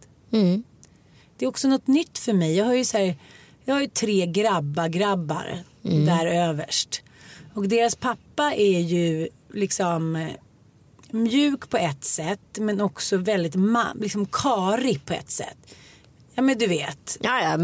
Det 1.36 1.44
är 1.44 1.48
också 1.48 1.68
något 1.68 1.86
nytt 1.86 2.18
för 2.18 2.32
mig. 2.32 2.56
Jag 2.56 2.64
har 2.64 2.74
ju, 2.74 2.84
så 2.84 2.98
här, 2.98 3.16
jag 3.64 3.74
har 3.74 3.80
ju 3.80 3.88
tre 3.88 4.26
grabba-grabbar 4.26 5.62
där 6.06 6.26
överst. 6.26 7.02
Och 7.54 7.68
deras 7.68 7.96
pappa 7.96 8.54
är 8.54 8.80
ju 8.80 9.28
liksom 9.52 10.16
eh, 10.16 10.28
mjuk 11.10 11.70
på 11.70 11.76
ett 11.76 12.04
sätt 12.04 12.58
men 12.58 12.80
också 12.80 13.16
väldigt 13.16 13.54
liksom 13.94 14.26
karig 14.26 15.04
på 15.06 15.12
ett 15.12 15.30
sätt. 15.30 15.56
Ja 16.34 16.42
men 16.42 16.58
du 16.58 16.66
vet. 16.66 17.18
Ja, 17.20 17.42
ja, 17.42 17.58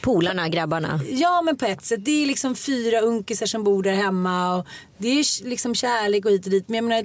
polarna, 0.00 0.48
grabbarna. 0.48 1.00
Ja 1.10 1.42
men 1.42 1.56
på 1.56 1.66
ett 1.66 1.84
sätt. 1.84 2.04
Det 2.04 2.22
är 2.22 2.26
liksom 2.26 2.54
fyra 2.56 3.00
unkisar 3.00 3.46
som 3.46 3.64
bor 3.64 3.82
där 3.82 3.92
hemma 3.92 4.56
och 4.56 4.66
det 4.98 5.08
är 5.08 5.44
liksom 5.48 5.74
kärlek 5.74 6.24
och 6.24 6.30
hit 6.30 6.44
och 6.44 6.50
dit. 6.50 6.68
Men 6.68 6.76
jag 6.76 6.84
menar, 6.84 7.04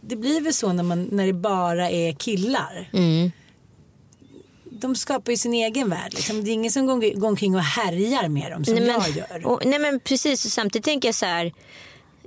det 0.00 0.16
blir 0.16 0.40
väl 0.40 0.54
så 0.54 0.72
när, 0.72 0.82
man, 0.82 1.08
när 1.12 1.26
det 1.26 1.32
bara 1.32 1.90
är 1.90 2.12
killar. 2.12 2.88
De 4.80 4.96
skapar 4.96 5.32
ju 5.32 5.36
sin 5.36 5.54
egen 5.54 5.90
värld. 5.90 6.12
Liksom. 6.14 6.44
Det 6.44 6.50
är 6.50 6.52
ingen 6.52 6.70
som 6.70 6.86
går, 6.86 7.20
går 7.20 7.28
omkring 7.28 7.54
och 7.54 7.62
härjar 7.62 8.28
med 8.28 8.52
dem 8.52 8.64
som 8.64 8.74
Nej, 8.74 8.86
jag 8.86 9.02
men, 9.02 9.12
gör. 9.16 9.46
och, 9.46 9.66
nej 9.66 9.78
men 9.78 10.00
precis, 10.00 10.44
och 10.44 10.50
samtidigt 10.50 10.84
tänker 10.84 11.08
jag 11.08 11.14
så 11.14 11.26
här. 11.26 11.52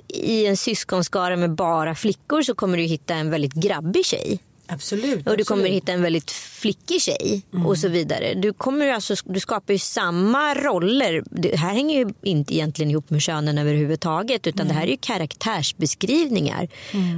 I 0.07 0.45
en 0.45 0.57
syskonskara 0.57 1.35
med 1.35 1.55
bara 1.55 1.95
flickor 1.95 2.41
så 2.41 2.55
kommer 2.55 2.77
du 2.77 2.83
hitta 2.83 3.13
en 3.13 3.29
väldigt 3.29 3.53
grabbig 3.53 4.05
tjej. 4.05 4.39
Absolut. 4.68 5.28
Och 5.28 5.38
du 5.38 5.43
kommer 5.43 5.64
absolut. 5.64 5.76
hitta 5.76 5.91
en 5.91 6.01
väldigt 6.01 6.32
flickig 6.32 7.01
tjej 7.01 7.41
och 7.66 7.78
så 7.78 7.88
vidare. 7.88 8.34
Du, 8.34 8.53
kommer 8.53 8.88
alltså, 8.88 9.16
du 9.26 9.39
skapar 9.39 9.74
ju 9.74 9.80
samma 9.80 10.55
roller. 10.55 11.24
Det 11.30 11.55
här 11.55 11.74
hänger 11.74 11.99
ju 11.99 12.14
inte 12.22 12.55
egentligen 12.55 12.91
ihop 12.91 13.09
med 13.09 13.22
könen 13.22 13.57
överhuvudtaget 13.57 14.47
utan 14.47 14.68
det 14.68 14.74
här 14.74 14.84
är 14.84 14.91
ju 14.91 14.97
karaktärsbeskrivningar. 14.97 16.68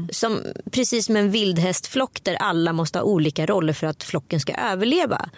Som, 0.10 0.39
precis 0.72 1.06
som 1.06 1.16
en 1.16 1.32
vildhästflock 1.32 2.24
där 2.24 2.36
alla 2.36 2.74
måste 2.74 3.00
ha 3.00 3.04
olika 3.04 3.46
roller 3.46 3.74
för 3.74 3.88
att 3.88 4.04
flocken 4.04 4.39
ska 4.39 4.54
överleva. 4.54 5.30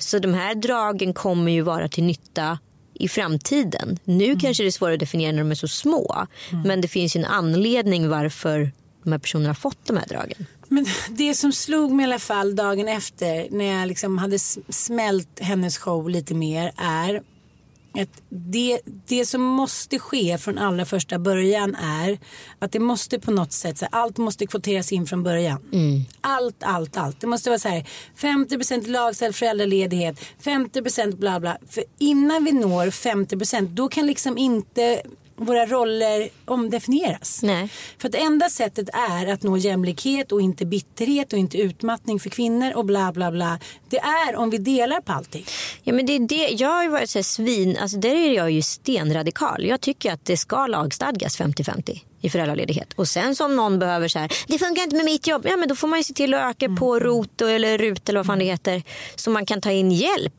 Så 0.00 0.18
de 0.18 0.34
här 0.34 0.54
dragen 0.54 1.14
kommer 1.14 1.52
ju 1.52 1.62
vara 1.62 1.88
till 1.88 2.04
nytta 2.04 2.58
i 2.94 3.08
framtiden. 3.08 3.98
Nu 4.04 4.36
kanske 4.36 4.62
det 4.62 4.66
är 4.66 4.70
svårare 4.70 4.94
att 4.94 5.00
definiera 5.00 5.32
när 5.32 5.38
de 5.38 5.50
är 5.50 5.54
så 5.54 5.68
små. 5.68 6.26
Men 6.64 6.80
det 6.80 6.88
finns 6.88 7.16
ju 7.16 7.18
en 7.18 7.24
anledning 7.24 8.08
varför 8.08 8.72
de 9.04 9.12
här 9.12 9.18
personerna 9.18 9.48
har 9.48 9.54
fått 9.54 9.86
de 9.86 9.96
här 9.96 10.06
dragen. 10.06 10.46
Men 10.68 10.86
det 11.10 11.34
som 11.34 11.52
slog 11.52 11.92
mig 11.92 12.04
i 12.04 12.06
alla 12.06 12.18
fall 12.18 12.56
dagen 12.56 12.88
efter 12.88 13.48
när 13.50 13.78
jag 13.78 13.88
liksom 13.88 14.18
hade 14.18 14.38
smält 14.68 15.40
hennes 15.40 15.78
show 15.78 16.10
lite 16.10 16.34
mer 16.34 16.72
är 16.76 17.22
att 18.02 18.22
det, 18.28 18.80
det 19.06 19.26
som 19.26 19.42
måste 19.42 19.98
ske 19.98 20.38
från 20.38 20.58
allra 20.58 20.84
första 20.84 21.18
början 21.18 21.74
är 21.74 22.18
att 22.58 22.72
det 22.72 22.78
måste 22.78 23.18
på 23.18 23.30
något 23.30 23.52
sätt, 23.52 23.78
så 23.78 23.86
allt 23.90 24.18
måste 24.18 24.46
kvoteras 24.46 24.92
in 24.92 25.06
från 25.06 25.22
början. 25.22 25.62
Allt, 26.20 26.62
allt, 26.62 26.96
allt. 26.96 27.20
Det 27.20 27.26
måste 27.26 27.50
vara 27.50 27.58
så 27.58 27.68
här 27.68 27.88
50% 28.16 28.88
lagställd 28.88 29.34
föräldraledighet, 29.34 30.20
50% 30.42 31.16
bla 31.16 31.40
bla. 31.40 31.58
För 31.68 31.84
innan 31.98 32.44
vi 32.44 32.52
når 32.52 32.86
50% 32.86 33.66
då 33.66 33.88
kan 33.88 34.06
liksom 34.06 34.38
inte 34.38 35.02
våra 35.36 35.66
roller 35.66 36.28
omdefinieras. 36.44 37.42
Nej. 37.42 37.68
För 37.98 38.08
att 38.08 38.14
enda 38.14 38.48
sättet 38.48 38.88
är 38.92 39.32
att 39.32 39.42
nå 39.42 39.56
jämlikhet 39.56 40.32
och 40.32 40.40
inte 40.40 40.66
bitterhet 40.66 41.32
och 41.32 41.38
inte 41.38 41.58
utmattning 41.58 42.20
för 42.20 42.30
kvinnor 42.30 42.72
och 42.76 42.84
bla 42.84 43.12
bla 43.12 43.30
bla. 43.30 43.58
Det 43.88 43.98
är 43.98 44.36
om 44.36 44.50
vi 44.50 44.58
delar 44.58 45.00
på 45.00 45.12
allting. 45.12 45.44
Ja, 45.82 45.92
men 45.92 46.06
det 46.06 46.12
är 46.12 46.20
det. 46.20 46.48
Jag 46.48 46.68
har 46.68 46.82
ju 46.82 46.88
varit 46.88 47.10
så 47.10 47.22
svin, 47.22 47.76
alltså 47.80 47.98
där 47.98 48.14
är 48.14 48.32
jag 48.32 48.50
ju 48.50 48.62
stenradikal. 48.62 49.64
Jag 49.64 49.80
tycker 49.80 50.12
att 50.12 50.24
det 50.24 50.36
ska 50.36 50.66
lagstadgas 50.66 51.40
50-50 51.40 52.00
i 52.26 52.30
föräldraledighet. 52.30 52.92
Och 52.92 53.08
sen 53.08 53.36
som 53.36 53.56
någon 53.56 53.78
behöver 53.78 54.08
så 54.08 54.18
här, 54.18 54.32
det 54.46 54.58
funkar 54.58 54.82
inte 54.82 54.96
med 54.96 55.04
mitt 55.04 55.26
jobb. 55.26 55.46
Ja 55.48 55.56
men 55.56 55.68
då 55.68 55.74
får 55.74 55.88
man 55.88 55.98
ju 55.98 56.04
se 56.04 56.14
till 56.14 56.34
att 56.34 56.50
öka 56.50 56.68
på 56.68 56.98
ROT 56.98 57.40
eller 57.40 57.78
RUT 57.78 58.08
eller 58.08 58.18
vad 58.18 58.26
fan 58.26 58.38
det 58.38 58.44
heter. 58.44 58.82
Så 59.16 59.30
man 59.30 59.46
kan 59.46 59.60
ta 59.60 59.70
in 59.70 59.92
hjälp. 59.92 60.34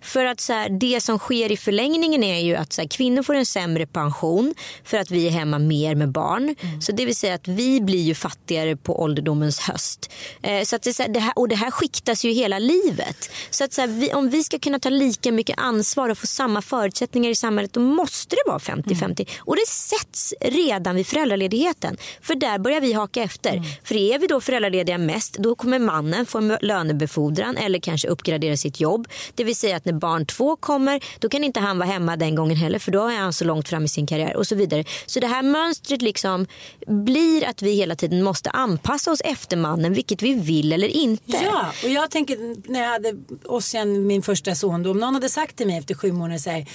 För 0.00 0.24
att 0.24 0.40
så 0.40 0.52
här, 0.52 0.68
det 0.68 1.00
som 1.00 1.18
sker 1.18 1.52
i 1.52 1.56
förlängningen 1.56 2.24
är 2.24 2.40
ju 2.40 2.56
att 2.56 2.72
så 2.72 2.80
här, 2.80 2.88
kvinnor 2.88 3.22
får 3.22 3.34
en 3.34 3.46
sämre 3.46 3.86
pension 3.86 4.54
för 4.84 4.98
att 4.98 5.10
vi 5.10 5.26
är 5.26 5.30
hemma 5.30 5.58
mer 5.58 5.94
med 5.94 6.08
barn. 6.08 6.54
Så 6.80 6.92
det 6.92 7.06
vill 7.06 7.16
säga 7.16 7.34
att 7.34 7.48
vi 7.48 7.80
blir 7.80 8.02
ju 8.02 8.14
fattigare 8.14 8.76
på 8.76 9.02
ålderdomens 9.02 9.60
höst. 9.60 10.10
Eh, 10.42 10.62
så 10.64 10.76
att 10.76 10.82
det, 10.82 10.94
så 10.94 11.02
här, 11.02 11.10
det 11.10 11.20
här, 11.20 11.32
och 11.36 11.48
det 11.48 11.56
här 11.56 11.70
skiktas 11.70 12.24
ju 12.24 12.30
hela 12.30 12.58
livet. 12.58 13.30
Så 13.50 13.64
att 13.64 13.72
så 13.72 13.86
vi, 13.86 14.12
om 14.12 14.30
vi 14.30 14.42
ska 14.44 14.58
kunna 14.58 14.78
ta 14.78 14.88
lika 14.88 15.32
mycket 15.32 15.58
ansvar 15.58 16.08
och 16.08 16.18
få 16.18 16.26
samma 16.26 16.62
förutsättningar 16.62 17.30
i 17.30 17.34
samhället 17.34 17.72
då 17.72 17.80
måste 17.80 18.36
det 18.36 18.50
vara 18.50 18.58
50-50. 18.58 19.28
Och 19.38 19.56
det 19.56 19.66
sätts 19.68 20.34
redan 20.40 20.96
vid 20.96 21.06
föräldraledighet. 21.06 21.29
Föräldraledigheten. 21.30 21.96
För 22.22 22.34
där 22.34 22.58
börjar 22.58 22.80
vi 22.80 22.92
haka 22.92 23.22
efter. 23.22 23.52
Mm. 23.52 23.64
För 23.84 23.94
är 23.94 24.18
vi 24.18 24.26
då 24.26 24.40
föräldralediga 24.40 24.98
mest 24.98 25.38
då 25.38 25.54
kommer 25.54 25.78
mannen 25.78 26.26
få 26.26 26.38
en 26.38 26.56
lönebefordran 26.60 27.56
eller 27.56 27.78
kanske 27.78 28.08
uppgradera 28.08 28.56
sitt 28.56 28.80
jobb. 28.80 29.08
Det 29.34 29.44
vill 29.44 29.56
säga 29.56 29.76
att 29.76 29.84
när 29.84 29.92
barn 29.92 30.26
två 30.26 30.56
kommer 30.56 31.00
då 31.18 31.28
kan 31.28 31.44
inte 31.44 31.60
han 31.60 31.78
vara 31.78 31.88
hemma 31.88 32.16
den 32.16 32.34
gången 32.34 32.56
heller 32.56 32.78
för 32.78 32.92
då 32.92 33.06
är 33.06 33.16
han 33.16 33.32
så 33.32 33.44
långt 33.44 33.68
fram 33.68 33.84
i 33.84 33.88
sin 33.88 34.06
karriär 34.06 34.36
och 34.36 34.46
så 34.46 34.54
vidare. 34.54 34.84
Så 35.06 35.20
det 35.20 35.26
här 35.26 35.42
mönstret 35.42 36.02
liksom 36.02 36.46
blir 36.86 37.48
att 37.48 37.62
vi 37.62 37.72
hela 37.72 37.94
tiden 37.94 38.22
måste 38.22 38.50
anpassa 38.50 39.12
oss 39.12 39.20
efter 39.24 39.56
mannen 39.56 39.94
vilket 39.94 40.22
vi 40.22 40.34
vill 40.34 40.72
eller 40.72 40.88
inte. 40.88 41.40
Ja, 41.44 41.72
och 41.84 41.90
jag 41.90 42.10
tänker 42.10 42.36
när 42.70 42.80
jag 42.80 42.88
hade 42.88 43.14
Ossian, 43.44 44.06
min 44.06 44.22
första 44.22 44.54
son, 44.54 44.82
då, 44.82 44.90
om 44.90 44.98
någon 44.98 45.14
hade 45.14 45.28
sagt 45.28 45.56
till 45.56 45.66
mig 45.66 45.78
efter 45.78 45.94
sju 45.94 46.12
månader 46.12 46.38
så 46.38 46.50
här, 46.50 46.66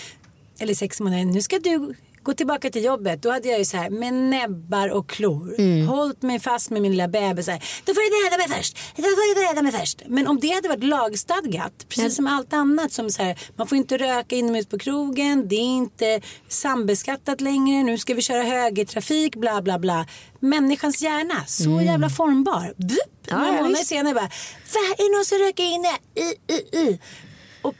eller 0.59 0.73
sex 0.73 0.99
månader, 0.99 1.25
nu 1.25 1.41
ska 1.41 1.59
du 1.59 1.95
gå 2.25 2.33
tillbaka 2.33 2.69
till 2.69 2.83
jobbet. 2.83 3.21
Då 3.23 3.31
hade 3.31 3.47
jag 3.49 3.59
ju 3.59 3.65
så 3.65 3.77
här 3.77 3.89
med 3.89 4.13
näbbar 4.13 4.89
och 4.89 5.09
klor 5.09 5.55
Mm. 5.59 5.87
hållit 5.87 6.21
mig 6.21 6.39
fast 6.39 6.69
med 6.69 6.81
min 6.81 6.91
lilla 6.91 7.07
bebis. 7.07 7.45
Så 7.45 7.51
här, 7.51 7.63
då 7.85 7.93
får 7.93 8.01
du 8.01 8.29
döda 8.29 8.37
mig 8.47 8.57
först. 8.57 8.77
Då 8.95 9.03
får 9.03 9.35
du 9.35 9.47
döda 9.47 9.61
mig 9.61 9.71
först. 9.71 10.01
Men 10.07 10.27
om 10.27 10.39
det 10.39 10.49
hade 10.49 10.69
varit 10.69 10.83
lagstadgat, 10.83 11.85
precis 11.89 12.15
som 12.15 12.27
allt 12.27 12.53
annat 12.53 12.91
som 12.91 13.09
så 13.09 13.23
här, 13.23 13.39
man 13.55 13.67
får 13.67 13.77
inte 13.77 13.97
röka 13.97 14.35
inomhus 14.35 14.65
på 14.67 14.77
krogen, 14.77 15.47
det 15.47 15.55
är 15.55 15.59
inte 15.77 16.21
sambeskattat 16.49 17.41
längre, 17.41 17.83
nu 17.83 17.97
ska 17.97 18.13
vi 18.13 18.21
köra 18.21 18.43
högertrafik, 18.43 19.35
bla 19.35 19.61
bla 19.61 19.79
bla. 19.79 20.07
Människans 20.39 21.01
hjärna, 21.01 21.45
så 21.47 21.81
jävla 21.81 22.09
formbar. 22.09 22.73
Bup, 22.77 22.91
Mm. 23.31 23.43
Ja, 23.43 23.47
några 23.51 23.61
månader 23.63 23.83
senare 23.85 24.13
bara, 24.13 24.25
är 24.25 25.09
det 25.09 25.17
någon 25.17 25.25
som 25.25 25.37
röker 25.37 25.63
inne? 25.63 25.87
I, 26.15 26.53
i, 26.53 26.77
i. 26.89 26.99
Och 27.61 27.75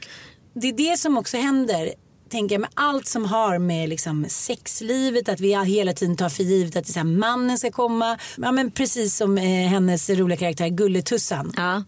det 0.54 0.68
är 0.68 0.72
det 0.72 0.96
som 0.98 1.18
också 1.18 1.36
händer 1.36 1.94
tänker 2.28 2.54
jag 2.54 2.60
med 2.60 2.70
allt 2.74 3.06
som 3.06 3.24
har 3.24 3.58
med 3.58 3.88
liksom 3.88 4.26
sexlivet, 4.28 5.28
att 5.28 5.40
vi 5.40 5.64
hela 5.64 5.92
tiden 5.92 6.16
tar 6.16 6.28
för 6.28 6.42
givet 6.42 6.76
att 6.76 6.84
det 6.84 6.90
är 6.90 6.92
så 6.92 6.98
här, 6.98 7.06
mannen 7.06 7.58
ska 7.58 7.70
komma. 7.70 8.18
Ja, 8.36 8.52
men 8.52 8.70
precis 8.70 9.16
som 9.16 9.38
eh, 9.38 9.44
hennes 9.44 10.10
roliga 10.10 10.38
karaktär 10.38 10.68
Gulletussan. 10.68 11.52
Ja. 11.56 11.82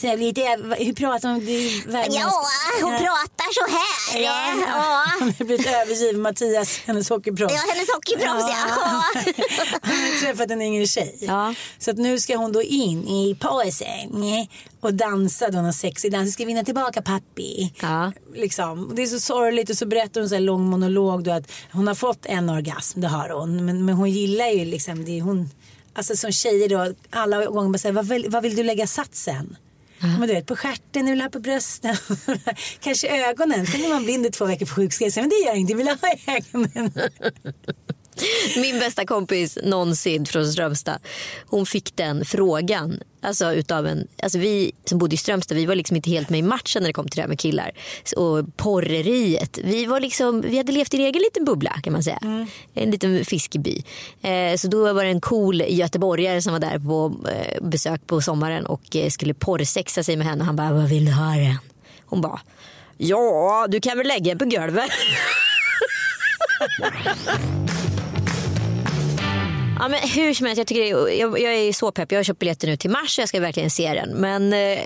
Så 0.00 0.16
lite, 0.16 0.40
hur 0.78 0.92
pratar 0.92 1.28
hon? 1.28 1.42
Är 1.42 1.86
världens- 1.90 2.14
pratar 2.98 3.48
så 3.54 3.76
här. 3.76 4.22
Ja, 4.22 4.54
hon 5.20 5.32
har 5.38 5.44
blivit 5.44 5.66
övergiven 5.66 6.20
Mattias, 6.20 6.78
hennes 6.86 7.08
hockeyproffs. 7.08 7.54
hennes 7.54 7.88
hockeyproffs 7.94 8.52
Han 8.52 8.70
har 9.82 10.20
träffat 10.20 10.50
en 10.50 10.62
yngre 10.62 10.86
tjej. 10.86 11.18
Ja. 11.20 11.54
Så 11.78 11.90
att 11.90 11.96
nu 11.98 12.20
ska 12.20 12.36
hon 12.36 12.52
då 12.52 12.62
in 12.62 13.08
i 13.08 13.36
pausen 13.40 14.46
och 14.80 14.94
dansa 14.94 15.50
då 15.50 15.60
någon 15.60 15.72
sexig 15.72 16.12
dans. 16.12 16.32
Ska 16.32 16.44
vinna 16.44 16.64
tillbaka 16.64 17.02
pappi. 17.02 17.72
Ja. 17.80 18.12
Liksom. 18.34 18.92
Det 18.94 19.02
är 19.02 19.06
så 19.06 19.20
sorgligt 19.20 19.70
och 19.70 19.76
så 19.76 19.86
berättar 19.86 20.20
hon 20.20 20.28
så 20.28 20.34
här 20.34 20.42
lång 20.42 20.62
monolog 20.70 21.24
då 21.24 21.30
att 21.30 21.50
hon 21.72 21.86
har 21.86 21.94
fått 21.94 22.26
en 22.26 22.50
orgasm, 22.50 23.00
det 23.00 23.08
har 23.08 23.28
hon. 23.28 23.64
Men, 23.64 23.84
men 23.84 23.94
hon 23.94 24.10
gillar 24.10 24.46
ju 24.48 24.64
liksom, 24.64 25.04
det 25.04 25.20
hon, 25.20 25.50
alltså 25.94 26.16
som 26.16 26.32
tjejer 26.32 26.68
då, 26.68 26.94
alla 27.10 27.44
gånger 27.46 27.70
bara 27.70 27.78
säger 27.78 27.92
vad, 27.92 28.32
vad 28.32 28.42
vill 28.42 28.56
du 28.56 28.62
lägga 28.62 28.86
satsen? 28.86 29.56
Men 30.00 30.20
du 30.20 30.26
vet, 30.26 30.46
på 30.46 30.56
stjärten, 30.56 31.04
du 31.04 31.10
vill 31.10 31.20
ha 31.20 31.28
på 31.28 31.40
brösten, 31.40 31.96
kanske 32.80 33.28
ögonen. 33.30 33.66
Sen 33.66 33.84
är 33.84 33.88
man 33.88 34.04
blind 34.04 34.26
i 34.26 34.30
två 34.30 34.44
veckor 34.44 34.66
på 34.66 34.74
sjukskrivning. 34.74 35.22
Men 35.22 35.28
det 35.28 35.36
gör 35.36 35.54
ingenting, 35.54 35.76
vill 35.76 35.88
ha 35.88 35.94
i 35.94 36.30
ögonen. 36.30 36.92
Min 38.56 38.78
bästa 38.78 39.06
kompis 39.06 39.58
någonsin 39.62 40.26
från 40.26 40.46
Strömstad. 40.46 40.98
Hon 41.46 41.66
fick 41.66 41.96
den 41.96 42.24
frågan. 42.24 43.00
Alltså 43.22 43.52
utav 43.52 43.86
en, 43.86 44.08
alltså 44.22 44.38
vi 44.38 44.72
som 44.84 44.98
bodde 44.98 45.14
i 45.14 45.18
Strömstad 45.18 45.56
vi 45.56 45.66
var 45.66 45.74
liksom 45.74 45.96
inte 45.96 46.10
helt 46.10 46.30
med 46.30 46.38
i 46.38 46.42
matchen 46.42 46.82
när 46.82 46.88
det 46.88 46.92
kom 46.92 47.08
till 47.08 47.16
det 47.16 47.22
här 47.22 47.28
med 47.28 47.40
killar. 47.40 47.70
Och 48.16 48.56
porreriet. 48.56 49.58
Vi, 49.64 49.86
var 49.86 50.00
liksom, 50.00 50.40
vi 50.40 50.56
hade 50.56 50.72
levt 50.72 50.94
i 50.94 50.96
en 50.96 51.02
egen 51.02 51.22
liten 51.22 51.44
bubbla 51.44 51.80
kan 51.82 51.92
man 51.92 52.02
säga. 52.02 52.46
En 52.74 52.90
liten 52.90 53.24
fiskeby. 53.24 53.82
Eh, 54.22 54.56
så 54.56 54.68
då 54.68 54.92
var 54.92 55.04
det 55.04 55.10
en 55.10 55.20
cool 55.20 55.62
göteborgare 55.68 56.42
som 56.42 56.52
var 56.52 56.60
där 56.60 56.78
på 56.78 57.14
eh, 57.28 57.68
besök 57.68 58.06
på 58.06 58.20
sommaren 58.20 58.66
och 58.66 58.96
eh, 58.96 59.10
skulle 59.10 59.34
porrsexa 59.34 60.02
sig 60.02 60.16
med 60.16 60.26
henne. 60.26 60.44
Han 60.44 60.56
bara, 60.56 60.72
vad 60.72 60.88
vill 60.88 61.04
du 61.04 61.12
ha 61.12 61.36
den? 61.36 61.58
Hon 62.06 62.20
bara, 62.20 62.40
ja 62.96 63.66
du 63.68 63.80
kan 63.80 63.98
väl 63.98 64.06
lägga 64.06 64.34
den 64.34 64.38
på 64.38 64.56
golvet. 64.56 64.90
Ja, 69.80 69.88
men 69.88 70.00
hur 70.08 70.34
som 70.34 70.46
helst, 70.46 70.58
jag, 70.58 70.66
tycker 70.66 70.84
jag, 71.16 71.40
jag 71.40 71.54
är 71.54 71.72
så 71.72 71.90
pepp. 71.92 72.12
Jag 72.12 72.18
har 72.18 72.24
köpt 72.24 72.38
biljetter 72.38 72.66
nu 72.68 72.76
till 72.76 72.90
mars 72.90 73.18
och 73.18 73.22
jag 73.22 73.28
ska 73.28 73.40
verkligen 73.40 73.70
se 73.70 73.94
den. 73.94 74.10
Men 74.10 74.52
eh, 74.52 74.78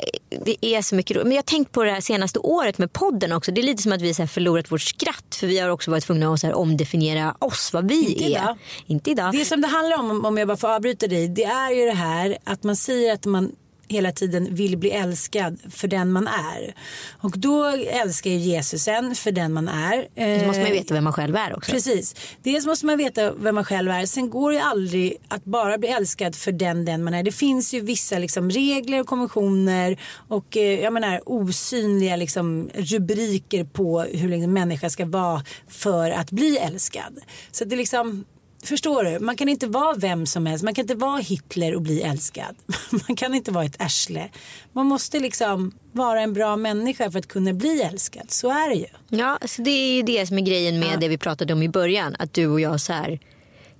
det 0.45 0.66
är 0.66 0.82
så 0.82 0.95
mycket 0.95 1.16
ro- 1.16 1.22
Men 1.22 1.32
jag 1.32 1.38
har 1.38 1.43
tänkt 1.43 1.72
på 1.72 1.84
det 1.84 1.90
här 1.90 2.01
senaste 2.01 2.38
året 2.38 2.78
med 2.78 2.93
podden 2.93 3.32
också. 3.32 3.53
Det 3.53 3.61
är 3.61 3.62
lite 3.62 3.82
som 3.82 3.93
att 3.93 4.03
vi 4.03 4.12
här 4.12 4.26
förlorat 4.26 4.72
vårt 4.72 4.80
skratt. 4.82 5.34
För 5.34 5.47
vi 5.47 5.59
har 5.59 5.68
också 5.68 5.90
varit 5.90 6.05
tvungna 6.05 6.32
att 6.34 6.40
så 6.40 6.47
här 6.47 6.55
omdefiniera 6.55 7.34
oss, 7.38 7.70
vad 7.72 7.88
vi 7.88 8.07
Inte 8.12 8.24
är. 8.24 8.28
idag. 8.30 8.59
Inte 8.86 9.11
idag. 9.11 9.32
Det 9.32 9.45
som 9.45 9.61
det 9.61 9.68
handlar 9.68 9.99
om, 9.99 10.24
om 10.24 10.38
jag 10.38 10.49
bara 10.49 10.57
får 10.57 10.68
avbryta 10.68 11.07
dig, 11.07 11.28
det 11.28 11.45
är 11.45 11.70
ju 11.70 11.84
det 11.86 11.93
här 11.93 12.38
att 12.45 12.62
man 12.62 12.76
säger 12.76 13.12
att 13.14 13.24
man 13.24 13.53
hela 13.93 14.12
tiden 14.12 14.55
vill 14.55 14.76
bli 14.76 14.90
älskad 14.90 15.59
för 15.70 15.88
den 15.88 16.12
man 16.12 16.26
är. 16.26 16.74
Och 17.20 17.38
då 17.38 17.66
älskar 17.88 18.30
ju 18.30 18.36
Jesus 18.36 18.88
en 18.88 19.14
för 19.14 19.32
den 19.32 19.53
man 19.53 19.68
är. 19.68 20.38
Så 20.40 20.47
måste 20.47 20.61
man 20.61 20.70
ju 20.70 20.76
Eh, 20.76 20.80
veta 20.80 20.95
vem 20.95 21.05
man 21.05 21.12
själv 21.12 21.36
är 21.36 21.57
också. 21.57 21.72
Precis. 21.72 22.14
Dels 22.43 22.66
måste 22.66 22.86
man 22.86 22.99
veta 22.99 23.32
vem 23.32 23.55
man 23.55 23.64
själv 23.64 23.90
är. 23.90 24.07
Sen 24.07 24.30
går 24.30 24.51
det 24.51 24.57
ju 24.57 24.62
aldrig 24.62 25.16
att 25.28 25.45
bara 25.45 25.78
bli 25.78 25.88
älskad 25.88 26.36
för 26.36 26.53
den 26.53 26.84
den 26.84 27.05
man 27.05 27.14
är. 27.14 27.22
Det 27.22 27.32
finns 27.32 27.74
ju 27.74 27.80
vissa 27.80 28.18
liksom 28.18 28.51
regler 28.51 29.01
och 29.01 29.07
konventioner 29.07 29.99
och 30.28 30.57
eh, 30.57 30.80
jag 30.80 30.93
menar 30.93 31.20
osynliga 31.26 32.16
liksom 32.16 32.70
rubriker 32.74 33.64
på 33.64 34.01
hur 34.01 34.32
en 34.32 34.53
människa 34.53 34.90
ska 34.90 35.07
vara 35.07 35.45
för 35.68 36.11
att 36.11 36.30
bli 36.30 36.59
älskad. 36.59 37.18
Så 37.51 37.64
det 37.64 37.74
är 37.74 37.76
liksom 37.76 38.24
Förstår 38.65 39.05
du? 39.05 39.19
Man 39.19 39.37
kan 39.37 39.49
inte 39.49 39.67
vara 39.67 39.95
vem 39.95 40.27
som 40.27 40.47
helst. 40.47 40.65
Man 40.65 40.75
kan 40.75 40.83
inte 40.83 40.95
vara 40.95 41.19
Hitler 41.21 41.75
och 41.75 41.83
bli 41.83 42.03
älskad. 42.03 42.57
Man 43.09 43.17
kan 43.17 43.35
inte 43.35 43.51
vara 43.53 43.65
ett 43.65 43.83
arsle. 43.83 44.29
Man 44.73 44.87
måste 44.87 45.21
liksom 45.21 45.73
vara 45.93 46.21
en 46.21 46.33
bra 46.33 46.57
människa 46.57 47.11
för 47.11 47.19
att 47.19 47.29
kunna 47.29 47.53
bli 47.53 47.83
älskad. 47.83 48.31
Så 48.31 48.51
är 48.51 48.69
det 48.69 48.75
ju. 48.75 48.87
Ja, 49.09 49.39
så 49.45 49.63
det 49.63 49.71
är 49.71 49.95
ju 49.95 50.03
det 50.03 50.27
som 50.27 50.39
är 50.39 50.43
grejen 50.43 50.81
med 50.81 51.01
det 51.01 51.09
vi 51.09 51.19
pratade 51.19 51.53
om 51.53 51.63
i 51.63 51.69
början. 51.69 52.17
Att 52.19 52.35
du 52.35 52.47
och 52.47 52.61
jag 52.61 52.81
så 52.81 52.93
här, 52.93 53.21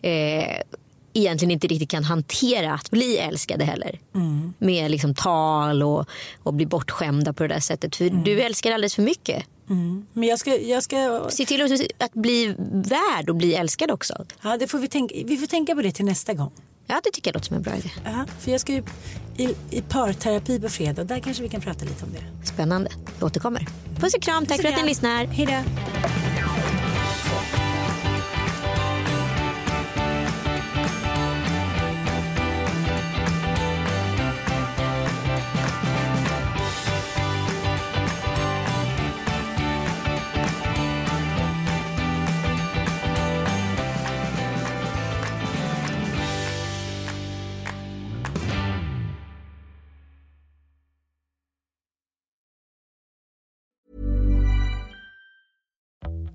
eh, 0.03 0.63
egentligen 1.13 1.51
inte 1.51 1.67
riktigt 1.67 1.91
kan 1.91 2.05
hantera 2.05 2.75
att 2.75 2.91
bli 2.91 3.19
älskade 3.19 3.65
heller. 3.65 4.01
Med 4.59 4.91
liksom 4.91 5.15
tal 5.15 5.83
och, 5.83 6.09
och 6.43 6.55
bli 6.55 6.67
bortskämda 6.67 7.33
på 7.33 7.43
det 7.43 7.55
där 7.55 7.61
sättet. 7.61 7.97
För 7.97 8.11
du 8.25 8.41
älskar 8.41 8.73
alldeles 8.73 8.95
för 8.95 9.03
mycket. 9.03 9.45
Men 10.13 10.29
jag 10.29 10.39
ska, 10.39 10.57
jag 10.61 10.83
ska 10.83 11.27
Se 11.31 11.47
till 11.47 11.63
att, 11.63 11.81
att 11.99 12.13
bli 12.13 12.55
värd 12.73 13.31
och 13.31 13.37
bli 13.37 13.55
älskad 13.55 13.91
också. 13.91 14.25
Ja, 14.43 14.57
det 14.57 14.67
får 14.67 14.79
vi, 14.79 14.89
tänka, 14.89 15.15
vi 15.25 15.37
får 15.37 15.47
tänka 15.47 15.75
på 15.75 15.83
det 15.83 15.93
till 15.93 16.05
nästa 16.05 16.35
gång. 16.35 16.53
Ja, 16.87 17.01
det 17.05 17.11
tycker 17.11 17.29
jag 17.29 17.35
låter 17.35 17.47
som 17.47 17.57
en 17.57 17.63
bra 17.63 17.77
idé. 17.77 17.91
Ja, 18.05 18.25
för 18.41 18.51
jag 18.51 18.61
ska 18.61 18.73
ju 18.73 18.83
i, 19.37 19.55
i 19.71 19.83
parterapi 19.83 20.61
på 20.61 20.69
fredag. 20.69 21.05
Där 21.05 21.21
kanske 21.21 21.43
vi 21.43 21.49
kan 21.49 21.61
prata 21.61 21.85
lite 21.85 22.05
om 22.05 22.11
det. 22.13 22.47
Spännande. 22.47 22.91
Jag 23.19 23.27
återkommer. 23.27 23.67
Puss 24.01 24.15
och 24.15 24.23
kram. 24.23 24.47
Tack 24.47 24.61
för 24.61 24.69
att 24.69 24.83
ni 24.83 24.89
lyssnar. 24.89 25.25
Hej 25.25 25.47
då. 25.47 26.32